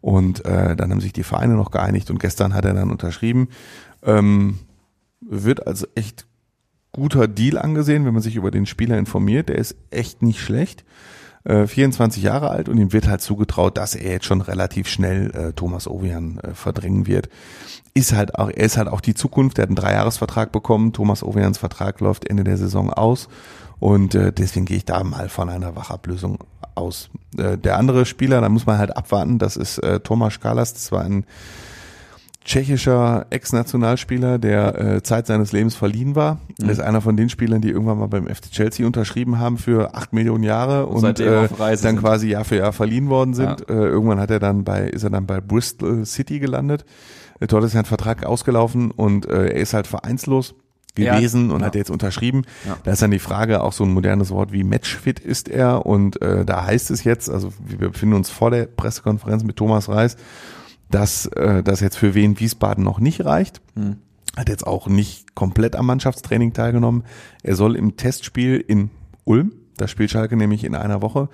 Und 0.06 0.44
äh, 0.44 0.76
dann 0.76 0.92
haben 0.92 1.00
sich 1.00 1.12
die 1.12 1.24
Vereine 1.24 1.54
noch 1.54 1.72
geeinigt 1.72 2.12
und 2.12 2.20
gestern 2.20 2.54
hat 2.54 2.64
er 2.64 2.74
dann 2.74 2.92
unterschrieben. 2.92 3.48
Ähm, 4.04 4.60
wird 5.20 5.66
also 5.66 5.88
echt 5.96 6.28
guter 6.92 7.26
Deal 7.26 7.58
angesehen, 7.58 8.04
wenn 8.04 8.14
man 8.14 8.22
sich 8.22 8.36
über 8.36 8.52
den 8.52 8.66
Spieler 8.66 8.98
informiert. 8.98 9.48
Der 9.48 9.58
ist 9.58 9.74
echt 9.90 10.22
nicht 10.22 10.38
schlecht. 10.40 10.84
Äh, 11.42 11.66
24 11.66 12.22
Jahre 12.22 12.50
alt 12.50 12.68
und 12.68 12.78
ihm 12.78 12.92
wird 12.92 13.08
halt 13.08 13.20
zugetraut, 13.20 13.76
dass 13.76 13.96
er 13.96 14.12
jetzt 14.12 14.26
schon 14.26 14.42
relativ 14.42 14.86
schnell 14.86 15.32
äh, 15.34 15.52
Thomas 15.54 15.88
Ovejan 15.88 16.38
äh, 16.38 16.54
verdrängen 16.54 17.08
wird. 17.08 17.28
Ist 17.92 18.12
halt 18.12 18.36
auch, 18.36 18.50
er 18.50 18.64
ist 18.64 18.76
halt 18.76 18.86
auch 18.86 19.00
die 19.00 19.14
Zukunft. 19.14 19.58
Er 19.58 19.62
hat 19.62 19.70
einen 19.70 19.76
Dreijahresvertrag 19.76 20.52
bekommen. 20.52 20.92
Thomas 20.92 21.24
Ovejans 21.24 21.58
Vertrag 21.58 21.98
läuft 21.98 22.30
Ende 22.30 22.44
der 22.44 22.58
Saison 22.58 22.92
aus. 22.92 23.28
Und 23.78 24.14
äh, 24.14 24.32
deswegen 24.32 24.66
gehe 24.66 24.78
ich 24.78 24.84
da 24.84 25.02
mal 25.04 25.28
von 25.28 25.48
einer 25.48 25.76
Wachablösung 25.76 26.38
aus. 26.74 27.10
Äh, 27.36 27.58
der 27.58 27.76
andere 27.76 28.06
Spieler, 28.06 28.40
da 28.40 28.48
muss 28.48 28.66
man 28.66 28.78
halt 28.78 28.96
abwarten, 28.96 29.38
das 29.38 29.56
ist 29.56 29.78
äh, 29.78 30.00
Tomasz 30.00 30.40
Kalas. 30.40 30.72
Das 30.72 30.92
war 30.92 31.02
ein 31.02 31.24
tschechischer 32.46 33.26
Ex-Nationalspieler, 33.30 34.38
der 34.38 34.78
äh, 34.78 35.02
Zeit 35.02 35.26
seines 35.26 35.50
Lebens 35.52 35.74
verliehen 35.74 36.14
war. 36.14 36.38
Er 36.62 36.70
ist 36.70 36.80
einer 36.80 37.00
von 37.00 37.16
den 37.16 37.28
Spielern, 37.28 37.60
die 37.60 37.70
irgendwann 37.70 37.98
mal 37.98 38.06
beim 38.06 38.28
FC 38.28 38.52
Chelsea 38.52 38.86
unterschrieben 38.86 39.38
haben 39.38 39.58
für 39.58 39.94
acht 39.94 40.12
Millionen 40.12 40.44
Jahre 40.44 40.86
und, 40.86 41.00
seitdem 41.00 41.44
äh, 41.44 41.48
dann 41.58 41.76
sind. 41.76 42.00
quasi 42.00 42.28
Jahr 42.28 42.44
für 42.44 42.56
Jahr 42.56 42.72
verliehen 42.72 43.08
worden 43.08 43.34
sind. 43.34 43.64
Ja. 43.68 43.74
Äh, 43.74 43.88
irgendwann 43.88 44.20
hat 44.20 44.30
er 44.30 44.38
dann 44.38 44.62
bei, 44.62 44.82
ist 44.88 45.02
er 45.02 45.10
dann 45.10 45.26
bei 45.26 45.40
Bristol 45.40 46.06
City 46.06 46.38
gelandet. 46.38 46.84
Dort 47.40 47.64
ist 47.64 47.72
sein 47.72 47.84
Vertrag 47.84 48.24
ausgelaufen 48.24 48.92
und 48.92 49.26
äh, 49.26 49.48
er 49.48 49.60
ist 49.60 49.74
halt 49.74 49.88
vereinslos 49.88 50.54
Ja, 51.04 51.16
gewesen 51.16 51.50
und 51.50 51.60
ja. 51.60 51.66
hat 51.66 51.74
jetzt 51.74 51.90
unterschrieben. 51.90 52.42
Ja. 52.66 52.78
Da 52.84 52.92
ist 52.92 53.02
dann 53.02 53.10
die 53.10 53.18
Frage, 53.18 53.62
auch 53.62 53.72
so 53.72 53.84
ein 53.84 53.92
modernes 53.92 54.30
Wort 54.30 54.52
wie 54.52 54.64
Matchfit 54.64 55.18
ist 55.20 55.48
er 55.48 55.86
und 55.86 56.20
äh, 56.22 56.44
da 56.44 56.64
heißt 56.64 56.90
es 56.90 57.04
jetzt, 57.04 57.30
also 57.30 57.52
wir 57.64 57.90
befinden 57.90 58.14
uns 58.14 58.30
vor 58.30 58.50
der 58.50 58.66
Pressekonferenz 58.66 59.44
mit 59.44 59.56
Thomas 59.56 59.88
Reis, 59.88 60.16
dass 60.90 61.26
äh, 61.26 61.62
das 61.62 61.80
jetzt 61.80 61.96
für 61.96 62.14
Wien 62.14 62.38
Wiesbaden 62.38 62.84
noch 62.84 62.98
nicht 63.00 63.24
reicht. 63.24 63.60
Hm. 63.74 63.96
Hat 64.36 64.48
jetzt 64.48 64.66
auch 64.66 64.86
nicht 64.86 65.34
komplett 65.34 65.76
am 65.76 65.86
Mannschaftstraining 65.86 66.52
teilgenommen. 66.52 67.04
Er 67.42 67.56
soll 67.56 67.74
im 67.74 67.96
Testspiel 67.96 68.62
in 68.66 68.90
Ulm, 69.24 69.52
da 69.76 69.88
spielt 69.88 70.10
Schalke 70.10 70.36
nämlich 70.36 70.64
in 70.64 70.74
einer 70.74 71.02
Woche, 71.02 71.28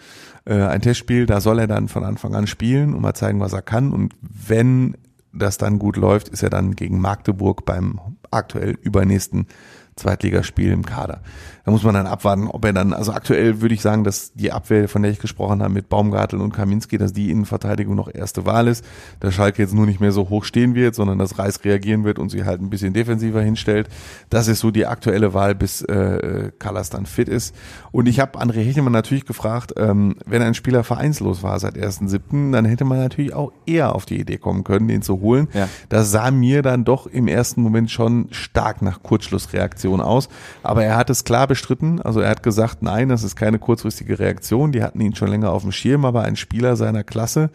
äh, 0.45 0.55
ein 0.55 0.83
Testspiel, 0.83 1.27
da 1.27 1.41
soll 1.41 1.59
er 1.59 1.67
dann 1.67 1.89
von 1.89 2.05
Anfang 2.05 2.35
an 2.35 2.47
spielen 2.47 2.95
und 2.95 3.01
mal 3.01 3.15
zeigen, 3.15 3.41
was 3.41 3.53
er 3.53 3.63
kann. 3.63 3.93
Und 3.93 4.15
wenn 4.21 4.97
das 5.33 5.59
dann 5.59 5.79
gut 5.79 5.97
läuft, 5.97 6.29
ist 6.29 6.43
er 6.43 6.51
dann 6.51 6.77
gegen 6.77 7.01
Magdeburg 7.01 7.65
beim 7.65 8.01
aktuell 8.31 8.79
übernächsten 8.83 9.47
Zweitligaspiel 9.97 10.73
im 10.73 10.85
Kader. 10.85 11.21
Da 11.65 11.71
muss 11.71 11.85
man 11.85 11.95
dann 11.95 12.07
abwarten, 12.07 12.49
ob 12.49 12.65
er 12.65 12.73
dann, 12.73 12.93
also 12.93 13.13
aktuell 13.13 13.61
würde 13.61 13.75
ich 13.75 13.83
sagen, 13.83 14.03
dass 14.03 14.33
die 14.33 14.51
Abwehr, 14.51 14.89
von 14.89 15.03
der 15.03 15.13
ich 15.13 15.21
gesprochen 15.21 15.63
habe, 15.63 15.73
mit 15.73 15.89
Baumgartel 15.89 16.41
und 16.41 16.53
Kaminski, 16.53 16.99
dass 16.99 17.13
die 17.13 17.31
Innenverteidigung 17.31 17.95
noch 17.95 18.13
erste 18.13 18.45
Wahl 18.47 18.67
ist. 18.67 18.85
Dass 19.21 19.35
Schalke 19.35 19.63
jetzt 19.63 19.75
nur 19.75 19.87
nicht 19.87 20.01
mehr 20.01 20.11
so 20.11 20.29
hoch 20.29 20.45
stehen 20.45 20.75
wird, 20.75 20.97
sondern 20.97 21.19
dass 21.19 21.39
Reis 21.39 21.65
reagieren 21.65 22.03
wird 22.05 22.19
und 22.19 22.31
sie 22.31 22.45
halt 22.45 22.61
ein 22.61 22.71
bisschen 22.71 22.93
defensiver 22.93 23.41
hinstellt. 23.43 23.89
Das 24.29 24.49
ist 24.49 24.59
so 24.59 24.73
die 24.73 24.87
aktuelle 24.87 25.35
Wahl, 25.35 25.55
bis 25.55 25.83
äh, 25.83 26.51
Callas 26.59 26.91
dann 26.91 27.07
fit 27.07 27.29
ist. 27.29 27.55
Und 27.93 28.09
ich 28.09 28.19
habe 28.19 28.41
André 28.41 28.65
Hechelmann 28.65 28.93
natürlich 28.93 29.27
gefragt, 29.27 29.75
ähm, 29.77 30.17
wenn 30.27 30.43
ein 30.43 30.55
Spieler 30.55 30.83
vereinslos 30.83 31.45
war 31.45 31.61
seit 31.61 31.77
1.7., 31.77 32.51
dann 32.51 32.65
hätte 32.65 32.85
man 32.85 32.99
natürlich 32.99 33.35
auch 33.35 33.53
eher 33.67 33.95
auf 33.95 34.05
die 34.05 34.19
Idee 34.19 34.39
kommen 34.39 34.65
können, 34.65 34.89
den 34.89 35.03
zu 35.03 35.21
holen. 35.21 35.49
Ja. 35.53 35.69
Das 35.89 36.11
sah 36.11 36.33
mir 36.33 36.63
dann 36.63 36.85
doch 36.85 37.07
im 37.07 37.29
ersten 37.29 37.63
Moment 37.63 37.91
schon 37.91 38.27
stark 38.33 38.83
nach 38.83 39.03
Kurzschlussreaktion 39.03 39.92
aus. 40.01 40.29
Aber 40.63 40.85
er 40.85 40.97
hat 40.97 41.11
es 41.11 41.25
klar 41.25 41.47
bestritten. 41.47 42.01
Also 42.01 42.21
er 42.21 42.31
hat 42.31 42.43
gesagt, 42.43 42.83
nein, 42.83 43.09
das 43.09 43.23
ist 43.23 43.37
keine 43.37 43.59
kurzfristige 43.59 44.19
Reaktion. 44.19 44.73
Die 44.73 44.83
hatten 44.83 45.01
ihn 45.01 45.15
schon 45.15 45.29
länger 45.29 45.53
auf 45.53 45.63
dem 45.63 45.73
Schirm, 45.73 46.05
aber 46.05 46.23
ein 46.23 46.37
Spieler 46.37 46.77
seiner 46.77 47.05
Klasse 47.05 47.51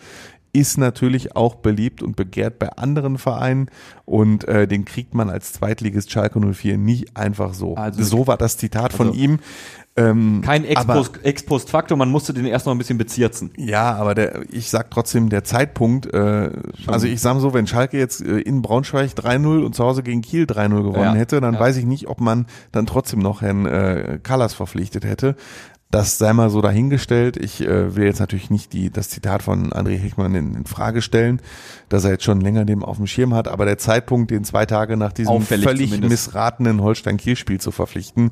ist 0.54 0.78
natürlich 0.78 1.36
auch 1.36 1.56
beliebt 1.56 2.02
und 2.02 2.15
begehrt 2.15 2.58
bei 2.58 2.69
anderen 2.69 3.17
Vereinen 3.19 3.69
und 4.06 4.47
äh, 4.47 4.65
den 4.67 4.86
kriegt 4.86 5.13
man 5.13 5.30
als 5.30 5.54
Zweitligist 5.54 6.10
Schalke 6.10 6.39
04 6.39 6.78
nie 6.80 7.06
einfach 7.13 7.54
so. 7.54 7.76
Also- 7.76 8.02
so 8.04 8.28
war 8.28 8.38
das 8.38 8.58
Zitat 8.58 8.91
von 8.93 9.08
Also- 9.10 9.19
ihm. 9.19 9.39
Ähm, 9.97 10.41
Kein 10.45 10.63
Ex 10.63 10.79
aber- 10.81 10.93
post, 10.93 11.19
Ex 11.23 11.43
post 11.43 11.69
Faktor, 11.71 11.97
man 11.97 12.10
musste 12.10 12.33
den 12.33 12.45
erst 12.45 12.65
noch 12.67 12.73
ein 12.73 12.77
bisschen 12.77 12.97
bezirzen. 12.99 13.51
ja, 13.57 13.95
aber 13.95 14.13
der, 14.15 14.41
ich 14.51 14.69
sag 14.69 14.91
trotzdem, 14.91 15.29
der 15.29 15.43
Zeitpunkt, 15.43 16.13
äh, 16.13 16.51
also 16.86 17.07
ich 17.07 17.19
sag 17.19 17.39
so, 17.39 17.53
wenn 17.53 17.65
Schalke 17.67 17.97
jetzt 17.97 18.21
äh, 18.21 18.39
in 18.39 18.62
Braunschweig 18.62 19.12
3-0 19.12 19.63
und 19.65 19.73
zu 19.75 19.83
Hause 19.83 20.03
gegen 20.03 20.21
Kiel 20.21 20.43
3-0 20.45 20.83
gewonnen 20.83 20.95
Ja, 21.01 21.13
hätte, 21.15 21.41
dann 21.41 21.55
ja. 21.55 21.60
weiß 21.60 21.77
ich 21.77 21.86
nicht, 21.86 22.07
ob 22.07 22.21
man 22.21 22.45
dann 22.71 22.86
trotzdem 22.86 23.19
noch 23.19 23.41
Herrn 23.41 23.65
äh, 23.65 24.19
Callas 24.21 24.53
verpflichtet 24.53 25.03
hätte. 25.03 25.36
Das 25.89 26.17
sei 26.17 26.33
mal 26.33 26.49
so 26.49 26.60
dahingestellt. 26.62 27.38
Ich 27.38 27.62
äh, 27.65 27.95
will 27.95 28.03
jetzt 28.03 28.19
natürlich 28.19 28.49
nicht 28.49 28.73
die, 28.73 28.89
das 28.91 29.07
Zitat 29.10 29.41
von 29.41 29.71
André 29.71 29.95
Hickmann 29.97 30.36
in, 30.36 30.53
in 30.53 30.65
Frage 30.65 31.01
stellen, 31.01 31.41
dass 31.88 32.03
er 32.03 32.12
jetzt 32.12 32.25
schon 32.25 32.41
länger 32.41 32.65
dem 32.65 32.83
auf 32.83 32.97
dem 32.97 33.07
Schirm 33.07 33.33
hat, 33.33 33.47
aber 33.47 33.63
der 33.65 33.77
Zeitpunkt, 33.77 34.29
den 34.31 34.43
zwei 34.43 34.65
Tage 34.65 34.97
nach 34.97 35.13
diesem 35.13 35.31
Auffällig 35.31 35.65
völlig 35.65 35.89
zumindest. 35.91 36.12
missratenen 36.12 36.81
Holstein-Kiel-Spiel 36.81 37.62
zu 37.62 37.71
verpflichten, 37.71 38.31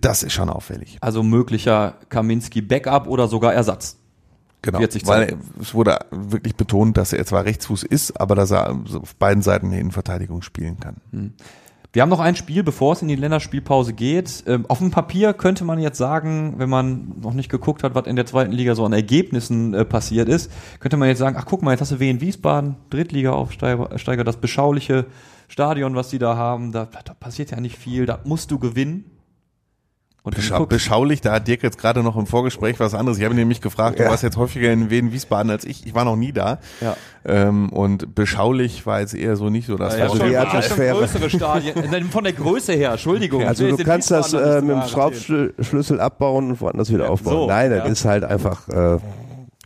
das 0.00 0.22
ist 0.22 0.32
schon 0.32 0.50
auffällig. 0.50 0.98
Also 1.00 1.22
möglicher 1.22 1.94
Kaminski-Backup 2.08 3.06
oder 3.06 3.28
sogar 3.28 3.54
Ersatz. 3.54 3.96
Genau, 4.60 4.80
weil 4.80 5.36
es 5.60 5.72
wurde 5.72 5.98
wirklich 6.10 6.56
betont, 6.56 6.96
dass 6.96 7.12
er 7.12 7.24
zwar 7.24 7.44
Rechtsfuß 7.44 7.84
ist, 7.84 8.20
aber 8.20 8.34
dass 8.34 8.50
er 8.50 8.76
auf 9.00 9.14
beiden 9.14 9.40
Seiten 9.40 9.66
eine 9.66 9.78
Innenverteidigung 9.78 10.42
spielen 10.42 10.80
kann. 10.80 10.96
Wir 11.92 12.02
haben 12.02 12.08
noch 12.10 12.20
ein 12.20 12.36
Spiel, 12.36 12.62
bevor 12.64 12.92
es 12.92 13.02
in 13.02 13.08
die 13.08 13.14
Länderspielpause 13.14 13.94
geht. 13.94 14.44
Ähm, 14.46 14.66
auf 14.68 14.78
dem 14.78 14.90
Papier 14.90 15.32
könnte 15.32 15.64
man 15.64 15.78
jetzt 15.78 15.96
sagen, 15.96 16.54
wenn 16.58 16.68
man 16.68 17.14
noch 17.20 17.32
nicht 17.32 17.48
geguckt 17.48 17.82
hat, 17.82 17.94
was 17.94 18.06
in 18.06 18.16
der 18.16 18.26
zweiten 18.26 18.52
Liga 18.52 18.74
so 18.74 18.84
an 18.84 18.92
Ergebnissen 18.92 19.72
äh, 19.74 19.84
passiert 19.84 20.28
ist, 20.28 20.50
könnte 20.80 20.96
man 20.96 21.08
jetzt 21.08 21.18
sagen, 21.18 21.36
ach 21.38 21.46
guck 21.46 21.62
mal, 21.62 21.70
jetzt 21.70 21.80
hast 21.80 21.92
du 21.92 22.00
Wien 22.00 22.20
Wiesbaden, 22.20 22.76
Drittliga-Aufsteiger, 22.90 24.24
das 24.24 24.36
beschauliche 24.36 25.06
Stadion, 25.48 25.94
was 25.94 26.10
die 26.10 26.18
da 26.18 26.36
haben, 26.36 26.72
da, 26.72 26.86
da 27.04 27.14
passiert 27.14 27.52
ja 27.52 27.60
nicht 27.60 27.78
viel, 27.78 28.04
da 28.04 28.20
musst 28.24 28.50
du 28.50 28.58
gewinnen. 28.58 29.17
Beschau 30.24 30.56
guckst- 30.58 30.68
beschaulich, 30.68 31.20
da 31.22 31.32
hat 31.32 31.48
Dirk 31.48 31.62
jetzt 31.62 31.78
gerade 31.78 32.02
noch 32.02 32.14
im 32.16 32.26
Vorgespräch 32.26 32.78
was 32.80 32.92
anderes. 32.94 33.16
Ich 33.18 33.24
habe 33.24 33.32
ihn 33.34 33.38
nämlich 33.38 33.62
gefragt, 33.62 33.98
du 33.98 34.02
Ja. 34.02 34.10
warst 34.10 34.22
jetzt 34.22 34.36
häufiger 34.36 34.70
in 34.70 34.90
Wien, 34.90 35.10
Wiesbaden 35.10 35.50
als 35.50 35.64
ich. 35.64 35.86
Ich 35.86 35.94
war 35.94 36.04
noch 36.04 36.16
nie 36.16 36.32
da. 36.32 36.58
Ja. 36.82 36.96
Ähm, 37.24 37.70
und 37.70 38.14
beschaulich 38.14 38.84
war 38.84 39.00
jetzt 39.00 39.14
eher 39.14 39.36
so 39.36 39.48
nicht 39.48 39.66
so 39.66 39.76
das. 39.76 39.96
Ja, 39.96 40.04
Also 40.04 40.18
die 40.22 40.36
Atmosphäre. 40.36 40.98
größere 40.98 41.30
Stadien, 41.30 41.76
äh, 41.94 42.02
von 42.02 42.24
der 42.24 42.34
Größe 42.34 42.74
her, 42.74 42.90
Entschuldigung. 42.92 43.42
Also 43.44 43.66
du 43.68 43.76
kannst 43.84 44.10
das 44.10 44.32
Wiesbaden 44.34 44.50
äh, 44.52 44.54
nicht 44.60 44.76
mit 44.76 44.84
dem. 44.84 44.88
Schraubschlüssel 44.88 46.00
abbauen 46.00 46.50
und 46.50 46.60
woanders 46.60 46.92
wieder 46.92 47.08
aufbauen. 47.10 47.32
so, 47.32 47.46
Nein, 47.46 47.70
das 47.70 47.88
ist 47.88 48.04
halt 48.04 48.24
einfach, 48.24 48.68
äh, 48.68 48.98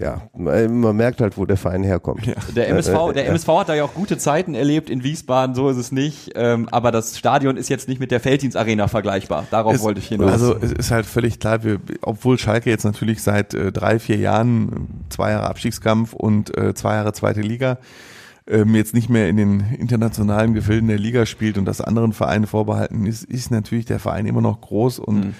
ja, 0.01 0.23
man 0.35 0.81
man 0.81 0.97
merkt 0.97 1.21
halt, 1.21 1.37
wo 1.37 1.45
der 1.45 1.57
Verein 1.59 1.83
herkommt. 1.85 2.27
Der 2.57 2.69
MSV, 2.71 3.11
Äh, 3.11 3.13
der 3.13 3.25
äh, 3.27 3.29
MSV 3.29 3.49
hat 3.49 3.69
da 3.69 3.75
ja 3.75 3.85
auch 3.85 3.93
gute 3.95 4.17
Zeiten 4.17 4.55
erlebt 4.55 4.89
in 4.89 5.05
Wiesbaden, 5.05 5.55
so 5.55 5.69
ist 5.69 5.77
es 5.77 5.93
nicht. 5.93 6.31
Ähm, 6.35 6.67
aber 6.71 6.91
das 6.91 7.19
Stadion 7.19 7.57
ist 7.59 7.69
jetzt 7.69 7.89
nicht 7.89 8.01
mit 8.01 8.11
der 8.11 8.19
Felddienstarena 8.21 8.89
vergleichbar. 8.89 9.47
Darauf 9.51 9.75
Es- 9.75 9.83
wollte 9.83 10.01
ich 10.01 10.09
hinaus. 10.09 10.33
Also 10.33 10.57
es 10.61 10.73
ist 10.73 10.91
halt 10.91 11.05
völlig 11.07 11.39
klar, 11.41 11.63
wir, 11.63 11.79
obwohl 12.01 12.39
Schalke 12.39 12.71
jetzt 12.71 12.85
natürlich 12.85 13.23
seit 13.23 13.53
äh, 13.55 13.71
drei, 13.71 13.99
vier 13.99 14.17
Jahren, 14.17 14.69
äh, 14.73 15.11
zwei 15.11 15.31
Jahre 15.33 15.47
Abstiegskampf 15.51 16.15
und 16.15 16.57
äh, 16.57 16.73
zwei 16.75 16.95
Jahre 16.95 17.13
zweite 17.13 17.43
Liga, 17.43 17.77
ähm, 18.49 18.75
jetzt 18.75 18.95
nicht 18.95 19.11
mehr 19.11 19.29
in 19.29 19.37
den 19.37 19.61
internationalen 19.79 20.55
Gefilden 20.55 20.89
der 20.89 20.99
Liga 20.99 21.27
spielt 21.27 21.59
und 21.59 21.65
das 21.67 21.81
anderen 21.83 22.13
Vereinen 22.15 22.47
vorbehalten 22.47 23.07
ist, 23.07 23.25
ist 23.25 23.51
natürlich 23.51 23.85
der 23.85 23.99
Verein 24.01 24.25
immer 24.27 24.41
noch 24.41 24.61
groß 24.63 24.99
und 25.01 25.35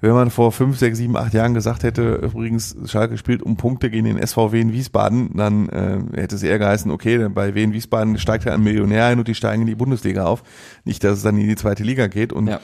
wenn 0.00 0.12
man 0.12 0.30
vor 0.30 0.52
fünf, 0.52 0.78
sechs, 0.78 0.98
sieben, 0.98 1.16
acht 1.16 1.34
Jahren 1.34 1.54
gesagt 1.54 1.82
hätte, 1.82 2.14
übrigens, 2.22 2.76
Schalke 2.86 3.18
spielt 3.18 3.42
um 3.42 3.56
Punkte 3.56 3.90
gegen 3.90 4.04
den 4.04 4.24
SVW 4.24 4.60
in 4.60 4.72
Wiesbaden, 4.72 5.30
dann 5.36 5.68
äh, 5.68 5.98
hätte 6.20 6.36
es 6.36 6.42
eher 6.42 6.58
geheißen, 6.58 6.90
okay, 6.90 7.28
bei 7.28 7.54
Wien 7.54 7.72
Wiesbaden 7.72 8.16
steigt 8.18 8.44
ja 8.44 8.52
ein 8.54 8.62
Millionär 8.62 9.06
ein 9.06 9.18
und 9.18 9.26
die 9.28 9.34
steigen 9.34 9.62
in 9.62 9.66
die 9.66 9.74
Bundesliga 9.74 10.24
auf. 10.24 10.42
Nicht, 10.84 11.02
dass 11.02 11.18
es 11.18 11.22
dann 11.24 11.36
in 11.36 11.48
die 11.48 11.56
zweite 11.56 11.82
Liga 11.82 12.06
geht 12.06 12.32
und 12.32 12.46
Ja. 12.46 12.60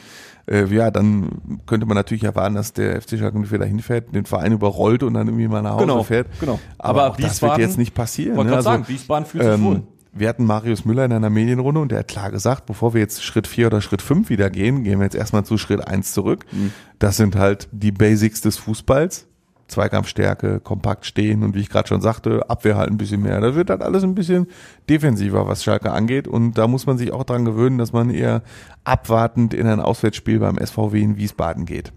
äh, 0.47 0.65
ja, 0.67 0.91
dann 0.93 1.61
könnte 1.67 1.87
man 1.87 1.97
natürlich 1.97 2.23
erwarten, 2.25 2.55
dass 2.55 2.73
der 2.73 3.01
FC 3.03 3.19
Schalke 3.19 3.39
04 3.39 3.59
da 3.59 3.65
hinfährt, 3.65 4.15
den 4.15 4.27
Verein 4.27 4.53
überrollt 4.53 5.03
und 5.03 5.15
dann 5.15 5.27
irgendwie 5.27 5.49
mal 5.49 5.63
nach 5.63 5.73
Hause 5.75 5.87
Genau, 5.87 6.03
fährt. 6.05 6.29
genau. 6.39 6.61
Aber, 6.79 7.05
Aber 7.05 7.17
das 7.21 7.43
wird 7.43 7.59
jetzt 7.59 7.79
nicht 7.79 7.95
passieren. 7.95 8.37
Wollte 8.37 8.51
ne? 8.51 8.53
gerade 8.53 8.63
sagen, 8.65 8.85
Wiesbaden 8.89 9.27
fühlt 9.27 9.43
sich 9.45 9.63
wohl. 9.63 9.83
Wir 10.15 10.29
hatten 10.29 10.45
Marius 10.45 10.85
Müller 10.85 11.05
in 11.05 11.13
einer 11.13 11.31
Medienrunde 11.31 11.81
und 11.81 11.91
der 11.91 12.01
hat 12.01 12.09
klar 12.09 12.31
gesagt, 12.31 12.67
bevor 12.67 12.95
wir 12.95 13.01
jetzt 13.01 13.23
Schritt 13.25 13.47
vier 13.47 13.67
oder 13.67 13.81
Schritt 13.81 14.03
fünf 14.03 14.31
wieder 14.31 14.51
gehen, 14.51 14.85
gehen 14.85 14.99
wir 14.99 15.05
jetzt 15.05 15.17
erstmal 15.17 15.45
zu 15.45 15.59
Schritt 15.59 15.87
eins 15.87 16.13
zurück. 16.13 16.47
Mhm. 16.53 16.73
Das 16.99 17.17
sind 17.17 17.37
halt 17.37 17.69
die 17.73 17.93
Basics 17.93 18.41
des 18.41 18.57
Fußballs. 18.57 19.27
Zweikampfstärke, 19.67 20.61
kompakt 20.61 21.07
stehen 21.07 21.43
und 21.43 21.55
wie 21.55 21.61
ich 21.61 21.71
gerade 21.71 21.89
schon 21.89 22.03
sagte, 22.03 22.51
Abwehr 22.51 22.77
halt 22.77 22.91
ein 22.91 22.99
bisschen 22.99 23.23
mehr. 23.23 23.41
Das 23.41 23.55
wird 23.55 23.71
halt 23.71 23.81
alles 23.81 24.05
ein 24.05 24.15
bisschen 24.15 24.47
defensiver, 24.91 25.49
was 25.49 25.65
Schalke 25.65 25.91
angeht. 25.91 26.29
Und 26.29 26.59
da 26.59 26.69
muss 26.69 26.87
man 26.87 26.99
sich 26.99 27.13
auch 27.13 27.25
dran 27.25 27.47
gewöhnen, 27.47 27.79
dass 27.79 27.93
man 27.93 28.11
eher 28.11 28.43
abwartend 28.85 29.55
in 29.55 29.67
ein 29.67 29.81
Auswärtsspiel 29.81 30.39
beim 30.39 30.59
SVW 30.59 31.01
in 31.01 31.17
Wiesbaden 31.17 31.65
geht. 31.65 31.93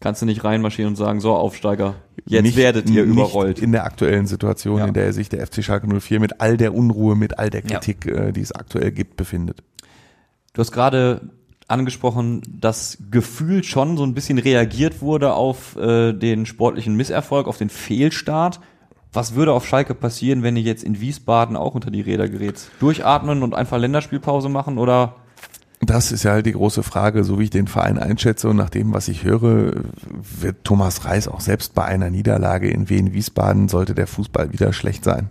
Kannst 0.00 0.22
du 0.22 0.26
nicht 0.26 0.42
reinmarschieren 0.44 0.92
und 0.92 0.96
sagen, 0.96 1.20
so 1.20 1.34
Aufsteiger, 1.34 1.94
jetzt 2.24 2.42
Nicht- 2.42 2.56
werdet 2.56 2.88
ihr 2.88 3.04
überrollt. 3.04 3.58
In 3.58 3.72
der 3.72 3.84
aktuellen 3.84 4.26
Situation, 4.26 4.78
Ja. 4.78 4.86
in 4.86 4.94
der 4.94 5.12
sich 5.12 5.28
der 5.28 5.46
FC 5.46 5.62
Schalke 5.62 5.86
04 5.86 6.20
mit 6.20 6.40
all 6.40 6.56
der 6.56 6.74
Unruhe, 6.74 7.14
mit 7.16 7.38
all 7.38 7.50
der 7.50 7.60
Ja. 7.62 7.78
Kritik, 7.78 8.06
äh, 8.06 8.32
die 8.32 8.40
es 8.40 8.52
aktuell 8.52 8.92
gibt, 8.92 9.16
befindet. 9.18 9.62
Du 10.54 10.60
hast 10.60 10.72
gerade 10.72 11.20
angesprochen, 11.68 12.42
dass 12.48 12.98
gefühlt 13.10 13.66
schon 13.66 13.96
so 13.96 14.02
ein 14.04 14.14
bisschen 14.14 14.38
reagiert 14.38 15.02
wurde 15.02 15.34
auf 15.34 15.76
äh, 15.76 16.12
den 16.12 16.46
sportlichen 16.46 16.96
Misserfolg, 16.96 17.46
auf 17.46 17.58
den 17.58 17.68
Fehlstart. 17.70 18.58
Was 19.12 19.34
würde 19.34 19.52
auf 19.52 19.66
Schalke 19.66 19.94
passieren, 19.94 20.42
wenn 20.42 20.56
ihr 20.56 20.62
jetzt 20.62 20.82
in 20.82 21.00
Wiesbaden 21.00 21.56
auch 21.56 21.74
unter 21.74 21.90
die 21.90 22.00
Räder 22.00 22.28
gerät? 22.28 22.70
Durchatmen 22.80 23.42
und 23.42 23.54
einfach 23.54 23.78
Länderspielpause 23.78 24.48
machen 24.48 24.78
oder? 24.78 25.16
Das 25.82 26.12
ist 26.12 26.24
ja 26.24 26.32
halt 26.32 26.44
die 26.44 26.52
große 26.52 26.82
Frage, 26.82 27.24
so 27.24 27.38
wie 27.38 27.44
ich 27.44 27.50
den 27.50 27.66
Verein 27.66 27.98
einschätze 27.98 28.48
und 28.50 28.56
nach 28.56 28.68
dem, 28.68 28.92
was 28.92 29.08
ich 29.08 29.24
höre, 29.24 29.72
wird 30.40 30.62
Thomas 30.62 31.06
Reis 31.06 31.26
auch 31.26 31.40
selbst 31.40 31.74
bei 31.74 31.84
einer 31.86 32.10
Niederlage 32.10 32.68
in 32.70 32.90
Wien-Wiesbaden, 32.90 33.68
sollte 33.68 33.94
der 33.94 34.06
Fußball 34.06 34.52
wieder 34.52 34.74
schlecht 34.74 35.04
sein, 35.04 35.30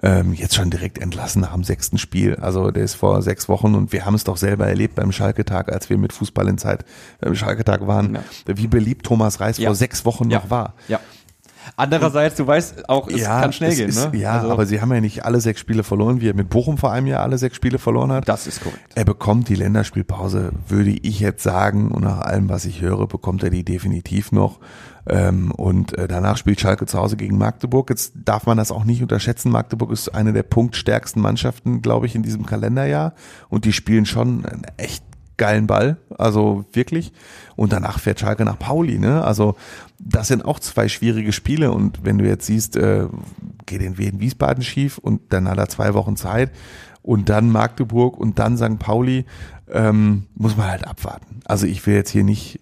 ähm, 0.00 0.32
jetzt 0.32 0.54
schon 0.54 0.70
direkt 0.70 0.98
entlassen 0.98 1.42
nach 1.42 1.54
dem 1.54 1.64
sechsten 1.64 1.98
Spiel. 1.98 2.36
Also 2.36 2.70
der 2.70 2.84
ist 2.84 2.94
vor 2.94 3.20
sechs 3.22 3.48
Wochen 3.48 3.74
und 3.74 3.92
wir 3.92 4.06
haben 4.06 4.14
es 4.14 4.22
doch 4.22 4.36
selber 4.36 4.68
erlebt 4.68 4.94
beim 4.94 5.10
Schalke-Tag, 5.10 5.72
als 5.72 5.90
wir 5.90 5.98
mit 5.98 6.12
Fußball 6.12 6.46
in 6.46 6.56
Zeit 6.56 6.84
beim 7.20 7.34
Schalke-Tag 7.34 7.84
waren, 7.88 8.16
wie 8.46 8.68
beliebt 8.68 9.04
Thomas 9.06 9.40
Reis 9.40 9.58
Ja. 9.58 9.70
vor 9.70 9.74
sechs 9.74 10.04
Wochen 10.04 10.30
Ja. 10.30 10.38
noch 10.38 10.50
war. 10.50 10.74
Ja. 10.86 11.00
Andererseits, 11.76 12.36
du 12.36 12.46
weißt 12.46 12.88
auch, 12.88 13.08
es 13.08 13.24
kann 13.24 13.52
schnell 13.52 13.70
es 13.70 13.76
gehen, 13.78 13.88
ist, 13.88 14.12
ne? 14.12 14.18
Ja, 14.18 14.38
Also, 14.38 14.50
aber 14.50 14.66
sie 14.66 14.80
haben 14.80 14.92
ja 14.92 15.00
nicht 15.00 15.24
alle 15.24 15.40
sechs 15.40 15.60
Spiele 15.60 15.82
verloren, 15.82 16.20
wie 16.20 16.28
er 16.28 16.34
mit 16.34 16.48
Bochum 16.50 16.78
vor 16.78 16.92
einem 16.92 17.06
Jahr 17.06 17.22
alle 17.22 17.38
sechs 17.38 17.56
Spiele 17.56 17.78
verloren 17.78 18.12
hat. 18.12 18.28
das 18.28 18.46
ist 18.46 18.62
korrekt. 18.62 18.80
Er 18.94 19.04
bekommt 19.04 19.48
die 19.48 19.54
Länderspielpause, 19.54 20.52
würde 20.68 20.90
ich 20.90 21.20
jetzt 21.20 21.42
sagen, 21.42 21.90
und 21.90 22.02
nach 22.04 22.20
allem, 22.20 22.48
was 22.48 22.64
ich 22.64 22.80
höre, 22.80 23.06
bekommt 23.06 23.42
er 23.42 23.50
die 23.50 23.64
definitiv 23.64 24.32
noch. 24.32 24.58
Ähm, 25.08 25.50
und 25.52 25.96
äh, 25.96 26.06
danach 26.06 26.36
spielt 26.36 26.60
Schalke 26.60 26.86
zu 26.86 26.98
Hause 26.98 27.16
gegen 27.16 27.38
Magdeburg. 27.38 27.88
Jetzt 27.90 28.12
darf 28.24 28.46
man 28.46 28.58
das 28.58 28.70
auch 28.70 28.84
nicht 28.84 29.02
unterschätzen. 29.02 29.50
Magdeburg 29.50 29.90
ist 29.90 30.14
eine 30.14 30.32
der 30.32 30.42
punktstärksten 30.42 31.22
Mannschaften, 31.22 31.80
glaube 31.82 32.06
ich, 32.06 32.14
in 32.14 32.22
diesem 32.22 32.44
Kalenderjahr. 32.44 33.14
Und 33.48 33.64
die 33.64 33.72
spielen 33.72 34.04
schon 34.06 34.44
echt 34.76 35.02
geilen 35.40 35.66
Ball, 35.66 35.96
also 36.18 36.66
wirklich. 36.72 37.12
Und 37.56 37.72
danach 37.72 37.98
fährt 37.98 38.20
Schalke 38.20 38.44
nach 38.44 38.58
Pauli, 38.58 38.98
ne? 38.98 39.24
Also 39.24 39.56
das 39.98 40.28
sind 40.28 40.44
auch 40.44 40.60
zwei 40.60 40.86
schwierige 40.88 41.32
Spiele. 41.32 41.72
Und 41.72 42.04
wenn 42.04 42.18
du 42.18 42.26
jetzt 42.26 42.46
siehst, 42.46 42.76
äh, 42.76 43.06
geht 43.64 43.80
in 43.80 43.96
Wien 43.96 44.20
Wiesbaden 44.20 44.62
schief 44.62 44.98
und 44.98 45.32
dann 45.32 45.48
hat 45.48 45.58
er 45.58 45.68
zwei 45.68 45.94
Wochen 45.94 46.16
Zeit 46.16 46.52
und 47.02 47.30
dann 47.30 47.50
Magdeburg 47.50 48.18
und 48.18 48.38
dann 48.38 48.58
St. 48.58 48.78
Pauli, 48.78 49.24
ähm, 49.72 50.26
muss 50.34 50.58
man 50.58 50.68
halt 50.68 50.86
abwarten. 50.86 51.40
Also 51.46 51.66
ich 51.66 51.86
will 51.86 51.94
jetzt 51.94 52.10
hier 52.10 52.24
nicht 52.24 52.60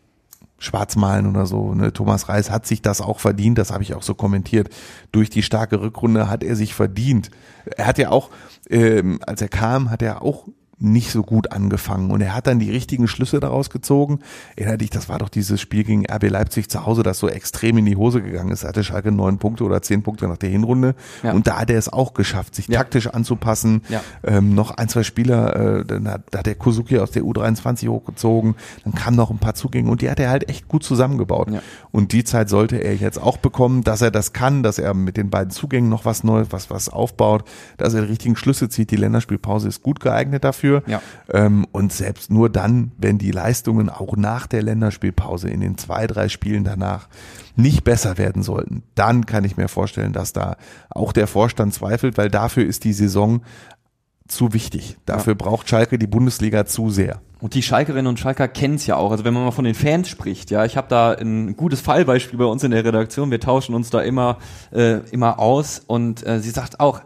schwarz 0.61 0.95
malen 0.95 1.27
oder 1.27 1.47
so. 1.47 1.75
Ne? 1.75 1.93
Thomas 1.93 2.29
Reis 2.29 2.49
hat 2.51 2.65
sich 2.65 2.81
das 2.81 3.01
auch 3.01 3.19
verdient, 3.19 3.59
das 3.59 3.73
habe 3.73 3.83
ich 3.83 3.95
auch 3.95 4.03
so 4.03 4.15
kommentiert. 4.15 4.69
Durch 5.11 5.31
die 5.31 5.43
starke 5.43 5.81
Rückrunde 5.81 6.29
hat 6.29 6.45
er 6.45 6.55
sich 6.55 6.75
verdient. 6.75 7.31
Er 7.77 7.87
hat 7.87 7.99
ja 7.99 8.11
auch, 8.11 8.31
ähm, 8.71 9.19
als 9.27 9.43
er 9.43 9.49
kam, 9.49 9.91
hat 9.91 10.03
er 10.03 10.23
auch 10.23 10.47
nicht 10.81 11.11
so 11.11 11.23
gut 11.23 11.51
angefangen 11.53 12.11
und 12.11 12.21
er 12.21 12.35
hat 12.35 12.47
dann 12.47 12.59
die 12.61 12.71
richtigen 12.71 13.09
Schlüsse 13.09 13.41
daraus 13.41 13.71
gezogen. 13.71 14.21
Erinner 14.57 14.77
dich, 14.77 14.91
das 14.91 15.09
war 15.09 15.19
doch 15.19 15.29
dieses 15.29 15.61
Spiel 15.61 15.83
gegen 15.85 16.05
RB 16.11 16.29
Leipzig 16.31 16.69
zu 16.71 16.87
Hause, 16.87 17.03
das 17.03 17.19
so 17.19 17.29
extrem 17.29 17.79
in 17.79 17.85
die 17.87 17.97
Hose 17.97 18.23
gegangen 18.23 18.51
ist. 18.53 18.63
Er 18.63 18.69
hatte 18.69 18.85
Schalke 18.85 19.11
neun 19.11 19.39
Punkte 19.39 19.65
oder 19.65 19.83
zehn 19.83 20.03
Punkte 20.03 20.29
nach 20.29 20.37
der 20.37 20.51
Hinrunde 20.51 20.95
Ja. 21.23 21.33
und 21.33 21.47
da 21.49 21.59
hat 21.61 21.71
er 21.71 21.79
es 21.79 21.93
auch 21.93 22.15
geschafft, 22.15 22.55
sich 22.55 22.69
Ja. 22.69 22.79
taktisch 22.79 23.09
anzupassen. 23.09 23.83
Ja. 23.89 24.03
Ähm, 24.23 24.55
noch 24.55 24.71
ein, 24.71 24.89
zwei 24.89 25.03
Spieler, 25.03 25.79
äh, 25.81 25.85
dann 25.85 26.09
hat, 26.09 26.23
da 26.31 26.39
hat 26.39 26.47
der 26.47 26.55
Kuzuki 26.55 26.99
aus 26.99 27.11
der 27.11 27.23
U23 27.25 27.89
hochgezogen, 27.89 28.55
dann 28.85 28.95
kamen 28.95 29.17
noch 29.17 29.31
ein 29.31 29.39
paar 29.39 29.55
Zugänge 29.55 29.91
und 29.91 30.01
die 30.03 30.11
hat 30.11 30.21
er 30.21 30.31
halt 30.31 30.49
echt 30.49 30.69
gut 30.69 30.85
zusammengebaut. 30.85 31.49
Und 31.91 32.13
die 32.13 32.23
Zeit 32.25 32.49
sollte 32.49 32.77
er 32.77 32.95
jetzt 32.95 33.21
auch 33.21 33.37
bekommen, 33.39 33.83
dass 33.83 34.01
er 34.03 34.11
das 34.11 34.33
kann, 34.33 34.63
dass 34.63 34.79
er 34.79 34.95
mit 34.95 35.17
den 35.17 35.31
beiden 35.31 35.51
Zugängen 35.51 35.89
noch 35.89 36.05
was 36.05 36.23
Neues, 36.25 36.49
was, 36.51 36.71
was 36.71 36.89
aufbaut, 36.89 37.45
dass 37.79 37.95
er 37.95 38.03
die 38.03 38.09
richtigen 38.09 38.37
Schlüsse 38.37 38.69
zieht. 38.69 38.91
Die 38.91 38.97
Länderspielpause 38.97 39.67
ist 39.69 39.83
gut 39.83 40.01
geeignet 40.01 40.45
dafür. 40.45 40.68
Ja. 40.87 41.03
Ähm, 41.31 41.67
und 41.73 41.93
selbst 41.93 42.31
nur 42.31 42.51
dann, 42.51 42.93
wenn 42.99 43.19
die 43.19 43.31
Leistungen 43.31 43.89
auch 43.89 44.17
nach 44.17 44.47
der 44.47 44.63
Länderspielpause 44.63 45.49
in 45.49 45.61
den 45.61 45.79
zwei, 45.79 46.07
drei 46.07 46.29
Spielen 46.29 46.65
danach 46.65 47.09
nicht 47.57 47.85
besser 47.85 48.19
werden 48.19 48.43
sollten, 48.43 48.83
dann 48.95 49.27
kann 49.27 49.45
ich 49.45 49.57
mir 49.57 49.69
vorstellen, 49.69 50.13
dass 50.13 50.33
da 50.33 50.57
auch 50.91 51.13
der 51.13 51.27
Vorstand 51.27 51.75
zweifelt, 51.75 52.17
weil 52.17 52.31
dafür 52.31 52.65
ist 52.65 52.85
die 52.85 52.93
Saison 52.93 53.43
zu 54.29 54.53
wichtig. 54.53 54.97
Dafür 55.07 55.35
braucht 55.35 55.69
Schalke 55.69 55.99
die 55.99 56.07
Bundesliga 56.07 56.67
zu 56.67 56.91
sehr. 56.91 57.21
Und 57.41 57.55
die 57.55 57.63
Schalkerinnen 57.63 58.07
und 58.07 58.19
Schalker 58.19 58.49
kennen 58.49 58.75
es 58.75 58.87
ja 58.87 58.97
auch. 58.97 59.11
Also 59.11 59.25
wenn 59.25 59.33
man 59.33 59.45
mal 59.45 59.53
von 59.53 59.65
den 59.65 59.75
Fans 59.75 60.09
spricht, 60.09 60.51
ja, 60.51 60.65
ich 60.65 60.77
habe 60.77 60.89
da 60.89 61.13
ein 61.13 61.57
gutes 61.57 61.81
Fallbeispiel 61.81 62.39
bei 62.39 62.45
uns 62.45 62.63
in 62.65 62.73
der 62.73 62.85
Redaktion. 62.85 63.31
Wir 63.31 63.41
tauschen 63.41 63.75
uns 63.75 63.91
da 63.91 64.01
immer 64.01 64.39
äh, 64.73 64.99
immer 65.11 65.39
aus 65.39 65.83
und 65.87 66.27
äh, 66.27 66.41
sie 66.41 66.51
sagt 66.51 66.81
auch 66.81 67.01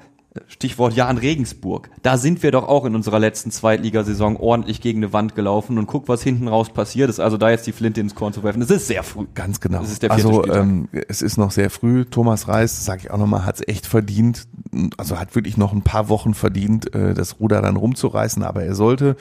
Stichwort 0.47 0.95
Jan 0.95 1.19
Regensburg. 1.19 1.91
Da 2.03 2.17
sind 2.17 2.43
wir 2.43 2.53
doch 2.53 2.67
auch 2.67 2.87
in 2.87 2.95
unserer 2.95 3.19
letzten 3.19 3.51
Zweitligasaison 3.51 4.37
ordentlich 4.37 4.81
gegen 4.81 5.01
eine 5.01 5.13
Wand 5.13 5.35
gelaufen 5.35 5.77
und 5.77 5.87
guck, 5.87 6.09
was 6.09 6.23
hinten 6.23 6.49
raus 6.49 6.71
passiert 6.71 7.11
ist. 7.11 7.21
Also 7.21 7.37
da 7.37 7.51
jetzt 7.51 7.67
die 7.67 7.73
Flinte 7.73 8.01
ins 8.01 8.15
Korn 8.15 8.33
zu 8.33 8.43
werfen, 8.43 8.61
das 8.61 8.71
ist 8.71 8.87
sehr 8.87 9.03
früh. 9.03 9.27
Ganz 9.35 9.61
genau. 9.61 9.81
Das 9.81 9.93
ist 9.93 10.03
der 10.03 10.11
also 10.11 10.47
ähm, 10.47 10.89
es 11.09 11.21
ist 11.21 11.37
noch 11.37 11.51
sehr 11.51 11.69
früh. 11.69 12.07
Thomas 12.07 12.49
Reis, 12.49 12.85
sage 12.85 13.03
ich 13.05 13.11
auch 13.11 13.19
nochmal, 13.19 13.45
hat 13.45 13.57
es 13.57 13.69
echt 13.69 13.87
verdient. 13.87 14.47
Also 14.97 15.19
hat 15.19 15.35
wirklich 15.35 15.59
noch 15.59 15.73
ein 15.73 15.83
paar 15.83 16.09
Wochen 16.09 16.33
verdient, 16.33 16.95
äh, 16.95 17.13
das 17.13 17.39
Ruder 17.39 17.61
dann 17.61 17.77
rumzureißen. 17.77 18.43
Aber 18.43 18.63
er 18.63 18.75
sollte 18.75 19.17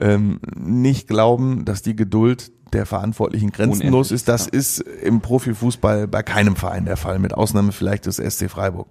ähm, 0.00 0.40
nicht 0.56 1.06
glauben, 1.06 1.64
dass 1.64 1.82
die 1.82 1.94
Geduld 1.94 2.50
der 2.72 2.86
Verantwortlichen 2.86 3.52
grenzenlos 3.52 4.10
Unendlich, 4.10 4.12
ist. 4.12 4.28
Das 4.28 4.46
ja. 4.46 4.52
ist 4.52 4.80
im 4.80 5.20
Profifußball 5.20 6.08
bei 6.08 6.24
keinem 6.24 6.56
Verein 6.56 6.86
der 6.86 6.96
Fall, 6.96 7.20
mit 7.20 7.34
Ausnahme 7.34 7.70
vielleicht 7.70 8.06
des 8.06 8.16
SC 8.16 8.50
Freiburg 8.50 8.88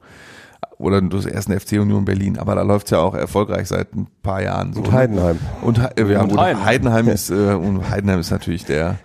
oder 0.78 1.02
des 1.02 1.26
ersten 1.26 1.58
FC 1.58 1.74
Union 1.74 2.06
Berlin. 2.06 2.38
Aber 2.38 2.56
da 2.56 2.62
läuft's 2.62 2.92
ja 2.92 3.00
auch 3.00 3.16
erfolgreich 3.16 3.68
seit 3.68 3.96
ein 3.96 4.08
paar 4.24 4.42
Jahren. 4.42 4.74
So, 4.74 4.82
Und 4.82 4.88
ne? 4.88 4.94
Heidenheim. 4.94 5.40
Und, 5.62 5.78
äh, 5.80 6.12
ja, 6.12 6.22
Und 6.22 6.38
Heidenheim. 6.38 6.66
Heidenheim 6.66 7.08
ist 7.10 7.30
äh, 7.30 7.54
und 7.54 7.90
Heidenheim 7.90 8.20
ist 8.20 8.32
natürlich 8.32 8.66
der 8.66 8.98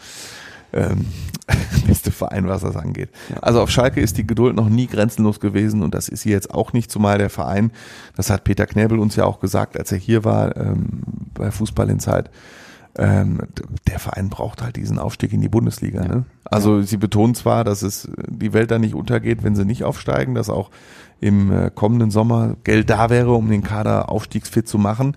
ähm, 0.72 1.06
beste 1.86 2.10
Verein, 2.10 2.48
was 2.48 2.62
das 2.62 2.76
angeht. 2.76 3.10
Also 3.40 3.60
auf 3.60 3.70
Schalke 3.70 4.00
ist 4.00 4.18
die 4.18 4.26
Geduld 4.26 4.56
noch 4.56 4.68
nie 4.68 4.86
grenzenlos 4.86 5.40
gewesen 5.40 5.82
und 5.82 5.94
das 5.94 6.08
ist 6.08 6.22
sie 6.22 6.30
jetzt 6.30 6.52
auch 6.52 6.72
nicht, 6.72 6.90
zumal 6.90 7.18
der 7.18 7.30
Verein, 7.30 7.72
das 8.16 8.30
hat 8.30 8.44
Peter 8.44 8.66
Knäbel 8.66 8.98
uns 8.98 9.16
ja 9.16 9.24
auch 9.24 9.40
gesagt, 9.40 9.78
als 9.78 9.92
er 9.92 9.98
hier 9.98 10.24
war 10.24 10.56
ähm, 10.56 11.02
bei 11.34 11.50
Fußball 11.50 11.90
in 11.90 12.00
Zeit, 12.00 12.30
ähm, 12.96 13.40
der 13.88 13.98
Verein 13.98 14.30
braucht 14.30 14.62
halt 14.62 14.76
diesen 14.76 14.98
Aufstieg 14.98 15.32
in 15.32 15.40
die 15.40 15.48
Bundesliga. 15.48 16.02
Ne? 16.06 16.24
Also 16.44 16.82
sie 16.82 16.96
betonen 16.96 17.34
zwar, 17.34 17.62
dass 17.64 17.82
es 17.82 18.10
die 18.26 18.52
Welt 18.52 18.70
da 18.70 18.78
nicht 18.78 18.94
untergeht, 18.94 19.44
wenn 19.44 19.54
sie 19.54 19.64
nicht 19.64 19.84
aufsteigen, 19.84 20.34
dass 20.34 20.50
auch 20.50 20.70
im 21.20 21.52
äh, 21.52 21.70
kommenden 21.74 22.10
Sommer 22.10 22.56
Geld 22.64 22.90
da 22.90 23.10
wäre, 23.10 23.32
um 23.32 23.48
den 23.50 23.62
Kader 23.62 24.10
aufstiegsfit 24.10 24.66
zu 24.68 24.78
machen. 24.78 25.16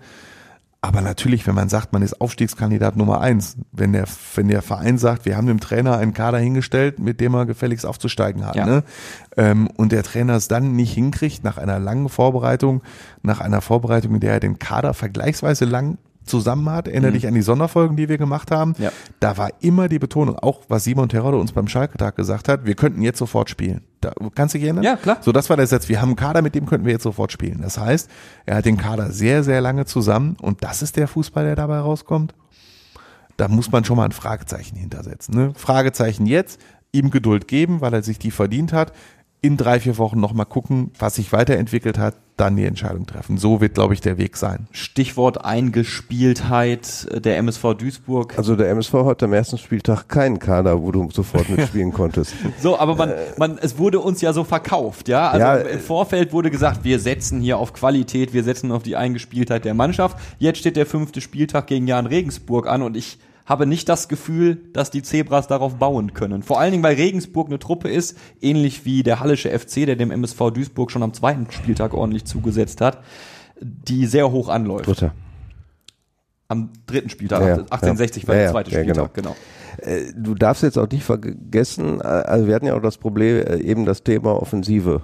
Aber 0.82 1.00
natürlich, 1.00 1.46
wenn 1.46 1.54
man 1.54 1.70
sagt, 1.70 1.94
man 1.94 2.02
ist 2.02 2.20
Aufstiegskandidat 2.20 2.94
Nummer 2.94 3.22
eins, 3.22 3.56
wenn 3.72 3.94
der, 3.94 4.04
wenn 4.34 4.48
der 4.48 4.60
Verein 4.60 4.98
sagt, 4.98 5.24
wir 5.24 5.34
haben 5.34 5.46
dem 5.46 5.58
Trainer 5.58 5.96
einen 5.96 6.12
Kader 6.12 6.36
hingestellt, 6.36 6.98
mit 6.98 7.22
dem 7.22 7.32
er 7.32 7.46
gefälligst 7.46 7.86
aufzusteigen 7.86 8.44
hat, 8.44 8.54
Ja. 8.54 8.66
ne? 8.66 8.84
ähm, 9.38 9.66
und 9.76 9.92
der 9.92 10.02
Trainer 10.02 10.34
es 10.34 10.46
dann 10.46 10.76
nicht 10.76 10.92
hinkriegt, 10.92 11.42
nach 11.42 11.56
einer 11.56 11.78
langen 11.78 12.10
Vorbereitung, 12.10 12.82
nach 13.22 13.40
einer 13.40 13.62
Vorbereitung, 13.62 14.12
in 14.14 14.20
der 14.20 14.34
er 14.34 14.40
den 14.40 14.58
Kader 14.58 14.92
vergleichsweise 14.92 15.64
lang 15.64 15.96
zusammen 16.24 16.68
hat, 16.70 16.88
erinnere 16.88 17.12
dich 17.12 17.26
an 17.26 17.34
die 17.34 17.42
Sonderfolgen, 17.42 17.96
die 17.96 18.08
wir 18.08 18.18
gemacht 18.18 18.50
haben, 18.50 18.74
Ja. 18.78 18.90
da 19.20 19.36
war 19.36 19.50
immer 19.60 19.88
die 19.88 19.98
Betonung, 19.98 20.38
auch 20.38 20.62
was 20.68 20.84
Simon 20.84 21.08
Terodde 21.08 21.38
uns 21.38 21.52
beim 21.52 21.68
Schalke-Tag 21.68 22.16
gesagt 22.16 22.48
hat, 22.48 22.64
wir 22.66 22.74
könnten 22.74 23.02
jetzt 23.02 23.18
sofort 23.18 23.50
spielen. 23.50 23.82
Da, 24.00 24.12
kannst 24.34 24.54
du 24.54 24.58
dich 24.58 24.64
erinnern? 24.66 24.84
Ja, 24.84 24.96
klar. 24.96 25.18
So, 25.20 25.32
das 25.32 25.48
war 25.50 25.56
der 25.56 25.66
Satz. 25.66 25.88
Wir 25.88 26.00
haben 26.00 26.10
einen 26.10 26.16
Kader, 26.16 26.42
mit 26.42 26.54
dem 26.54 26.66
könnten 26.66 26.84
wir 26.86 26.92
jetzt 26.92 27.02
sofort 27.04 27.32
spielen. 27.32 27.60
Das 27.62 27.78
heißt, 27.78 28.10
er 28.46 28.56
hat 28.56 28.64
den 28.64 28.76
Kader 28.76 29.10
sehr, 29.12 29.42
sehr 29.44 29.60
lange 29.60 29.84
zusammen 29.86 30.36
und 30.40 30.62
das 30.64 30.82
ist 30.82 30.96
der 30.96 31.08
Fußball, 31.08 31.44
der 31.44 31.56
dabei 31.56 31.78
rauskommt. 31.78 32.34
da 33.36 33.48
muss 33.48 33.72
man 33.72 33.84
schon 33.84 33.96
mal 33.96 34.04
ein 34.04 34.12
Fragezeichen 34.12 34.76
hintersetzen. 34.76 35.34
Ne? 35.34 35.52
Fragezeichen 35.56 36.24
jetzt, 36.26 36.60
ihm 36.92 37.10
Geduld 37.10 37.48
geben, 37.48 37.80
weil 37.80 37.92
er 37.92 38.02
sich 38.02 38.18
die 38.20 38.30
verdient 38.30 38.72
hat. 38.72 38.92
In 39.44 39.58
drei, 39.58 39.78
vier 39.78 39.98
Wochen 39.98 40.18
nochmal 40.20 40.46
gucken, 40.46 40.90
was 40.98 41.16
sich 41.16 41.30
weiterentwickelt 41.30 41.98
hat, 41.98 42.14
dann 42.38 42.56
die 42.56 42.64
Entscheidung 42.64 43.04
treffen. 43.04 43.36
So 43.36 43.60
wird, 43.60 43.74
glaube 43.74 43.92
ich, 43.92 44.00
der 44.00 44.16
Weg 44.16 44.38
sein. 44.38 44.68
Stichwort 44.72 45.44
Eingespieltheit 45.44 47.06
der 47.22 47.36
MSV 47.36 47.74
Duisburg. 47.74 48.38
Also 48.38 48.56
der 48.56 48.70
MSV 48.70 48.94
hat 49.04 49.22
am 49.22 49.34
ersten 49.34 49.58
Spieltag 49.58 50.08
keinen 50.08 50.38
Kader, 50.38 50.80
wo 50.80 50.90
du 50.92 51.10
sofort 51.10 51.46
mitspielen 51.54 51.92
konntest. 51.92 52.32
So, 52.58 52.78
aber 52.78 52.96
man, 52.96 53.12
man, 53.36 53.58
es 53.58 53.76
wurde 53.76 54.00
uns 54.00 54.22
ja 54.22 54.32
so 54.32 54.44
verkauft, 54.44 55.08
ja. 55.08 55.28
Also 55.28 55.44
Ja, 55.44 55.56
im 55.56 55.78
Vorfeld 55.78 56.32
wurde 56.32 56.50
gesagt, 56.50 56.82
wir 56.82 56.98
setzen 56.98 57.42
hier 57.42 57.58
auf 57.58 57.74
Qualität, 57.74 58.32
wir 58.32 58.44
setzen 58.44 58.72
auf 58.72 58.82
die 58.82 58.96
Eingespieltheit 58.96 59.66
der 59.66 59.74
Mannschaft. 59.74 60.16
Jetzt 60.38 60.58
steht 60.60 60.76
der 60.76 60.86
fünfte 60.86 61.20
Spieltag 61.20 61.66
gegen 61.66 61.86
Jan 61.86 62.06
Regensburg 62.06 62.66
an 62.66 62.80
und 62.80 62.96
ich 62.96 63.18
habe 63.46 63.66
nicht 63.66 63.88
das 63.88 64.08
Gefühl, 64.08 64.56
dass 64.72 64.90
die 64.90 65.02
Zebras 65.02 65.46
darauf 65.46 65.76
bauen 65.76 66.14
können. 66.14 66.42
Vor 66.42 66.60
allen 66.60 66.72
Dingen, 66.72 66.82
weil 66.82 66.96
Regensburg 66.96 67.48
eine 67.48 67.58
Truppe 67.58 67.88
ist, 67.88 68.16
ähnlich 68.40 68.84
wie 68.84 69.02
der 69.02 69.20
Hallische 69.20 69.56
FC, 69.56 69.86
der 69.86 69.96
dem 69.96 70.10
MSV 70.10 70.50
Duisburg 70.50 70.90
schon 70.90 71.02
am 71.02 71.12
zweiten 71.12 71.50
Spieltag 71.50 71.92
ordentlich 71.94 72.24
zugesetzt 72.24 72.80
hat, 72.80 72.98
die 73.60 74.06
sehr 74.06 74.30
hoch 74.30 74.48
anläuft. 74.48 74.86
Dritter. 74.86 75.12
Am 76.48 76.70
dritten 76.86 77.08
Spieltag, 77.08 77.40
Ja, 77.40 77.48
ja. 77.48 77.56
1860 77.56 78.28
war 78.28 78.34
Ja, 78.34 78.38
der 78.38 78.46
ja, 78.46 78.52
zweite 78.52 78.70
Spieltag, 78.70 79.14
genau. 79.14 79.36
Äh, 79.78 80.12
Du 80.16 80.34
darfst 80.34 80.62
jetzt 80.62 80.78
auch 80.78 80.88
nicht 80.88 81.04
vergessen, 81.04 82.00
äh, 82.00 82.04
also 82.04 82.46
wir 82.46 82.54
hatten 82.54 82.66
ja 82.66 82.74
auch 82.76 82.82
das 82.82 82.98
Problem, 82.98 83.38
äh, 83.38 83.56
eben 83.58 83.84
das 83.84 84.02
Thema 84.02 84.40
Offensive. 84.40 85.02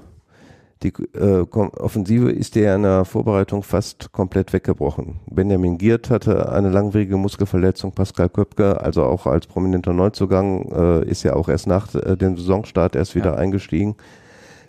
Die 0.82 0.94
äh, 1.14 1.44
Offensive 1.50 2.30
ist 2.30 2.56
ja 2.56 2.74
in 2.74 2.84
der 2.84 3.04
Vorbereitung 3.04 3.62
fast 3.62 4.12
komplett 4.12 4.52
weggebrochen. 4.54 5.20
Benjamin 5.30 5.76
Giert 5.76 6.08
hatte 6.08 6.50
eine 6.50 6.70
langwierige 6.70 7.18
Muskelverletzung, 7.18 7.92
Pascal 7.92 8.30
Köpke, 8.30 8.80
also 8.80 9.02
auch 9.04 9.26
als 9.26 9.46
prominenter 9.46 9.92
Neuzugang, 9.92 10.70
äh, 10.72 11.04
ist 11.04 11.22
ja 11.22 11.34
auch 11.34 11.50
erst 11.50 11.66
nach 11.66 11.94
äh, 11.94 12.16
dem 12.16 12.38
Saisonstart 12.38 12.96
erst 12.96 13.14
wieder 13.14 13.32
Ja. 13.32 13.36
eingestiegen. 13.36 13.96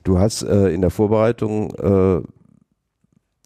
Du 0.04 0.20
hast 0.20 0.44
äh, 0.44 0.70
in 0.70 0.82
der 0.82 0.90
Vorbereitung 0.90 1.70
äh, 1.76 2.22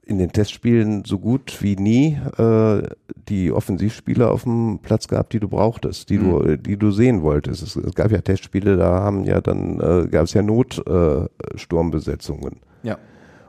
in 0.05 0.19
den 0.19 0.31
Testspielen 0.31 1.03
so 1.03 1.19
gut 1.19 1.61
wie 1.61 1.75
nie 1.75 2.17
äh, 2.37 2.83
die 3.27 3.51
Offensivspieler 3.51 4.31
auf 4.31 4.43
dem 4.43 4.79
Platz 4.81 5.07
gehabt, 5.07 5.33
die 5.33 5.39
du 5.39 5.47
brauchtest, 5.47 6.09
die 6.09 6.19
du, 6.19 6.41
äh, 6.41 6.57
die 6.57 6.77
du 6.77 6.91
sehen 6.91 7.21
wolltest. 7.23 7.63
Es, 7.63 7.75
es 7.75 7.95
gab 7.95 8.11
ja 8.11 8.21
Testspiele, 8.21 8.77
da 8.77 9.01
haben 9.01 9.23
ja 9.23 9.41
dann 9.41 9.79
äh, 9.79 10.07
gab 10.07 10.25
es 10.25 10.33
ja 10.33 10.43
Notsturmbesetzungen. 10.43 12.57
Äh. 12.83 12.89
Ja. 12.89 12.99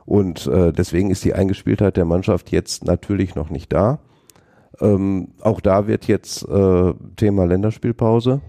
Und 0.05 0.47
äh, 0.47 0.73
deswegen 0.73 1.11
ist 1.11 1.23
die 1.25 1.33
Eingespieltheit 1.33 1.97
der 1.97 2.05
Mannschaft 2.05 2.51
jetzt 2.51 2.85
natürlich 2.85 3.35
noch 3.35 3.49
nicht 3.49 3.71
da. 3.71 3.99
Ähm, 4.79 5.29
auch 5.41 5.61
da 5.61 5.87
wird 5.87 6.07
jetzt 6.07 6.47
äh, 6.47 6.93
Thema 7.17 7.45
Länderspielpause. 7.45 8.41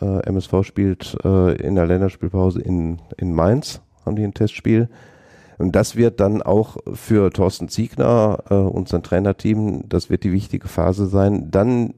Äh, 0.00 0.26
MSV 0.26 0.62
spielt 0.62 1.16
äh, 1.24 1.54
in 1.56 1.74
der 1.74 1.86
Länderspielpause 1.86 2.60
in, 2.60 3.00
in 3.16 3.32
Mainz, 3.32 3.80
haben 4.04 4.16
die 4.16 4.24
ein 4.24 4.34
Testspiel. 4.34 4.88
Und 5.58 5.76
das 5.76 5.96
wird 5.96 6.20
dann 6.20 6.42
auch 6.42 6.76
für 6.94 7.30
Thorsten 7.30 7.68
Ziegner 7.68 8.38
äh, 8.50 8.54
und 8.54 8.88
sein 8.88 9.02
Trainerteam, 9.02 9.88
das 9.88 10.10
wird 10.10 10.24
die 10.24 10.32
wichtige 10.32 10.68
Phase 10.68 11.06
sein, 11.06 11.50
dann 11.50 11.94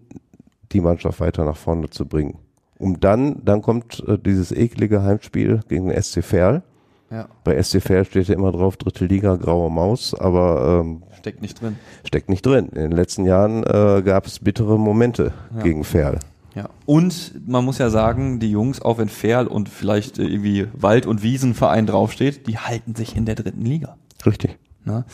die 0.72 0.80
Mannschaft 0.80 1.20
weiter 1.20 1.44
nach 1.44 1.57
vorne 1.57 1.88
zu 1.90 2.07
bringen. 2.07 2.38
Um 2.78 3.00
dann, 3.00 3.42
dann 3.44 3.62
kommt 3.62 4.04
äh, 4.07 4.18
dieses 4.18 4.52
eklige 4.52 5.02
Heimspiel 5.02 5.61
gegen 5.68 5.88
den 5.88 6.02
SC 6.02 6.22
Verl. 6.22 6.62
Ja, 7.11 7.28
Bei 7.44 7.61
SC 7.62 7.80
Verl 7.80 8.04
steht 8.04 8.26
ja 8.28 8.34
immer 8.34 8.50
drauf, 8.52 8.76
dritte 8.76 9.07
Liga, 9.07 9.36
graue 9.36 9.70
Maus, 9.70 10.12
aber 10.12 10.80
ähm, 10.84 11.02
steckt 11.18 11.40
nicht 11.40 11.61
drin. 11.62 11.76
steckt 12.04 12.28
nicht 12.28 12.44
drin. 12.44 12.66
In 12.70 12.82
den 12.82 12.90
letzten 12.92 13.24
Jahren 13.24 13.62
äh, 13.62 14.02
gab 14.04 14.26
es 14.26 14.40
bittere 14.40 14.76
Momente 14.78 15.32
Ja. 15.57 15.62
gegen 15.62 15.84
Verl. 15.84 16.18
Ja. 16.57 16.70
Und 16.86 17.34
man 17.46 17.64
muss 17.64 17.76
ja 17.78 17.90
sagen, 17.90 18.40
die 18.40 18.50
Jungs, 18.50 18.80
auch 18.80 18.96
wenn 18.98 19.09
Ferl 19.11 19.46
und 19.46 19.68
vielleicht 19.68 20.18
äh, 20.18 20.22
irgendwie 20.24 20.66
Wald- 20.72 21.04
und 21.07 21.22
Wiesenverein 21.22 21.86
draufsteht, 21.86 22.48
die 22.48 22.59
halten 22.59 22.94
sich 22.94 23.14
in 23.14 23.26
der 23.26 23.34
dritten 23.34 23.64
Liga. 23.64 23.96
Richtig. 24.24 24.57
Ne? 24.84 25.04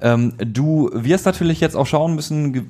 Ähm, 0.00 0.34
du 0.44 0.90
wirst 0.92 1.24
natürlich 1.24 1.60
jetzt 1.60 1.76
auch 1.76 1.86
schauen 1.86 2.14
müssen, 2.16 2.52
ge 2.52 2.62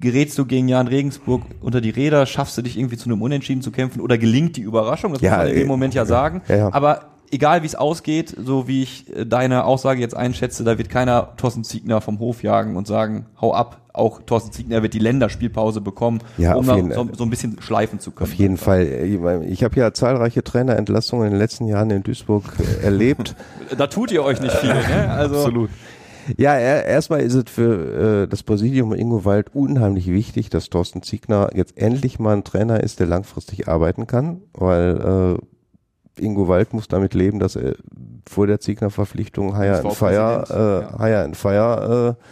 gerätst 0.00 0.36
du 0.36 0.44
gegen 0.44 0.68
Jan 0.68 0.86
Regensburg 0.86 1.44
unter 1.62 1.80
die 1.80 1.88
Räder, 1.88 2.26
schaffst 2.26 2.58
du 2.58 2.62
dich 2.62 2.76
irgendwie 2.78 2.98
zu 2.98 3.08
einem 3.08 3.22
Unentschieden 3.22 3.62
zu 3.62 3.70
kämpfen 3.70 4.02
oder 4.02 4.18
gelingt 4.18 4.54
die 4.58 4.60
Überraschung? 4.60 5.14
Das 5.14 5.22
Ja, 5.22 5.30
muss 5.30 5.38
man 5.38 5.48
in 5.48 5.54
dem 5.54 5.62
äh, 5.62 5.66
Moment 5.66 5.94
ja 5.94 6.04
sagen. 6.04 6.42
ja, 6.46 6.56
ja. 6.56 6.72
Aber 6.74 7.13
egal 7.30 7.62
wie 7.62 7.66
es 7.66 7.74
ausgeht, 7.74 8.34
so 8.44 8.66
wie 8.68 8.82
ich 8.82 9.14
äh, 9.16 9.24
deine 9.26 9.64
Aussage 9.64 10.00
jetzt 10.00 10.16
einschätze, 10.16 10.64
da 10.64 10.78
wird 10.78 10.88
keiner 10.88 11.36
Thorsten 11.36 11.64
Ziegner 11.64 12.00
vom 12.00 12.18
Hof 12.18 12.42
jagen 12.42 12.76
und 12.76 12.86
sagen, 12.86 13.26
hau 13.40 13.52
ab. 13.54 13.80
Auch 13.92 14.22
Thorsten 14.22 14.50
Ziegner 14.50 14.82
wird 14.82 14.92
die 14.92 14.98
Länderspielpause 14.98 15.80
bekommen, 15.80 16.18
Ja, 16.36 16.56
um 16.56 16.68
jeden- 16.68 16.90
so, 16.92 17.08
so 17.16 17.22
ein 17.22 17.30
bisschen 17.30 17.62
schleifen 17.62 18.00
zu 18.00 18.10
können. 18.10 18.28
Auf 18.28 18.34
jeden 18.36 18.56
Fall. 18.56 19.44
Ich 19.48 19.62
habe 19.62 19.76
ja 19.78 19.92
zahlreiche 19.94 20.42
Trainerentlassungen 20.42 21.26
in 21.26 21.32
den 21.34 21.38
letzten 21.38 21.68
Jahren 21.68 21.90
in 21.90 22.02
Duisburg 22.02 22.44
äh, 22.80 22.84
erlebt. 22.84 23.36
Da 23.78 23.86
tut 23.86 24.10
ihr 24.10 24.24
euch 24.24 24.40
nicht 24.40 24.54
viel, 24.56 24.74
ne? 24.74 25.08
Also, 25.10 25.36
Absolut. 25.36 25.70
Ja, 26.38 26.54
er, 26.54 26.86
erstmal 26.86 27.20
ist 27.20 27.34
es 27.34 27.44
für 27.48 28.22
äh, 28.24 28.26
das 28.28 28.42
Präsidium 28.42 28.92
Ingo 28.94 29.24
Wald 29.24 29.54
unheimlich 29.54 30.06
wichtig, 30.10 30.48
dass 30.50 30.70
Thorsten 30.70 31.02
Ziegner 31.02 31.50
jetzt 31.54 31.76
endlich 31.78 32.18
mal 32.18 32.34
ein 32.34 32.44
Trainer 32.44 32.82
ist, 32.82 32.98
der 32.98 33.06
langfristig 33.06 33.68
arbeiten 33.68 34.06
kann, 34.06 34.40
weil 34.54 35.36
äh, 35.38 35.44
Ingo 36.18 36.48
Wald 36.48 36.72
muss 36.72 36.88
damit 36.88 37.14
leben, 37.14 37.38
dass 37.38 37.56
er 37.56 37.74
vor 38.28 38.46
der 38.46 38.60
Ziegner-Verpflichtung 38.60 39.56
Hire 39.56 39.80
and 39.80 39.92
Fire, 39.92 40.44
äh, 40.48 40.82
ja. 40.82 40.98
Hire 40.98 41.24
and 41.24 41.36
Fire 41.36 42.16
äh, 42.18 42.24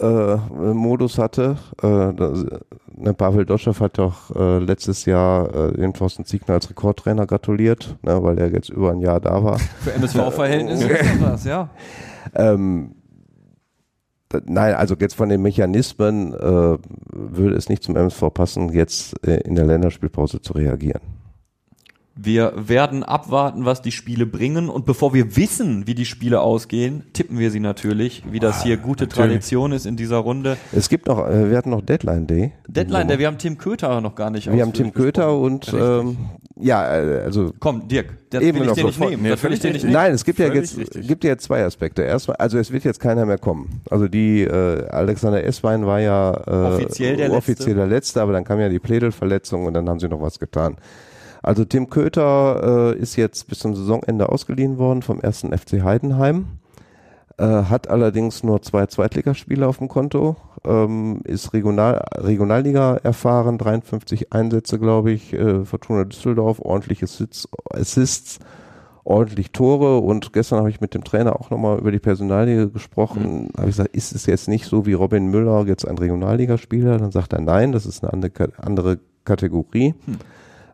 äh, 0.00 0.36
Modus 0.74 1.18
hatte. 1.18 1.56
Äh, 1.82 2.14
das, 2.14 2.46
ne, 2.94 3.14
Pavel 3.14 3.44
Dotschew 3.44 3.74
hat 3.80 3.98
doch 3.98 4.34
äh, 4.34 4.58
letztes 4.58 5.04
Jahr 5.04 5.54
äh, 5.54 5.72
dem 5.72 5.92
Thorsten 5.92 6.24
Ziegner 6.24 6.54
als 6.54 6.70
Rekordtrainer 6.70 7.26
gratuliert, 7.26 7.96
ne, 8.02 8.22
weil 8.22 8.38
er 8.38 8.50
jetzt 8.50 8.70
über 8.70 8.92
ein 8.92 9.00
Jahr 9.00 9.20
da 9.20 9.42
war. 9.42 9.58
für 9.80 9.92
MSV-Verhältnisse 9.92 10.88
ist 10.88 11.20
das 11.20 11.20
was, 11.20 11.44
ja. 11.44 11.68
Ähm, 12.34 12.94
nein, 14.46 14.74
also 14.74 14.94
jetzt 14.98 15.14
von 15.14 15.28
den 15.28 15.42
Mechanismen 15.42 16.32
äh, 16.32 16.78
würde 17.12 17.56
es 17.56 17.68
nicht 17.68 17.82
zum 17.82 17.96
MSV 17.96 18.32
passen, 18.32 18.72
jetzt 18.72 19.14
äh, 19.26 19.40
in 19.42 19.54
der 19.54 19.66
Länderspielpause 19.66 20.40
zu 20.40 20.54
reagieren. 20.54 21.02
Wir 22.16 22.52
werden 22.56 23.02
abwarten, 23.02 23.64
was 23.64 23.82
die 23.82 23.90
Spiele 23.90 24.24
bringen. 24.24 24.68
Und 24.68 24.86
bevor 24.86 25.12
wir 25.14 25.36
wissen, 25.36 25.88
wie 25.88 25.96
die 25.96 26.04
Spiele 26.04 26.40
ausgehen, 26.40 27.02
tippen 27.12 27.38
wir 27.40 27.50
sie 27.50 27.58
natürlich, 27.58 28.22
wie 28.30 28.38
das 28.38 28.62
hier 28.62 28.76
gute 28.76 29.08
Tradition 29.08 29.72
ist 29.72 29.84
in 29.84 29.96
dieser 29.96 30.18
Runde. 30.18 30.56
Es 30.72 30.88
gibt 30.88 31.08
noch, 31.08 31.26
äh, 31.28 31.50
wir 31.50 31.56
hatten 31.56 31.70
noch 31.70 31.82
Deadline 31.82 32.28
Day. 32.28 32.52
Deadline, 32.68 33.08
der, 33.08 33.18
wir 33.18 33.26
haben 33.26 33.38
Tim 33.38 33.58
Köter 33.58 34.00
noch 34.00 34.14
gar 34.14 34.30
nicht 34.30 34.50
Wir 34.50 34.62
haben 34.62 34.72
Tim 34.72 34.92
Köter 34.92 35.36
und 35.36 35.72
ähm, 35.74 36.16
ja, 36.56 36.96
äh, 36.96 37.22
also 37.24 37.52
Komm, 37.58 37.88
Dirk, 37.88 38.06
das 38.30 38.42
Eben 38.42 38.60
will 38.60 38.68
ich 38.68 38.74
dir 38.74 38.84
nicht 38.84 39.00
nehmen. 39.00 39.22
Nee, 39.22 39.28
das 39.30 39.42
will 39.42 39.52
ich 39.52 39.60
dir 39.60 39.72
nicht 39.72 39.82
nehmen. 39.82 39.94
Nein, 39.94 40.12
es 40.12 40.24
gibt 40.24 40.38
ja 40.38 40.52
jetzt 40.52 40.78
richtig. 40.78 41.08
gibt 41.08 41.24
ja 41.24 41.30
jetzt 41.30 41.44
zwei 41.44 41.64
Aspekte. 41.64 42.02
Erstmal, 42.02 42.36
also 42.36 42.58
es 42.58 42.70
wird 42.70 42.84
jetzt 42.84 43.00
keiner 43.00 43.26
mehr 43.26 43.38
kommen. 43.38 43.80
Also 43.90 44.06
die 44.06 44.42
äh, 44.42 44.86
Alexander 44.88 45.42
Esswein 45.42 45.84
war 45.84 46.00
ja 46.00 46.32
äh, 46.46 46.74
Offiziell 46.74 47.16
der 47.16 47.26
Letzte. 47.26 47.38
offiziell 47.38 47.74
der 47.74 47.86
letzte, 47.88 48.22
aber 48.22 48.32
dann 48.32 48.44
kam 48.44 48.60
ja 48.60 48.68
die 48.68 48.78
Plädelverletzung 48.78 49.66
und 49.66 49.74
dann 49.74 49.88
haben 49.88 49.98
sie 49.98 50.08
noch 50.08 50.20
was 50.20 50.38
getan. 50.38 50.76
Also 51.44 51.66
Tim 51.66 51.90
Köter 51.90 52.94
äh, 52.94 52.98
ist 52.98 53.16
jetzt 53.16 53.48
bis 53.48 53.58
zum 53.58 53.74
Saisonende 53.74 54.30
ausgeliehen 54.30 54.78
worden 54.78 55.02
vom 55.02 55.20
ersten 55.20 55.56
FC 55.56 55.82
Heidenheim. 55.82 56.46
Äh, 57.36 57.44
hat 57.44 57.88
allerdings 57.88 58.42
nur 58.42 58.62
zwei 58.62 58.86
Zweitligaspiele 58.86 59.68
auf 59.68 59.76
dem 59.76 59.88
Konto, 59.88 60.36
ähm, 60.64 61.20
ist 61.24 61.52
Regional, 61.52 62.02
Regionalliga 62.14 62.96
erfahren, 63.02 63.58
53 63.58 64.32
Einsätze, 64.32 64.78
glaube 64.78 65.12
ich, 65.12 65.34
äh, 65.34 65.66
Fortuna 65.66 66.04
Düsseldorf, 66.04 66.60
ordentliche 66.60 67.04
Assists, 67.04 67.46
Assists, 67.70 68.38
ordentlich 69.02 69.50
Tore 69.50 69.98
und 69.98 70.32
gestern 70.32 70.60
habe 70.60 70.70
ich 70.70 70.80
mit 70.80 70.94
dem 70.94 71.04
Trainer 71.04 71.38
auch 71.38 71.50
nochmal 71.50 71.78
über 71.78 71.92
die 71.92 71.98
Personalliga 71.98 72.66
gesprochen, 72.66 73.50
habe 73.58 73.68
ich 73.68 73.76
gesagt, 73.76 73.94
ist 73.94 74.14
es 74.14 74.24
jetzt 74.24 74.48
nicht 74.48 74.64
so 74.64 74.86
wie 74.86 74.94
Robin 74.94 75.26
Müller, 75.26 75.66
jetzt 75.66 75.86
ein 75.86 75.98
Regionalligaspieler? 75.98 76.96
Dann 76.96 77.10
sagt 77.10 77.34
er, 77.34 77.42
nein, 77.42 77.72
das 77.72 77.84
ist 77.84 78.02
eine 78.02 78.14
andere, 78.14 78.48
andere 78.56 78.98
Kategorie. 79.26 79.94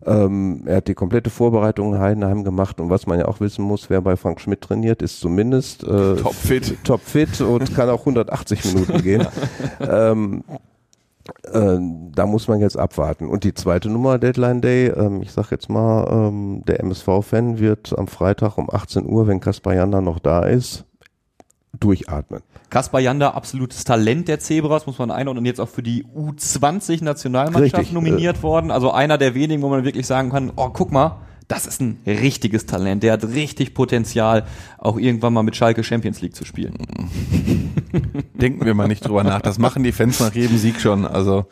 Ähm, 0.07 0.63
er 0.67 0.77
hat 0.77 0.89
die 0.89 0.95
komplette 0.95 1.29
Vorbereitung 1.29 1.95
in 1.95 2.01
Heidenheim 2.01 2.43
gemacht 2.43 2.81
und 2.81 2.89
was 2.89 3.07
man 3.07 3.19
ja 3.19 3.27
auch 3.27 3.41
wissen 3.41 3.63
muss, 3.63 3.91
wer 3.91 4.01
bei 4.01 4.17
Frank 4.17 4.41
Schmidt 4.41 4.63
trainiert, 4.63 5.03
ist 5.03 5.21
zumindest 5.21 5.83
äh, 5.85 6.17
Topfit. 6.23 6.83
topfit 6.85 7.41
und 7.41 7.75
kann 7.75 7.91
auch 7.91 8.01
180 8.01 8.65
Minuten 8.65 9.03
gehen. 9.03 9.27
ähm, 9.81 10.43
äh, 11.53 11.79
da 12.15 12.27
muss 12.27 12.49
man 12.49 12.61
jetzt 12.61 12.79
abwarten. 12.79 13.29
Und 13.29 13.45
die 13.45 13.55
zweite 13.55 13.91
Nummer, 13.91 14.19
Deadline 14.19 14.63
Day, 14.63 14.89
ähm, 14.89 15.21
ich 15.23 15.33
sag 15.33 15.51
jetzt 15.51 15.69
mal, 15.69 16.09
ähm, 16.11 16.63
der 16.67 16.81
MSV-Fan 16.81 17.59
wird 17.59 17.97
am 17.99 18.09
Freitag 18.09 18.57
um 18.57 18.71
18 18.71 19.07
Uhr, 19.07 19.27
wenn 19.27 19.41
Kaspar 19.41 19.75
Janda 19.75 20.01
noch 20.01 20.19
da 20.19 20.45
ist, 20.45 20.85
durchatmen. 21.79 22.43
Kaspar 22.71 23.01
Janda, 23.01 23.31
absolutes 23.31 23.85
Talent 23.85 24.29
der 24.29 24.39
Zebras, 24.39 24.87
muss 24.87 24.99
man 24.99 25.11
einordnen, 25.11 25.43
und 25.43 25.47
jetzt 25.47 25.61
auch 25.61 25.69
für 25.69 25.83
die 25.83 26.05
U20-Nationalmannschaft 26.05 27.79
Richtig, 27.79 27.93
nominiert 27.93 28.43
worden. 28.43 28.71
Also 28.71 28.93
einer 28.93 29.19
der 29.19 29.35
wenigen, 29.35 29.61
wo 29.63 29.69
man 29.69 29.85
wirklich 29.85 30.07
sagen 30.07 30.31
kann, 30.31 30.53
oh, 30.55 30.71
guck 30.71 30.93
mal, 30.93 31.21
das 31.49 31.67
ist 31.67 31.81
ein 31.81 31.99
richtiges 32.07 32.67
Talent. 32.67 33.03
Der 33.03 33.15
hat 33.15 33.25
richtig 33.25 33.75
Potenzial, 33.75 34.47
auch 34.79 34.99
irgendwann 34.99 35.33
mal 35.33 35.43
mit 35.43 35.57
Schalke 35.57 35.83
Champions 35.83 36.21
League 36.21 36.37
zu 36.37 36.45
spielen. 36.45 36.75
Denken 38.35 38.65
wir 38.65 38.75
mal 38.75 38.87
nicht 38.87 39.05
drüber 39.05 39.25
nach. 39.25 39.41
Das 39.41 39.59
machen 39.59 39.83
die 39.83 39.91
Fans 39.91 40.21
nach 40.21 40.33
jedem 40.33 40.57
Sieg 40.57 40.81
schon. 40.81 41.05
Also 41.05 41.47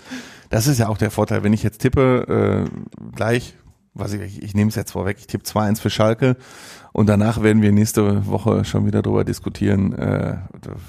das 0.51 0.69
ist 0.69 0.79
ja 0.79 0.89
auch 0.89 0.99
der 0.99 1.11
Vorteil, 1.11 1.43
wenn 1.43 1.53
ich 1.53 1.65
jetzt 1.65 1.79
tippe, 1.81 2.69
äh, 2.69 3.11
gleich, 3.17 3.55
was 3.93 4.13
ich, 4.13 4.21
ich, 4.21 4.43
ich 4.43 4.55
nehme 4.55 4.69
es 4.69 4.77
jetzt 4.77 4.93
vorweg, 4.93 5.17
ich 5.19 5.27
tippe 5.27 5.45
2-1 5.45 5.81
für 5.81 5.91
Schalke 5.91 6.37
und 6.99 7.09
danach 7.09 7.43
werden 7.43 7.63
wir 7.63 7.73
nächste 7.73 8.27
Woche 8.27 8.65
schon 8.65 8.85
wieder 8.87 9.03
darüber 9.03 9.25
diskutieren, 9.25 9.93
äh, 9.93 10.37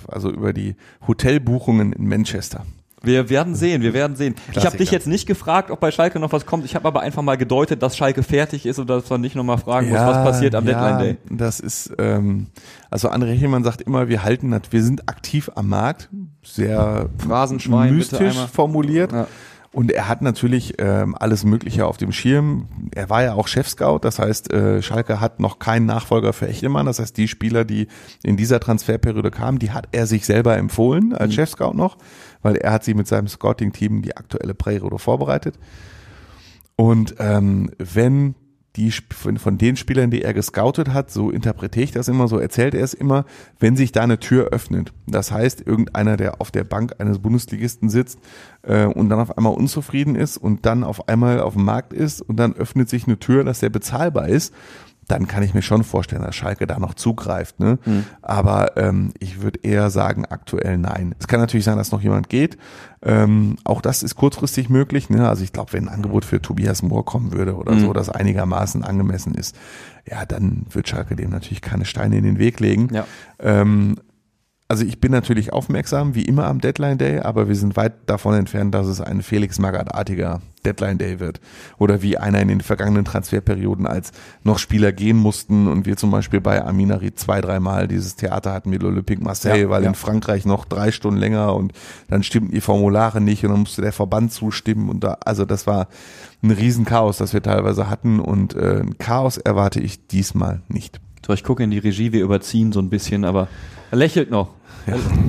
also 0.08 0.30
über 0.32 0.54
die 0.54 0.76
Hotelbuchungen 1.08 1.94
in 1.94 2.08
Manchester. 2.08 2.66
Wir 3.02 3.30
werden 3.30 3.56
sehen, 3.56 3.82
wir 3.82 3.94
werden 3.94 4.18
sehen. 4.18 4.36
Ich 4.38 4.48
habe 4.48 4.60
Klassiker. 4.62 4.78
dich 4.84 4.92
jetzt 4.92 5.08
nicht 5.08 5.26
gefragt, 5.26 5.72
ob 5.72 5.80
bei 5.80 5.90
Schalke 5.90 6.20
noch 6.20 6.34
was 6.34 6.46
kommt. 6.46 6.66
Ich 6.66 6.76
habe 6.76 6.86
aber 6.86 7.00
einfach 7.00 7.22
mal 7.22 7.38
gedeutet, 7.38 7.82
dass 7.82 7.96
Schalke 7.96 8.24
fertig 8.24 8.66
ist 8.66 8.78
und 8.78 8.90
dass 8.90 9.10
wir 9.10 9.18
nicht 9.18 9.36
nochmal 9.38 9.58
fragen 9.58 9.88
muss, 9.88 10.00
was 10.00 10.18
passiert 10.26 10.54
am 10.54 10.68
ja, 10.68 10.72
Deadline 10.74 11.00
Day. 11.00 11.18
Das 11.38 11.62
ist, 11.62 11.94
ähm, 11.98 12.48
also 12.90 13.10
André 13.10 13.32
Hillmann 13.32 13.64
sagt 13.64 13.82
immer, 13.84 14.10
wir 14.10 14.24
halten, 14.24 14.52
das- 14.52 14.64
wir 14.72 14.84
sind 14.84 15.08
aktiv 15.08 15.50
am 15.56 15.70
Markt, 15.70 16.10
sehr 16.44 17.10
Phrasenschwein, 17.20 17.96
mystisch 17.96 18.36
formuliert. 18.52 19.14
Ja. 19.14 19.28
Und 19.72 19.92
er 19.92 20.08
hat 20.08 20.24
natürlich 20.24 20.76
ähm, 20.80 21.16
alles 21.20 21.44
Mögliche 21.44 21.86
auf 21.86 21.98
dem 21.98 22.12
Schirm. 22.12 22.68
Er 22.96 23.10
war 23.12 23.24
ja 23.24 23.34
auch 23.36 23.48
Chef-Scout, 23.48 24.00
das 24.02 24.18
heißt, 24.18 24.52
äh, 24.52 24.82
Schalke 24.82 25.20
hat 25.20 25.40
noch 25.40 25.60
keinen 25.60 25.86
Nachfolger 25.86 26.34
für 26.34 26.48
Echelmann. 26.48 26.88
Das 26.88 27.00
heißt, 27.00 27.16
die 27.16 27.28
Spieler, 27.28 27.66
die 27.66 27.88
in 28.24 28.36
dieser 28.36 28.60
Transferperiode 28.60 29.30
kamen, 29.30 29.60
die 29.60 29.70
hat 29.70 29.88
er 29.92 30.08
sich 30.08 30.26
selber 30.26 30.58
empfohlen 30.58 31.14
als 31.14 31.36
Chef-Scout 31.36 31.74
noch, 31.74 31.98
weil 32.42 32.56
er 32.56 32.72
hat 32.72 32.84
sie 32.84 32.96
mit 32.96 33.08
seinem 33.08 33.28
Scouting-Team 33.28 34.02
die 34.02 34.18
aktuelle 34.18 34.56
Präriode 34.56 34.98
vorbereitet. 34.98 35.60
Und 36.76 37.16
ähm, 37.20 37.70
wenn 37.78 38.34
die 38.80 38.92
von 38.92 39.58
den 39.58 39.76
Spielern, 39.76 40.10
die 40.10 40.22
er 40.22 40.34
gescoutet 40.34 40.94
hat, 40.94 41.12
so 41.12 41.30
interpretiere 41.30 41.84
ich 41.84 41.92
das 41.92 42.08
immer, 42.08 42.28
so 42.28 42.38
erzählt 42.38 42.74
er 42.74 42.84
es 42.84 42.94
immer, 42.94 43.26
wenn 43.60 43.76
sich 43.76 43.92
da 43.92 44.02
eine 44.02 44.20
Tür 44.20 44.48
öffnet. 44.48 44.94
Das 45.06 45.32
heißt, 45.32 45.66
irgendeiner, 45.68 46.16
der 46.16 46.40
auf 46.40 46.50
der 46.50 46.64
Bank 46.64 46.96
eines 47.00 47.20
Bundesligisten 47.20 47.90
sitzt 47.90 48.20
äh, 48.62 48.86
und 48.86 49.10
dann 49.10 49.20
auf 49.20 49.38
einmal 49.38 49.54
unzufrieden 49.54 50.16
ist 50.16 50.38
und 50.38 50.66
dann 50.66 50.84
auf 50.84 51.10
einmal 51.10 51.42
auf 51.42 51.54
dem 51.54 51.66
Markt 51.66 51.92
ist 51.92 52.22
und 52.22 52.38
dann 52.38 52.54
öffnet 52.54 52.90
sich 52.90 53.06
eine 53.06 53.20
Tür, 53.20 53.44
dass 53.44 53.60
der 53.60 53.70
bezahlbar 53.70 54.30
ist, 54.30 54.54
dann 55.10 55.28
kann 55.28 55.44
ich 55.44 55.54
mir 55.54 55.62
schon 55.62 55.84
vorstellen, 55.84 56.22
dass 56.22 56.36
Schalke 56.36 56.68
da 56.68 56.80
noch 56.80 56.94
zugreift. 56.94 57.60
Ne? 57.60 57.80
Aber 58.22 58.78
ähm, 58.78 59.12
ich 59.20 59.42
würde 59.42 59.60
eher 59.64 59.90
sagen, 59.90 60.26
aktuell 60.26 60.78
nein. 60.78 61.16
Es 61.20 61.28
kann 61.28 61.40
natürlich 61.40 61.66
sein, 61.66 61.78
dass 61.78 61.92
noch 61.92 62.02
jemand 62.02 62.30
geht. 62.30 62.58
Ähm, 63.02 63.58
auch 63.64 63.82
das 63.82 64.04
ist 64.04 64.16
kurzfristig 64.16 64.70
möglich. 64.70 65.10
Ne? 65.10 65.28
Also 65.28 65.44
ich 65.44 65.52
glaube, 65.52 65.74
wenn 65.74 65.88
ein 65.88 65.94
Angebot 65.94 66.26
für 66.26 66.42
Tobias 66.42 66.84
Mohr 66.84 67.06
kommen 67.06 67.32
würde 67.32 67.56
oder 67.56 67.80
so, 67.80 67.92
das 67.92 68.10
einigermaßen 68.10 68.84
angemessen 68.84 69.34
ist, 69.34 69.56
ja, 70.10 70.26
dann 70.26 70.66
wird 70.70 70.88
Schalke 70.88 71.16
dem 71.16 71.32
natürlich 71.32 71.62
keine 71.62 71.86
Steine 71.86 72.18
in 72.18 72.24
den 72.24 72.40
Weg 72.40 72.60
legen. 72.60 72.90
Ja. 72.94 73.06
Ähm, 73.40 73.98
also 74.72 74.86
ich 74.86 75.02
bin 75.02 75.12
natürlich 75.12 75.52
aufmerksam, 75.52 76.14
wie 76.14 76.22
immer 76.22 76.46
am 76.46 76.62
Deadline 76.62 77.00
Day, 77.00 77.22
aber 77.22 77.48
wir 77.48 77.56
sind 77.56 77.76
weit 77.76 77.94
davon 78.06 78.36
entfernt, 78.36 78.76
dass 78.76 78.86
es 78.86 79.02
ein 79.02 79.24
Felix 79.24 79.58
Magath-artiger 79.58 80.42
Deadline 80.64 81.00
Day 81.00 81.20
wird. 81.20 81.42
Oder 81.80 82.04
wie 82.04 82.20
einer 82.20 82.40
in 82.40 82.50
den 82.50 82.62
vergangenen 82.62 83.04
Transferperioden, 83.04 83.88
als 83.88 84.12
noch 84.44 84.60
Spieler 84.60 84.92
gehen 84.92 85.18
mussten 85.18 85.68
und 85.68 85.88
wir 85.88 85.98
zum 85.98 86.12
Beispiel 86.12 86.40
bei 86.40 86.64
Aminari 86.64 87.16
zwei, 87.16 87.42
dreimal 87.42 87.88
dieses 87.88 88.16
Theater 88.16 88.54
hatten 88.54 88.70
mit 88.70 88.84
Olympique 88.84 89.24
Marseille, 89.24 89.62
Ja, 89.62 89.70
weil 89.72 89.82
ja. 89.82 89.90
in 89.90 89.96
Frankreich 89.96 90.46
noch 90.46 90.66
drei 90.66 90.92
Stunden 90.92 91.20
länger 91.20 91.56
und 91.56 91.74
dann 92.08 92.22
stimmten 92.22 92.54
die 92.54 92.62
Formulare 92.62 93.22
nicht 93.22 93.44
und 93.44 93.50
dann 93.50 93.62
musste 93.62 93.82
der 93.82 93.92
Verband 93.92 94.32
zustimmen 94.32 94.90
und 94.90 95.04
da, 95.04 95.18
also 95.26 95.46
das 95.46 95.66
war 95.66 95.88
ein 96.44 96.52
Riesenchaos, 96.52 97.18
das 97.18 97.34
wir 97.34 97.42
teilweise 97.42 97.90
hatten 97.90 98.20
und 98.20 98.54
äh, 98.54 98.82
ein 98.82 99.00
Chaos 99.00 99.40
erwarte 99.40 99.80
ich 99.80 100.06
diesmal 100.06 100.62
nicht. 100.68 101.02
So, 101.26 101.34
ich 101.34 101.44
gucke 101.44 101.64
in 101.64 101.72
die 101.72 101.80
Regie, 101.80 102.12
wir 102.12 102.24
überziehen 102.24 102.72
so 102.72 102.80
ein 102.80 102.92
bisschen, 102.92 103.26
aber 103.26 103.48
er 103.90 103.98
lächelt 103.98 104.30
noch. 104.30 104.59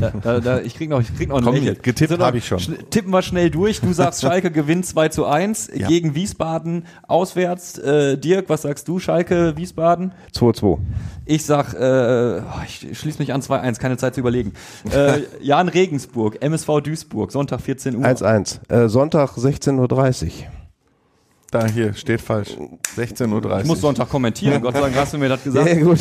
Da, 0.01 0.11
da, 0.23 0.41
da, 0.41 0.61
ich 0.61 0.75
krieg 0.75 0.89
noch, 0.91 1.01
ich 1.01 1.15
krieg 1.17 1.29
noch 1.29 1.39
ein 1.39 1.45
Komm, 1.45 1.55
Lächeln. 1.55 1.79
getippt 1.83 2.11
So, 2.11 2.17
dann 2.17 2.27
hab 2.27 2.35
ich 2.35 2.47
schon. 2.47 2.59
Tippen 2.91 3.11
wir 3.13 3.23
schnell 3.23 3.51
durch. 3.51 3.81
Du 3.81 3.93
sagst, 3.93 4.21
Schalke 4.23 4.51
gewinnt 4.51 4.87
2 4.87 5.09
zu 5.09 5.27
1 5.27 5.71
Ja. 5.75 5.89
gegen 5.89 6.15
Wiesbaden 6.15 6.87
auswärts. 7.07 7.79
Äh, 7.79 8.19
Dirk, 8.19 8.49
was 8.49 8.63
sagst 8.63 8.89
du? 8.89 8.99
Schalke, 8.99 9.57
Wiesbaden? 9.57 10.13
2-2. 10.35 10.79
Ich 11.27 11.45
sag, 11.45 11.75
äh, 11.75 12.41
oh, 12.41 12.63
ich 12.67 12.99
schließe 12.99 13.19
mich 13.19 13.33
an 13.33 13.41
2-1, 13.43 13.79
keine 13.79 13.97
Zeit 13.97 14.15
zu 14.15 14.21
überlegen. 14.21 14.53
Äh, 14.91 15.21
Jan 15.41 15.69
Regensburg, 15.69 16.39
MSV 16.43 16.81
Duisburg, 16.83 17.31
Sonntag 17.33 17.61
14 17.61 17.97
Uhr. 17.97 18.05
1-1. 18.05 18.69
Äh, 18.69 18.89
Sonntag 18.89 19.31
16.30 19.37 20.25
Uhr. 20.27 20.31
Da 21.53 21.67
hier 21.67 21.95
steht 21.95 22.21
falsch. 22.21 22.51
16.30 22.97 23.45
Uhr. 23.45 23.61
Ich 23.61 23.67
muss 23.67 23.81
Sonntag 23.81 24.09
kommentieren, 24.09 24.63
Gott 24.63 24.75
sei 24.75 24.81
Dank 24.83 24.95
hast 24.95 25.13
du 25.15 25.19
mir 25.19 25.29
das 25.29 25.43
gesagt. 25.43 25.69
Ja, 25.69 25.81
gut. 25.83 25.99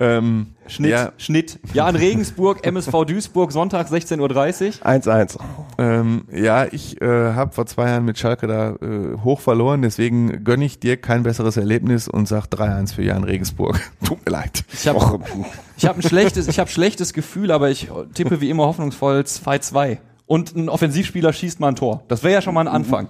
Ähm, 0.00 0.54
Schnitt, 0.66 0.90
Ja, 0.90 1.12
Schnitt. 1.16 1.58
Jan 1.72 1.96
Regensburg, 1.96 2.64
MSV 2.66 3.04
Duisburg, 3.04 3.52
Sonntag 3.52 3.88
16.30 3.88 4.20
Uhr. 4.20 4.86
1-1. 4.86 5.38
ähm, 5.78 6.24
ja, 6.30 6.66
ich 6.66 7.00
äh, 7.00 7.06
habe 7.06 7.52
vor 7.52 7.66
zwei 7.66 7.88
Jahren 7.88 8.04
mit 8.04 8.18
Schalke 8.18 8.46
da 8.46 8.70
äh, 8.80 9.16
hoch 9.24 9.40
verloren, 9.40 9.82
deswegen 9.82 10.44
gönne 10.44 10.64
ich 10.64 10.78
dir 10.78 10.96
kein 10.96 11.22
besseres 11.24 11.56
Erlebnis 11.56 12.06
und 12.08 12.28
sag 12.28 12.46
3-1 12.46 12.94
für 12.94 13.02
Jan 13.02 13.24
Regensburg. 13.24 13.80
Tut 14.04 14.24
mir 14.24 14.32
leid. 14.32 14.64
Ich 14.72 14.86
habe 14.86 15.20
ich 15.76 15.86
hab 15.86 15.96
ein 15.96 16.02
schlechtes, 16.02 16.48
ich 16.48 16.58
hab 16.58 16.68
schlechtes 16.70 17.12
Gefühl, 17.12 17.50
aber 17.50 17.70
ich 17.70 17.88
tippe 18.14 18.40
wie 18.40 18.50
immer 18.50 18.66
hoffnungsvoll 18.66 19.20
2-2. 19.20 19.98
Und 20.26 20.54
ein 20.54 20.68
Offensivspieler 20.68 21.32
schießt 21.32 21.58
mal 21.58 21.68
ein 21.68 21.76
Tor. 21.76 22.02
Das 22.08 22.22
wäre 22.22 22.34
ja 22.34 22.42
schon 22.42 22.52
mal 22.54 22.60
ein 22.60 22.68
Anfang. 22.68 23.08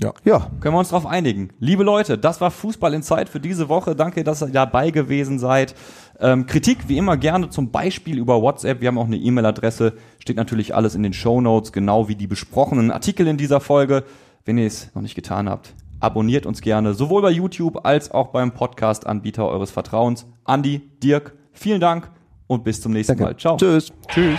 Ja, 0.00 0.12
Können 0.60 0.74
wir 0.74 0.78
uns 0.78 0.90
darauf 0.90 1.06
einigen. 1.06 1.50
Liebe 1.58 1.82
Leute, 1.82 2.18
das 2.18 2.40
war 2.40 2.52
Fußball 2.52 2.94
in 2.94 3.02
Zeit 3.02 3.28
für 3.28 3.40
diese 3.40 3.68
Woche. 3.68 3.96
Danke, 3.96 4.22
dass 4.22 4.42
ihr 4.42 4.48
dabei 4.48 4.90
gewesen 4.90 5.40
seid. 5.40 5.74
Ähm, 6.20 6.46
Kritik 6.46 6.88
wie 6.88 6.98
immer 6.98 7.16
gerne 7.16 7.50
zum 7.50 7.72
Beispiel 7.72 8.16
über 8.18 8.40
WhatsApp. 8.40 8.80
Wir 8.80 8.88
haben 8.88 8.98
auch 8.98 9.06
eine 9.06 9.16
E-Mail-Adresse. 9.16 9.94
Steht 10.20 10.36
natürlich 10.36 10.74
alles 10.74 10.94
in 10.94 11.02
den 11.02 11.12
Show 11.12 11.40
Notes, 11.40 11.72
genau 11.72 12.08
wie 12.08 12.14
die 12.14 12.28
besprochenen 12.28 12.92
Artikel 12.92 13.26
in 13.26 13.38
dieser 13.38 13.60
Folge. 13.60 14.04
Wenn 14.44 14.56
ihr 14.56 14.66
es 14.66 14.94
noch 14.94 15.02
nicht 15.02 15.16
getan 15.16 15.48
habt, 15.48 15.74
abonniert 15.98 16.46
uns 16.46 16.60
gerne, 16.60 16.94
sowohl 16.94 17.22
bei 17.22 17.30
YouTube 17.30 17.84
als 17.84 18.12
auch 18.12 18.28
beim 18.28 18.52
Podcast-Anbieter 18.52 19.48
eures 19.48 19.72
Vertrauens. 19.72 20.26
Andi, 20.44 20.80
Dirk, 21.02 21.34
vielen 21.52 21.80
Dank 21.80 22.10
und 22.46 22.62
bis 22.62 22.80
zum 22.80 22.92
nächsten 22.92 23.20
Mal. 23.20 23.36
Ciao. 23.36 23.56
tschüss. 23.56 23.92
Tschüss. 24.06 24.38